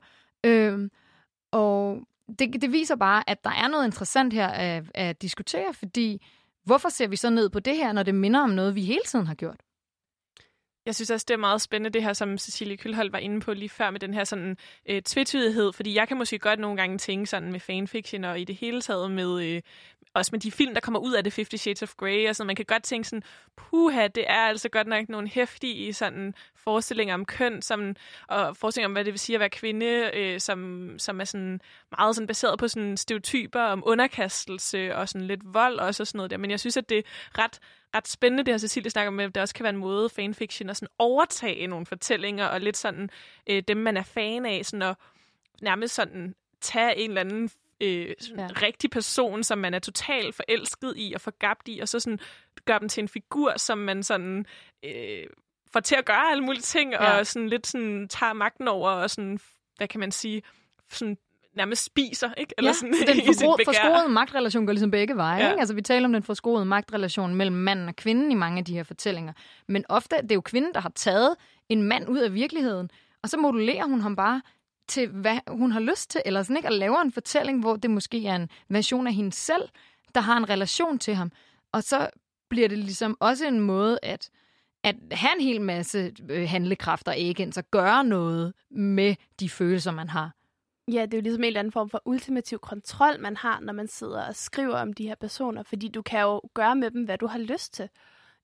Øhm, 0.46 0.90
og 1.52 2.00
det, 2.38 2.62
det 2.62 2.72
viser 2.72 2.96
bare, 2.96 3.30
at 3.30 3.44
der 3.44 3.50
er 3.50 3.68
noget 3.68 3.84
interessant 3.84 4.32
her 4.32 4.48
at, 4.48 4.84
at 4.94 5.22
diskutere, 5.22 5.74
fordi 5.74 6.26
hvorfor 6.64 6.88
ser 6.88 7.08
vi 7.08 7.16
så 7.16 7.30
ned 7.30 7.50
på 7.50 7.60
det 7.60 7.76
her, 7.76 7.92
når 7.92 8.02
det 8.02 8.14
minder 8.14 8.40
om 8.40 8.50
noget, 8.50 8.74
vi 8.74 8.82
hele 8.82 9.04
tiden 9.06 9.26
har 9.26 9.34
gjort? 9.34 9.60
Jeg 10.86 10.94
synes 10.94 11.10
også, 11.10 11.24
det 11.28 11.34
er 11.34 11.38
meget 11.38 11.60
spændende, 11.60 11.90
det 11.90 12.02
her, 12.02 12.12
som 12.12 12.38
Cecilie 12.38 12.76
Kølholdt 12.76 13.12
var 13.12 13.18
inde 13.18 13.40
på 13.40 13.52
lige 13.54 13.68
før, 13.68 13.90
med 13.90 14.00
den 14.00 14.14
her 14.14 14.24
sådan 14.24 14.56
øh, 14.86 15.02
tvetydighed, 15.02 15.72
fordi 15.72 15.94
jeg 15.94 16.08
kan 16.08 16.16
måske 16.16 16.38
godt 16.38 16.60
nogle 16.60 16.76
gange 16.76 16.98
tænke 16.98 17.26
sådan 17.26 17.52
med 17.52 17.60
fanfiction, 17.60 18.24
og 18.24 18.40
i 18.40 18.44
det 18.44 18.56
hele 18.56 18.80
taget 18.80 19.10
med, 19.10 19.44
øh, 19.44 19.62
også 20.14 20.30
med 20.32 20.40
de 20.40 20.52
film, 20.52 20.74
der 20.74 20.80
kommer 20.80 21.00
ud 21.00 21.12
af 21.12 21.24
det, 21.24 21.32
Fifty 21.32 21.56
Shades 21.56 21.82
of 21.82 21.94
Grey, 21.96 22.28
og 22.28 22.36
sådan, 22.36 22.46
man 22.46 22.56
kan 22.56 22.64
godt 22.64 22.82
tænke 22.82 23.08
sådan, 23.08 23.22
puha, 23.56 24.06
det 24.06 24.24
er 24.30 24.40
altså 24.40 24.68
godt 24.68 24.86
nok 24.86 25.08
nogle 25.08 25.28
hæftige 25.28 25.94
sådan, 25.94 26.34
forestillinger 26.56 27.14
om 27.14 27.24
køn, 27.24 27.62
som, 27.62 27.96
og 28.28 28.56
forestillinger 28.56 28.88
om, 28.88 28.92
hvad 28.92 29.04
det 29.04 29.12
vil 29.12 29.20
sige 29.20 29.36
at 29.36 29.40
være 29.40 29.50
kvinde, 29.50 30.10
øh, 30.14 30.40
som, 30.40 30.90
som 30.98 31.20
er 31.20 31.24
sådan 31.24 31.60
meget 31.98 32.14
sådan 32.14 32.26
baseret 32.26 32.58
på 32.58 32.68
sådan 32.68 32.96
stereotyper 32.96 33.60
om 33.60 33.82
underkastelse 33.86 34.96
og 34.96 35.08
sådan 35.08 35.26
lidt 35.26 35.40
vold 35.44 35.78
også 35.78 36.02
og 36.02 36.06
sådan 36.06 36.16
noget 36.18 36.30
der. 36.30 36.36
Men 36.36 36.50
jeg 36.50 36.60
synes, 36.60 36.76
at 36.76 36.88
det 36.88 36.98
er 36.98 37.02
ret, 37.38 37.58
ret 37.94 38.08
spændende, 38.08 38.44
det 38.44 38.52
her 38.52 38.58
Cecilie 38.58 38.90
snakker 38.90 39.08
om, 39.08 39.20
at 39.20 39.34
det 39.34 39.42
også 39.42 39.54
kan 39.54 39.64
være 39.64 39.74
en 39.74 39.80
måde 39.80 40.08
fanfiction 40.08 40.70
at 40.70 40.76
sådan 40.76 40.94
overtage 40.98 41.66
nogle 41.66 41.86
fortællinger 41.86 42.46
og 42.46 42.60
lidt 42.60 42.76
sådan 42.76 43.10
øh, 43.46 43.62
dem, 43.68 43.76
man 43.76 43.96
er 43.96 44.02
fan 44.02 44.46
af, 44.46 44.60
sådan 44.64 44.82
at 44.82 44.96
nærmest 45.62 45.94
sådan 45.94 46.34
tage 46.60 46.98
en 46.98 47.10
eller 47.10 47.20
anden 47.20 47.50
øh, 47.80 48.14
ja. 48.38 48.48
rigtig 48.62 48.90
person, 48.90 49.44
som 49.44 49.58
man 49.58 49.74
er 49.74 49.78
totalt 49.78 50.34
forelsket 50.34 50.94
i 50.96 51.12
og 51.14 51.20
forgabt 51.20 51.68
i, 51.68 51.80
og 51.80 51.88
så 51.88 52.00
sådan 52.00 52.18
gøre 52.64 52.78
dem 52.78 52.88
til 52.88 53.02
en 53.02 53.08
figur, 53.08 53.56
som 53.56 53.78
man 53.78 54.02
sådan 54.02 54.46
øh, 54.84 55.26
får 55.72 55.80
til 55.80 55.96
at 55.96 56.04
gøre 56.04 56.30
alle 56.30 56.44
mulige 56.44 56.62
ting, 56.62 56.92
ja. 56.92 57.18
og 57.18 57.26
sådan 57.26 57.48
lidt 57.48 57.66
sådan 57.66 58.08
tager 58.08 58.32
magten 58.32 58.68
over, 58.68 58.90
og 58.90 59.10
sådan, 59.10 59.38
hvad 59.76 59.88
kan 59.88 60.00
man 60.00 60.12
sige, 60.12 60.42
sådan 60.90 61.18
nærmest 61.56 61.84
spiser, 61.84 62.34
ikke? 62.38 62.54
Eller 62.58 62.68
ja, 62.68 62.72
sådan, 62.74 62.94
så 62.94 63.04
den 63.12 63.20
forgro- 63.20 63.64
forskroede 63.64 64.08
magtrelation 64.08 64.66
går 64.66 64.72
ligesom 64.72 64.90
begge 64.90 65.16
veje. 65.16 65.44
Ja. 65.44 65.50
Ikke? 65.50 65.60
Altså, 65.60 65.74
vi 65.74 65.82
taler 65.82 66.06
om 66.08 66.12
den 66.12 66.22
forskroede 66.22 66.64
magtrelation 66.64 67.34
mellem 67.34 67.56
manden 67.56 67.88
og 67.88 67.96
kvinden 67.96 68.32
i 68.32 68.34
mange 68.34 68.58
af 68.58 68.64
de 68.64 68.74
her 68.74 68.82
fortællinger. 68.82 69.32
Men 69.68 69.84
ofte 69.88 70.16
det 70.22 70.30
er 70.30 70.34
jo 70.34 70.40
kvinden, 70.40 70.74
der 70.74 70.80
har 70.80 70.92
taget 70.94 71.34
en 71.68 71.82
mand 71.82 72.08
ud 72.08 72.18
af 72.18 72.34
virkeligheden, 72.34 72.90
og 73.22 73.28
så 73.28 73.36
modulerer 73.36 73.84
hun 73.84 74.00
ham 74.00 74.16
bare 74.16 74.42
til, 74.88 75.08
hvad 75.08 75.38
hun 75.48 75.72
har 75.72 75.80
lyst 75.80 76.10
til, 76.10 76.22
eller 76.26 76.42
sådan 76.42 76.56
ikke, 76.56 76.68
og 76.68 76.72
laver 76.72 77.00
en 77.00 77.12
fortælling, 77.12 77.60
hvor 77.60 77.76
det 77.76 77.90
måske 77.90 78.26
er 78.26 78.36
en 78.36 78.48
version 78.68 79.06
af 79.06 79.14
hende 79.14 79.32
selv, 79.32 79.68
der 80.14 80.20
har 80.20 80.36
en 80.36 80.50
relation 80.50 80.98
til 80.98 81.14
ham. 81.14 81.32
Og 81.72 81.82
så 81.82 82.08
bliver 82.50 82.68
det 82.68 82.78
ligesom 82.78 83.16
også 83.20 83.46
en 83.46 83.60
måde 83.60 83.98
at, 84.02 84.30
at 84.84 84.96
have 85.12 85.30
en 85.38 85.44
hel 85.44 85.60
masse 85.60 86.12
øh, 86.30 86.48
handlekrafter, 86.48 87.12
ikke 87.12 87.42
ens 87.42 87.58
at 87.58 87.70
gøre 87.70 88.04
noget 88.04 88.52
med 88.70 89.14
de 89.40 89.48
følelser, 89.48 89.90
man 89.90 90.08
har. 90.08 90.30
Ja, 90.88 91.02
det 91.02 91.14
er 91.14 91.18
jo 91.18 91.22
ligesom 91.22 91.42
en 91.42 91.46
eller 91.46 91.60
anden 91.60 91.72
form 91.72 91.90
for 91.90 92.02
ultimativ 92.04 92.58
kontrol, 92.58 93.20
man 93.20 93.36
har, 93.36 93.60
når 93.60 93.72
man 93.72 93.88
sidder 93.88 94.26
og 94.26 94.36
skriver 94.36 94.76
om 94.76 94.92
de 94.92 95.06
her 95.08 95.14
personer, 95.14 95.62
fordi 95.62 95.88
du 95.88 96.02
kan 96.02 96.20
jo 96.20 96.40
gøre 96.54 96.76
med 96.76 96.90
dem, 96.90 97.04
hvad 97.04 97.18
du 97.18 97.26
har 97.26 97.38
lyst 97.38 97.74
til. 97.74 97.88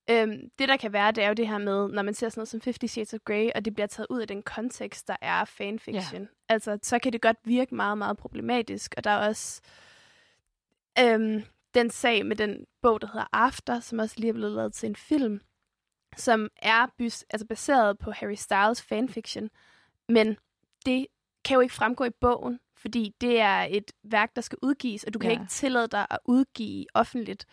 Øhm, 0.09 0.49
det, 0.59 0.69
der 0.69 0.77
kan 0.77 0.93
være, 0.93 1.11
det 1.11 1.23
er 1.23 1.27
jo 1.27 1.33
det 1.33 1.47
her 1.47 1.57
med, 1.57 1.87
når 1.87 2.01
man 2.01 2.13
ser 2.13 2.29
sådan 2.29 2.39
noget 2.39 2.47
som 2.47 2.61
50 2.63 2.91
Shades 2.91 3.13
of 3.13 3.19
Grey, 3.25 3.49
og 3.55 3.65
det 3.65 3.73
bliver 3.73 3.87
taget 3.87 4.07
ud 4.09 4.21
af 4.21 4.27
den 4.27 4.43
kontekst, 4.43 5.07
der 5.07 5.15
er 5.21 5.45
fanfiction. 5.45 6.21
Ja. 6.21 6.27
Altså, 6.49 6.79
så 6.83 6.99
kan 6.99 7.13
det 7.13 7.21
godt 7.21 7.37
virke 7.43 7.75
meget, 7.75 7.97
meget 7.97 8.17
problematisk. 8.17 8.93
Og 8.97 9.03
der 9.03 9.09
er 9.09 9.27
også 9.27 9.61
øhm, 10.99 11.43
den 11.73 11.89
sag 11.89 12.25
med 12.25 12.35
den 12.35 12.65
bog, 12.81 13.01
der 13.01 13.07
hedder 13.07 13.27
After, 13.33 13.79
som 13.79 13.99
også 13.99 14.15
lige 14.17 14.29
er 14.29 14.33
blevet 14.33 14.55
lavet 14.55 14.73
til 14.73 14.89
en 14.89 14.95
film, 14.95 15.41
som 16.17 16.49
er 16.61 16.87
bys, 16.97 17.23
altså 17.29 17.47
baseret 17.47 17.97
på 17.99 18.11
Harry 18.11 18.35
Styles 18.35 18.81
fanfiction. 18.81 19.49
Men 20.09 20.37
det 20.85 21.07
kan 21.45 21.55
jo 21.55 21.61
ikke 21.61 21.73
fremgå 21.73 22.03
i 22.03 22.09
bogen, 22.09 22.59
fordi 22.77 23.15
det 23.21 23.39
er 23.39 23.67
et 23.69 23.91
værk, 24.03 24.35
der 24.35 24.41
skal 24.41 24.57
udgives, 24.61 25.03
og 25.03 25.13
du 25.13 25.19
kan 25.19 25.31
Ja. 25.31 25.39
ikke 25.39 25.49
tillade 25.49 25.87
dig 25.87 26.07
at 26.09 26.17
udgive 26.25 26.85
offentligt 26.93 27.45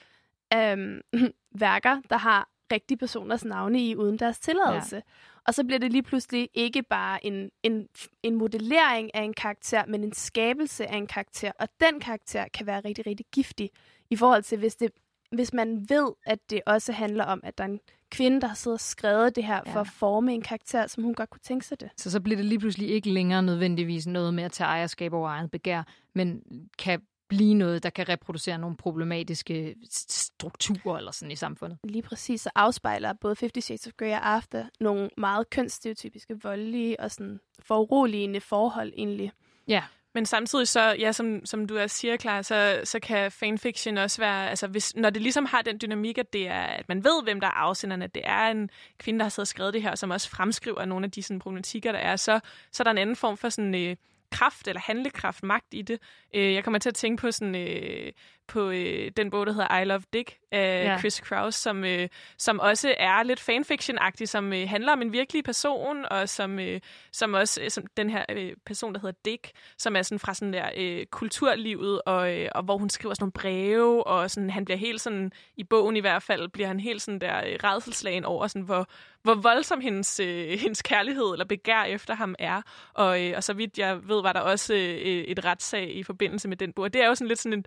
øhm, 0.55 1.01
værker, 1.65 2.01
der 2.11 2.17
har 2.17 2.49
rigtige 2.73 2.99
personers 2.99 3.45
navne 3.45 3.81
i 3.89 3.97
uden 3.97 4.19
deres 4.19 4.39
tilladelse. 4.39 4.97
Ja. 4.97 5.03
Og 5.47 5.55
så 5.55 5.65
bliver 5.65 5.79
det 5.79 5.93
lige 5.93 6.03
pludselig 6.03 6.49
ikke 6.55 6.83
bare 6.83 7.27
en, 7.27 7.51
en, 7.63 7.89
en 8.23 8.35
modellering 8.35 9.15
af 9.15 9.23
en 9.23 9.35
karakter, 9.35 9.87
men 9.87 10.05
en 10.05 10.13
skabelse 10.13 10.87
af 10.87 10.97
en 10.97 11.07
karakter. 11.07 11.53
Og 11.61 11.69
den 11.81 12.01
karakter 12.01 12.49
kan 12.55 12.67
være 12.67 12.81
rigtig, 12.85 13.07
rigtig 13.07 13.27
giftig 13.33 13.71
i 14.11 14.17
forhold 14.17 14.43
til, 14.43 14.59
hvis, 14.59 14.77
det, 14.77 14.91
hvis 15.33 15.53
man 15.53 15.87
ved, 15.89 16.13
at 16.27 16.39
det 16.51 16.61
også 16.67 16.93
handler 16.93 17.25
om, 17.25 17.41
at 17.45 17.59
der 17.59 17.65
er 17.65 17.69
en 17.69 17.81
kvinde, 18.11 18.41
der 18.41 18.47
har 18.47 18.55
siddet 18.55 18.77
og 18.77 18.81
skrevet 18.81 19.37
det 19.37 19.45
her 19.45 19.61
ja. 19.67 19.73
for 19.73 19.81
at 19.81 19.89
forme 19.89 20.35
en 20.35 20.43
karakter, 20.43 20.87
som 20.87 21.05
hun 21.05 21.15
godt 21.15 21.31
kunne 21.31 21.41
tænke 21.43 21.67
sig 21.67 21.81
det. 21.81 21.91
Så 21.97 22.11
så 22.11 22.21
bliver 22.21 22.37
det 22.37 22.45
lige 22.45 22.59
pludselig 22.59 22.89
ikke 22.89 23.11
længere 23.11 23.43
nødvendigvis 23.43 24.07
noget 24.07 24.35
med 24.35 24.45
at 24.45 24.53
tage 24.53 24.69
ejerskab 24.69 25.13
over 25.13 25.29
eget 25.29 25.51
begær, 25.51 25.83
men 26.15 26.43
kan 26.79 27.01
blive 27.29 27.55
noget, 27.55 27.83
der 27.83 27.91
kan 27.91 28.09
reproducere 28.09 28.59
nogle 28.59 28.77
problematiske 28.77 29.77
strukturer 29.91 30.99
eller 30.99 31.11
sådan 31.11 31.33
i 31.33 31.37
samfundet. 31.37 31.79
Lige 31.85 32.03
præcis, 32.03 32.41
så 32.41 32.51
afspejler 32.55 33.13
både 33.13 33.37
50 33.41 33.65
Shades 33.65 33.87
of 33.87 33.93
Grey 33.93 34.11
og 34.11 34.29
After 34.29 34.65
nogle 34.81 35.11
meget 35.17 35.51
kønsstereotypiske, 35.51 36.43
voldelige 36.43 37.01
og 37.01 37.11
sådan 37.11 37.41
foruroligende 37.59 38.41
forhold 38.41 38.93
egentlig. 38.97 39.33
Ja. 39.69 39.83
Men 40.19 40.27
samtidig 40.27 40.69
så, 40.69 40.97
ja, 40.99 41.13
som, 41.13 41.47
som 41.47 41.67
du 41.67 41.79
også 41.79 41.97
siger, 41.97 42.17
klar, 42.17 42.43
så, 42.43 42.81
så 42.85 43.01
kan 43.01 43.33
fanfiction 43.33 43.99
også 43.99 44.21
være, 44.21 44.51
altså 44.51 44.67
hvis, 44.67 44.97
når 44.97 45.11
det 45.11 45.23
ligesom 45.23 45.45
har 45.45 45.63
den 45.63 45.79
dynamik, 45.83 46.19
at 46.19 46.33
det 46.33 46.49
er, 46.49 46.63
at 46.63 46.89
man 46.89 47.05
ved, 47.05 47.23
hvem 47.23 47.41
der 47.41 47.47
er 47.47 47.51
afsenderne, 47.51 48.05
at 48.05 48.15
det 48.15 48.23
er 48.25 48.51
en 48.51 48.71
kvinde, 48.99 49.19
der 49.19 49.25
har 49.25 49.31
siddet 49.31 49.45
og 49.45 49.49
skrevet 49.49 49.75
det 49.75 49.83
her, 49.83 49.95
som 49.95 50.11
også 50.11 50.31
fremskriver 50.31 50.85
nogle 50.85 51.05
af 51.05 51.11
de 51.11 51.23
sådan, 51.23 51.39
problematikker, 51.39 51.93
der 51.93 51.99
er, 51.99 52.17
så, 52.17 52.41
så 52.73 52.83
er 52.83 52.85
der 52.85 52.91
en 52.91 52.99
anden 52.99 53.17
form 53.17 53.37
for 53.37 53.49
sådan, 53.49 53.75
øh, 53.75 53.97
kraft 54.33 54.69
eller 54.69 54.81
handlekraft, 54.81 55.43
magt 55.43 55.67
i 55.73 55.83
det. 55.83 55.99
Øh, 56.35 56.55
jeg 56.55 56.65
kommer 56.65 56.79
til 56.79 56.89
at 56.89 56.95
tænke 56.95 57.21
på 57.21 57.31
sådan 57.31 57.55
øh, 57.55 58.13
på 58.49 58.71
øh, 58.71 59.11
den 59.17 59.31
bog, 59.31 59.47
der 59.47 59.53
hedder 59.53 59.79
I 59.79 59.85
Love 59.85 60.03
Dick 60.13 60.35
af 60.53 60.85
Ja. 60.85 60.99
Chris 60.99 61.21
Kraus, 61.21 61.55
som, 61.55 61.85
øh, 61.85 62.09
som 62.39 62.61
også 62.61 62.95
er 62.99 63.23
lidt 63.23 63.41
fanfiction-agtig, 63.41 64.27
som 64.27 64.53
øh, 64.53 64.69
handler 64.69 64.93
om 64.93 65.03
en 65.03 65.13
virkelig 65.13 65.45
person, 65.45 66.05
og 66.11 66.29
som, 66.29 66.59
øh, 66.59 66.81
som 67.13 67.35
også 67.35 67.63
øh, 67.63 67.71
som 67.71 67.85
den 67.97 68.11
her 68.11 68.25
øh, 68.31 68.53
person, 68.67 68.95
der 68.95 69.01
hedder 69.01 69.19
Dick, 69.25 69.51
som 69.79 69.97
er 69.97 70.03
sådan 70.03 70.19
fra 70.19 70.35
sådan 70.35 70.53
der 70.53 70.71
øh, 70.77 71.07
kulturlivet, 71.07 72.03
og, 72.07 72.39
øh, 72.39 72.49
og 72.55 72.63
hvor 72.63 72.79
hun 72.79 72.91
skriver 72.91 73.15
sådan 73.15 73.23
nogle 73.23 73.33
breve, 73.33 74.07
og 74.07 74.31
sådan, 74.31 74.51
han 74.51 74.65
bliver 74.65 74.79
helt 74.79 75.01
sådan, 75.01 75.33
i 75.57 75.65
bogen 75.65 75.97
i 75.97 76.01
hvert 76.01 76.23
fald, 76.23 76.49
bliver 76.49 76.69
han 76.69 76.81
helt 76.81 77.03
sådan 77.03 77.21
der 77.21 77.39
øh, 77.39 77.59
redselslagen 77.65 78.25
over, 78.25 78.47
sådan, 78.47 78.63
hvor, 78.63 78.87
hvor 79.23 79.35
voldsom 79.35 79.81
hendes, 79.81 80.21
øh, 80.21 80.49
hendes 80.59 80.83
kærlighed 80.83 81.33
eller 81.33 81.45
begær 81.45 81.83
efter 81.83 82.15
ham 82.15 82.35
er. 82.39 82.63
Og, 82.95 83.25
øh, 83.25 83.33
og 83.37 83.45
så 83.45 83.53
vidt 83.53 83.79
jeg 83.79 84.09
ved, 84.09 84.23
var 84.23 84.33
der 84.33 84.41
også 84.41 84.75
øh, 84.75 85.01
et 85.05 85.45
retssag 85.45 85.97
i 85.97 86.03
forbindelse 86.03 86.49
med 86.49 86.57
den 86.57 86.73
bog. 86.73 86.85
Og 86.85 86.93
det 86.93 87.03
er 87.03 87.07
jo 87.07 87.15
sådan 87.15 87.29
lidt 87.29 87.39
sådan 87.39 87.59
en 87.59 87.65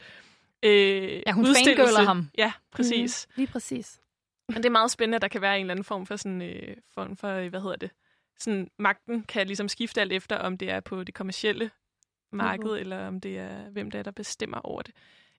øh, 0.64 1.22
Ja, 1.28 1.32
hun 1.32 1.46
fangirler 1.46 2.04
ham. 2.06 2.28
Ja, 2.38 2.54
præcis. 2.72 3.28
Mm, 3.30 3.34
lige 3.36 3.48
præcis. 3.48 4.00
Og 4.48 4.56
det 4.56 4.66
er 4.66 4.70
meget 4.70 4.92
spændende, 4.92 5.16
at 5.16 5.22
der 5.22 5.28
kan 5.28 5.42
være 5.42 5.56
en 5.56 5.62
eller 5.62 5.74
anden 5.74 5.84
form 5.84 6.06
for 6.06 6.16
sådan, 6.16 6.42
øh, 6.42 6.76
form 6.94 7.16
for, 7.16 7.28
øh, 7.30 7.48
hvad 7.50 7.62
hedder 7.62 7.76
det, 7.76 7.92
sådan 8.40 8.68
magten 8.80 9.24
kan 9.24 9.48
ligesom 9.48 9.68
skifte 9.68 10.02
alt 10.02 10.14
efter, 10.14 10.36
om 10.38 10.58
det 10.58 10.70
er 10.70 10.80
på 10.80 11.04
det 11.04 11.14
kommercielle 11.16 11.72
marked, 12.32 12.70
Mhm. 12.70 12.80
eller 12.80 13.08
om 13.08 13.22
det 13.22 13.38
er, 13.38 13.70
hvem 13.70 13.92
det 13.92 14.00
er, 14.00 14.04
der 14.04 14.12
bestemmer 14.12 14.58
over 14.58 14.82
det. 14.82 14.96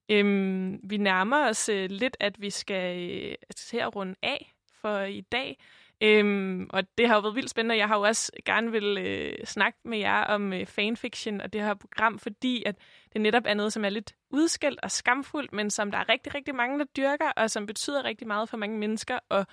Øhm, 0.09 0.81
vi 0.85 0.97
nærmer 0.97 1.49
os 1.49 1.69
øh, 1.69 1.91
lidt, 1.91 2.17
at 2.21 2.41
vi 2.43 2.51
skal 2.51 3.11
øh, 3.11 3.35
til 3.57 3.77
at 3.77 3.97
runde 3.97 4.15
af 4.23 4.53
for 4.81 4.99
i 5.01 5.21
dag. 5.21 5.59
Øhm, 6.01 6.67
og 6.71 6.99
det 6.99 7.09
har 7.09 7.15
jo 7.15 7.21
været 7.21 7.35
vildt 7.35 7.51
spændende. 7.51 7.77
Jeg 7.77 7.89
har 7.89 7.97
jo 7.97 8.03
også 8.03 8.33
gerne 8.45 8.71
vil 8.73 8.99
øh, 8.99 9.45
snakke 9.45 9.79
med 9.85 9.99
jer 9.99 10.25
om 10.25 10.53
øh, 10.53 10.67
fanfiction 10.67 11.41
og 11.41 11.53
det 11.53 11.61
her 11.63 11.75
program, 11.75 12.19
fordi 12.19 12.63
at 12.67 12.77
det 13.13 13.21
netop 13.21 13.43
er 13.47 13.55
noget, 13.55 13.73
som 13.73 13.85
er 13.85 13.91
lidt 13.91 14.15
udskældt 14.31 14.81
og 14.83 14.91
skamfuldt, 14.91 15.53
men 15.53 15.71
som 15.71 15.91
der 15.91 15.99
er 15.99 16.09
rigtig, 16.09 16.35
rigtig 16.35 16.55
mange, 16.55 16.79
der 16.79 16.85
dyrker, 16.85 17.31
og 17.37 17.51
som 17.51 17.67
betyder 17.67 18.05
rigtig 18.05 18.27
meget 18.27 18.49
for 18.49 18.57
mange 18.57 18.79
mennesker, 18.79 19.19
og 19.29 19.47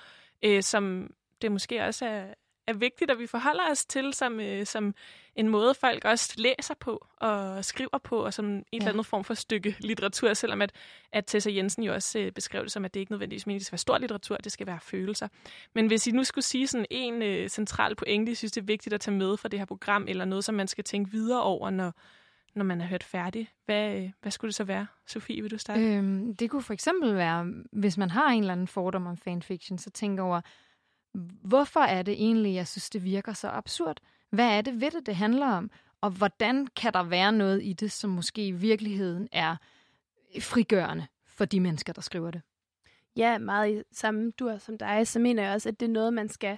øh, 0.44 0.64
som 0.64 1.10
det 1.42 1.52
måske 1.52 1.84
også 1.84 2.06
er, 2.06 2.34
er 2.68 2.74
vigtigt, 2.74 3.12
at 3.12 3.20
vi 3.20 3.28
forholder 3.28 3.64
os 3.72 3.86
til 3.86 4.14
som, 4.14 4.40
øh, 4.40 4.66
som 4.66 4.94
en 5.36 5.50
måde, 5.50 5.74
folk 5.74 6.06
også 6.06 6.34
læser 6.38 6.74
på 6.80 7.08
og 7.18 7.66
skriver 7.66 7.98
på, 8.04 8.26
og 8.26 8.34
som 8.34 8.46
en 8.46 8.66
ja. 8.74 8.78
eller 8.78 8.90
anden 8.90 9.04
form 9.04 9.24
for 9.24 9.34
stykke 9.34 9.76
litteratur, 9.80 10.34
selvom 10.34 10.62
at, 10.62 10.72
at 11.12 11.26
Tessa 11.26 11.52
Jensen 11.52 11.84
jo 11.84 11.94
også 11.94 12.20
øh, 12.20 12.32
beskrev 12.32 12.64
det 12.64 12.72
som, 12.72 12.86
at 12.86 12.94
det 12.94 13.00
ikke 13.00 13.12
nødvendigvis 13.12 13.48
at 13.48 13.54
det 13.54 13.66
skal 13.66 13.74
være 13.74 13.78
stor 13.78 13.98
litteratur, 13.98 14.38
det 14.38 14.52
skal 14.52 14.68
være 14.68 14.80
følelser. 14.82 15.28
Men 15.76 15.88
hvis 15.88 16.08
I 16.08 16.12
nu 16.12 16.24
skulle 16.24 16.46
sige 16.46 16.68
sådan 16.68 16.86
en 16.90 17.22
øh, 17.22 17.50
central 17.50 17.96
pointe, 17.96 18.32
I 18.32 18.36
synes, 18.36 18.52
det 18.52 18.62
er 18.62 18.66
vigtigt 18.66 18.94
at 18.94 19.02
tage 19.02 19.18
med 19.18 19.38
fra 19.38 19.50
det 19.50 19.60
her 19.60 19.66
program, 19.66 20.06
eller 20.08 20.26
noget, 20.26 20.46
som 20.46 20.56
man 20.56 20.68
skal 20.68 20.84
tænke 20.84 21.12
videre 21.12 21.44
over, 21.44 21.70
når, 21.70 21.94
når 22.56 22.64
man 22.64 22.82
har 22.82 22.88
hørt 22.88 23.04
færdig, 23.04 23.50
hvad, 23.66 23.96
øh, 23.96 24.12
hvad 24.22 24.32
skulle 24.32 24.50
det 24.50 24.56
så 24.56 24.64
være? 24.64 24.88
Sofie, 25.08 25.42
vil 25.42 25.52
du 25.52 25.58
starte? 25.58 25.82
Øhm, 25.82 26.36
det 26.36 26.50
kunne 26.50 26.62
for 26.62 26.74
eksempel 26.74 27.16
være, 27.16 27.54
hvis 27.72 27.98
man 27.98 28.10
har 28.10 28.30
en 28.30 28.40
eller 28.40 28.54
anden 28.54 28.68
fordom 28.68 29.08
om 29.08 29.18
fanfiction, 29.18 29.78
så 29.78 29.90
tænk 29.90 30.20
over, 30.20 30.42
hvorfor 31.44 31.80
er 31.80 32.02
det 32.02 32.14
egentlig, 32.14 32.56
jeg 32.56 32.68
synes, 32.68 32.90
det 32.90 33.04
virker 33.04 33.34
så 33.34 33.50
absurd? 33.50 33.98
Hvad 34.30 34.58
er 34.58 34.62
det 34.62 34.82
ved 34.82 34.92
det, 34.92 35.06
det 35.06 35.16
handler 35.16 35.48
om? 35.48 35.72
Og 36.02 36.10
hvordan 36.10 36.68
kan 36.68 36.94
der 36.94 37.04
være 37.04 37.32
noget 37.32 37.64
i 37.64 37.74
det, 37.74 37.92
som 37.92 38.10
måske 38.10 38.48
i 38.48 38.52
virkeligheden 38.52 39.28
er 39.32 39.56
frigørende 40.42 41.08
for 41.28 41.46
de 41.46 41.60
mennesker, 41.60 41.94
der 41.94 42.02
skriver 42.02 42.32
det? 42.32 42.42
Ja, 43.16 43.38
meget 43.38 43.72
i 43.72 43.84
samme 43.92 44.32
dur 44.32 44.58
som 44.58 44.78
dig, 44.78 45.08
så 45.08 45.20
mener 45.20 45.44
jeg 45.44 45.54
også, 45.54 45.70
at 45.70 45.80
det 45.80 45.86
er 45.86 45.90
noget, 45.90 46.14
man 46.14 46.30
skal 46.30 46.58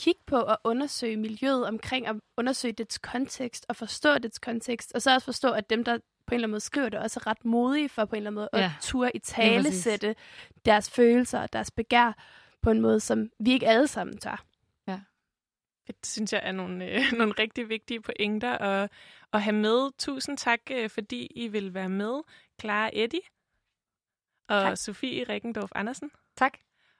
kigge 0.00 0.20
på 0.26 0.36
og 0.36 0.58
undersøge 0.64 1.16
miljøet 1.16 1.66
omkring, 1.66 2.08
og 2.08 2.16
undersøge 2.36 2.72
dets 2.72 2.98
kontekst 2.98 3.66
og 3.68 3.76
forstå 3.76 4.18
dets 4.18 4.38
kontekst, 4.38 4.92
og 4.94 5.02
så 5.02 5.14
også 5.14 5.24
forstå, 5.24 5.52
at 5.52 5.70
dem, 5.70 5.84
der 5.84 5.98
på 6.26 6.34
en 6.34 6.34
eller 6.34 6.46
anden 6.46 6.50
måde 6.50 6.60
skriver 6.60 6.88
det, 6.88 6.98
også 6.98 7.20
er 7.20 7.26
ret 7.26 7.44
modige 7.44 7.88
for 7.88 8.04
på 8.04 8.16
en 8.16 8.16
eller 8.16 8.30
anden 8.30 8.34
måde 8.34 8.48
Ja, 8.52 8.64
at 8.64 8.82
ture 8.82 9.16
i 9.16 9.18
tale 9.18 9.72
sætte 9.72 10.14
deres 10.64 10.90
følelser 10.90 11.40
og 11.40 11.52
deres 11.52 11.70
begær 11.70 12.12
på 12.62 12.70
en 12.70 12.80
måde, 12.80 13.00
som 13.00 13.30
vi 13.38 13.52
ikke 13.52 13.68
alle 13.68 13.86
sammen 13.86 14.18
tør. 14.18 14.44
Det 15.86 16.06
synes 16.06 16.32
jeg 16.32 16.40
er 16.44 16.52
nogle, 16.52 16.86
øh, 16.86 17.12
nogle 17.18 17.34
rigtig 17.38 17.68
vigtige 17.68 18.00
pointer 18.00 18.58
at, 18.58 18.90
at 19.32 19.42
have 19.42 19.56
med. 19.56 19.90
Tusind 19.98 20.38
tak, 20.38 20.60
øh, 20.70 20.90
fordi 20.90 21.26
I 21.26 21.48
vil 21.48 21.74
være 21.74 21.88
med. 21.88 22.20
Clara 22.60 22.90
Eddie 22.92 23.20
og 24.48 24.62
tak. 24.62 24.76
Sofie 24.76 25.24
Rikkendorf 25.28 25.70
Andersen. 25.74 26.10
Tak. 26.36 26.58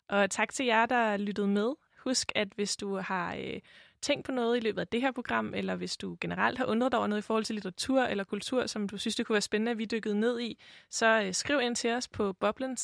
Og 0.08 0.30
tak 0.30 0.52
til 0.52 0.66
jer, 0.66 0.86
der 0.86 1.16
lyttede 1.16 1.48
med. 1.48 1.72
Husk, 2.04 2.32
at 2.34 2.48
hvis 2.54 2.76
du 2.76 2.96
har 2.96 3.34
øh, 3.34 3.60
tænkt 4.02 4.26
på 4.26 4.32
noget 4.32 4.56
i 4.56 4.60
løbet 4.60 4.80
af 4.80 4.88
det 4.88 5.00
her 5.00 5.12
program, 5.12 5.54
eller 5.54 5.76
hvis 5.76 5.96
du 5.96 6.16
generelt 6.20 6.58
har 6.58 6.64
undret 6.64 6.92
dig 6.92 6.98
over 6.98 7.06
noget 7.06 7.22
i 7.22 7.26
forhold 7.26 7.44
til 7.44 7.54
litteratur 7.54 8.02
eller 8.02 8.24
kultur, 8.24 8.66
som 8.66 8.88
du 8.88 8.98
synes, 8.98 9.16
det 9.16 9.26
kunne 9.26 9.34
være 9.34 9.40
spændende, 9.40 9.70
at 9.72 9.78
vi 9.78 9.84
dykkede 9.84 10.20
ned 10.20 10.40
i, 10.40 10.58
så 10.90 11.22
øh, 11.22 11.34
skriv 11.34 11.60
ind 11.60 11.76
til 11.76 11.90
os 11.90 12.08
på 12.08 12.32
boblen 12.32 12.76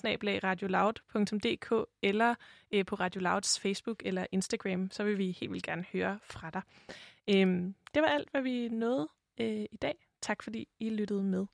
eller 2.02 2.34
øh, 2.72 2.86
på 2.86 2.94
Radio 2.94 3.20
Louds 3.20 3.60
Facebook 3.60 4.02
eller 4.04 4.26
Instagram, 4.32 4.90
så 4.90 5.04
vil 5.04 5.18
vi 5.18 5.30
helt 5.40 5.52
vildt 5.52 5.66
gerne 5.66 5.84
høre 5.92 6.18
fra 6.22 6.50
dig. 6.50 6.62
Øhm, 7.28 7.74
det 7.94 8.02
var 8.02 8.08
alt, 8.08 8.30
hvad 8.30 8.42
vi 8.42 8.68
nåede 8.68 9.08
øh, 9.40 9.64
i 9.72 9.76
dag. 9.82 10.06
Tak 10.22 10.42
fordi 10.42 10.68
I 10.80 10.90
lyttede 10.90 11.22
med. 11.22 11.46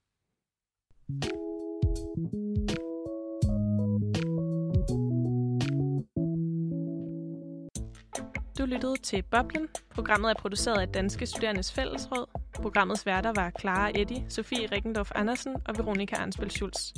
Du 8.58 8.64
lyttede 8.64 8.96
til 8.96 9.22
Boblen. 9.22 9.68
Programmet 9.94 10.30
er 10.30 10.34
produceret 10.34 10.80
af 10.80 10.88
Danske 10.88 11.26
Studerendes 11.26 11.72
Fællesråd. 11.72 12.26
Programmets 12.54 13.06
værter 13.06 13.32
var 13.34 13.52
Clara 13.60 13.90
Eddy, 13.94 14.28
Sofie 14.28 14.68
Rikkendorf 14.72 15.10
Andersen 15.14 15.56
og 15.68 15.78
Veronika 15.78 16.16
Arnsbøl 16.16 16.50
Schulz. 16.50 16.92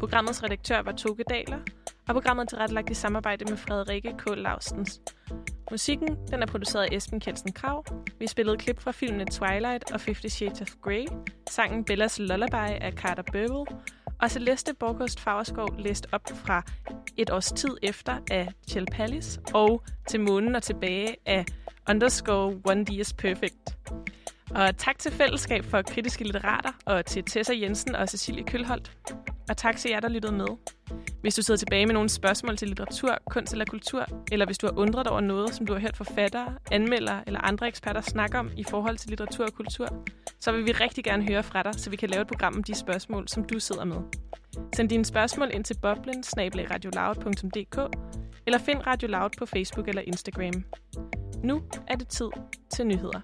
Programmets 0.00 0.42
redaktør 0.42 0.82
var 0.82 0.92
Toge 0.92 1.24
Daler, 1.30 1.58
og 2.08 2.14
programmet 2.14 2.44
er 2.44 2.48
tilrettelagt 2.48 2.90
i 2.90 2.94
samarbejde 2.94 3.44
med 3.44 3.56
Frederikke 3.56 4.14
K. 4.18 4.36
Laustens. 4.36 5.00
Musikken 5.70 6.18
den 6.30 6.42
er 6.42 6.46
produceret 6.46 6.82
af 6.84 6.96
Esben 6.96 7.20
Kjeldsen 7.20 7.52
Krav. 7.52 7.84
Vi 8.18 8.26
spillede 8.26 8.56
klip 8.56 8.80
fra 8.80 8.92
filmene 8.92 9.24
Twilight 9.24 9.92
og 9.92 10.00
Fifty 10.00 10.26
Shades 10.26 10.60
of 10.60 10.70
Grey. 10.82 11.06
Sangen 11.50 11.84
Bellas 11.84 12.18
Lullaby 12.18 12.70
af 12.80 12.92
Carter 12.92 13.22
Burwell. 13.32 13.78
Og 14.20 14.30
Celeste 14.30 14.74
Borghost 14.74 15.20
Fagerskov 15.20 15.68
læst 15.78 16.06
op 16.12 16.28
fra 16.34 16.62
Et 17.16 17.30
års 17.30 17.52
tid 17.52 17.76
efter 17.82 18.18
af 18.30 18.48
Chell 18.68 18.86
Pallis 18.92 19.40
og 19.54 19.82
Til 20.08 20.20
månen 20.20 20.54
og 20.54 20.62
tilbage 20.62 21.16
af 21.26 21.44
Underscore 21.90 22.60
One 22.64 22.84
D 22.84 22.90
is 22.90 23.12
Perfect. 23.12 23.76
Og 24.50 24.76
tak 24.76 24.98
til 24.98 25.12
Fællesskab 25.12 25.64
for 25.64 25.82
Kritiske 25.82 26.24
Litterater 26.24 26.72
og 26.84 27.06
til 27.06 27.24
Tessa 27.24 27.52
Jensen 27.56 27.94
og 27.94 28.08
Cecilie 28.08 28.44
Kølholdt. 28.44 28.92
Og 29.48 29.56
tak 29.56 29.76
til 29.76 29.90
jer, 29.90 30.00
der 30.00 30.08
lyttede 30.08 30.32
med. 30.32 30.46
Hvis 31.20 31.34
du 31.34 31.42
sidder 31.42 31.58
tilbage 31.58 31.86
med 31.86 31.94
nogle 31.94 32.08
spørgsmål 32.08 32.56
til 32.56 32.68
litteratur, 32.68 33.18
kunst 33.30 33.52
eller 33.52 33.64
kultur, 33.64 34.06
eller 34.32 34.46
hvis 34.46 34.58
du 34.58 34.66
har 34.66 34.78
undret 34.78 35.06
over 35.06 35.20
noget, 35.20 35.54
som 35.54 35.66
du 35.66 35.72
har 35.72 35.80
hørt 35.80 35.96
forfattere, 35.96 36.54
anmeldere 36.72 37.22
eller 37.26 37.40
andre 37.40 37.68
eksperter 37.68 38.00
snakke 38.00 38.38
om 38.38 38.50
i 38.56 38.64
forhold 38.64 38.96
til 38.96 39.08
litteratur 39.08 39.44
og 39.44 39.52
kultur, 39.52 40.04
så 40.40 40.52
vil 40.52 40.66
vi 40.66 40.72
rigtig 40.72 41.04
gerne 41.04 41.28
høre 41.28 41.42
fra 41.42 41.62
dig, 41.62 41.74
så 41.74 41.90
vi 41.90 41.96
kan 41.96 42.10
lave 42.10 42.22
et 42.22 42.28
program 42.28 42.54
om 42.56 42.62
de 42.62 42.74
spørgsmål, 42.74 43.28
som 43.28 43.44
du 43.44 43.58
sidder 43.58 43.84
med. 43.84 43.96
Send 44.76 44.88
dine 44.88 45.04
spørgsmål 45.04 45.50
ind 45.54 45.64
til 45.64 45.76
boblen 45.82 46.24
eller 48.46 48.58
find 48.58 48.86
Radio 48.86 49.08
Loud 49.08 49.30
på 49.38 49.46
Facebook 49.46 49.88
eller 49.88 50.02
Instagram. 50.02 50.64
Nu 51.44 51.62
er 51.86 51.96
det 51.96 52.08
tid 52.08 52.28
til 52.70 52.86
nyheder. 52.86 53.20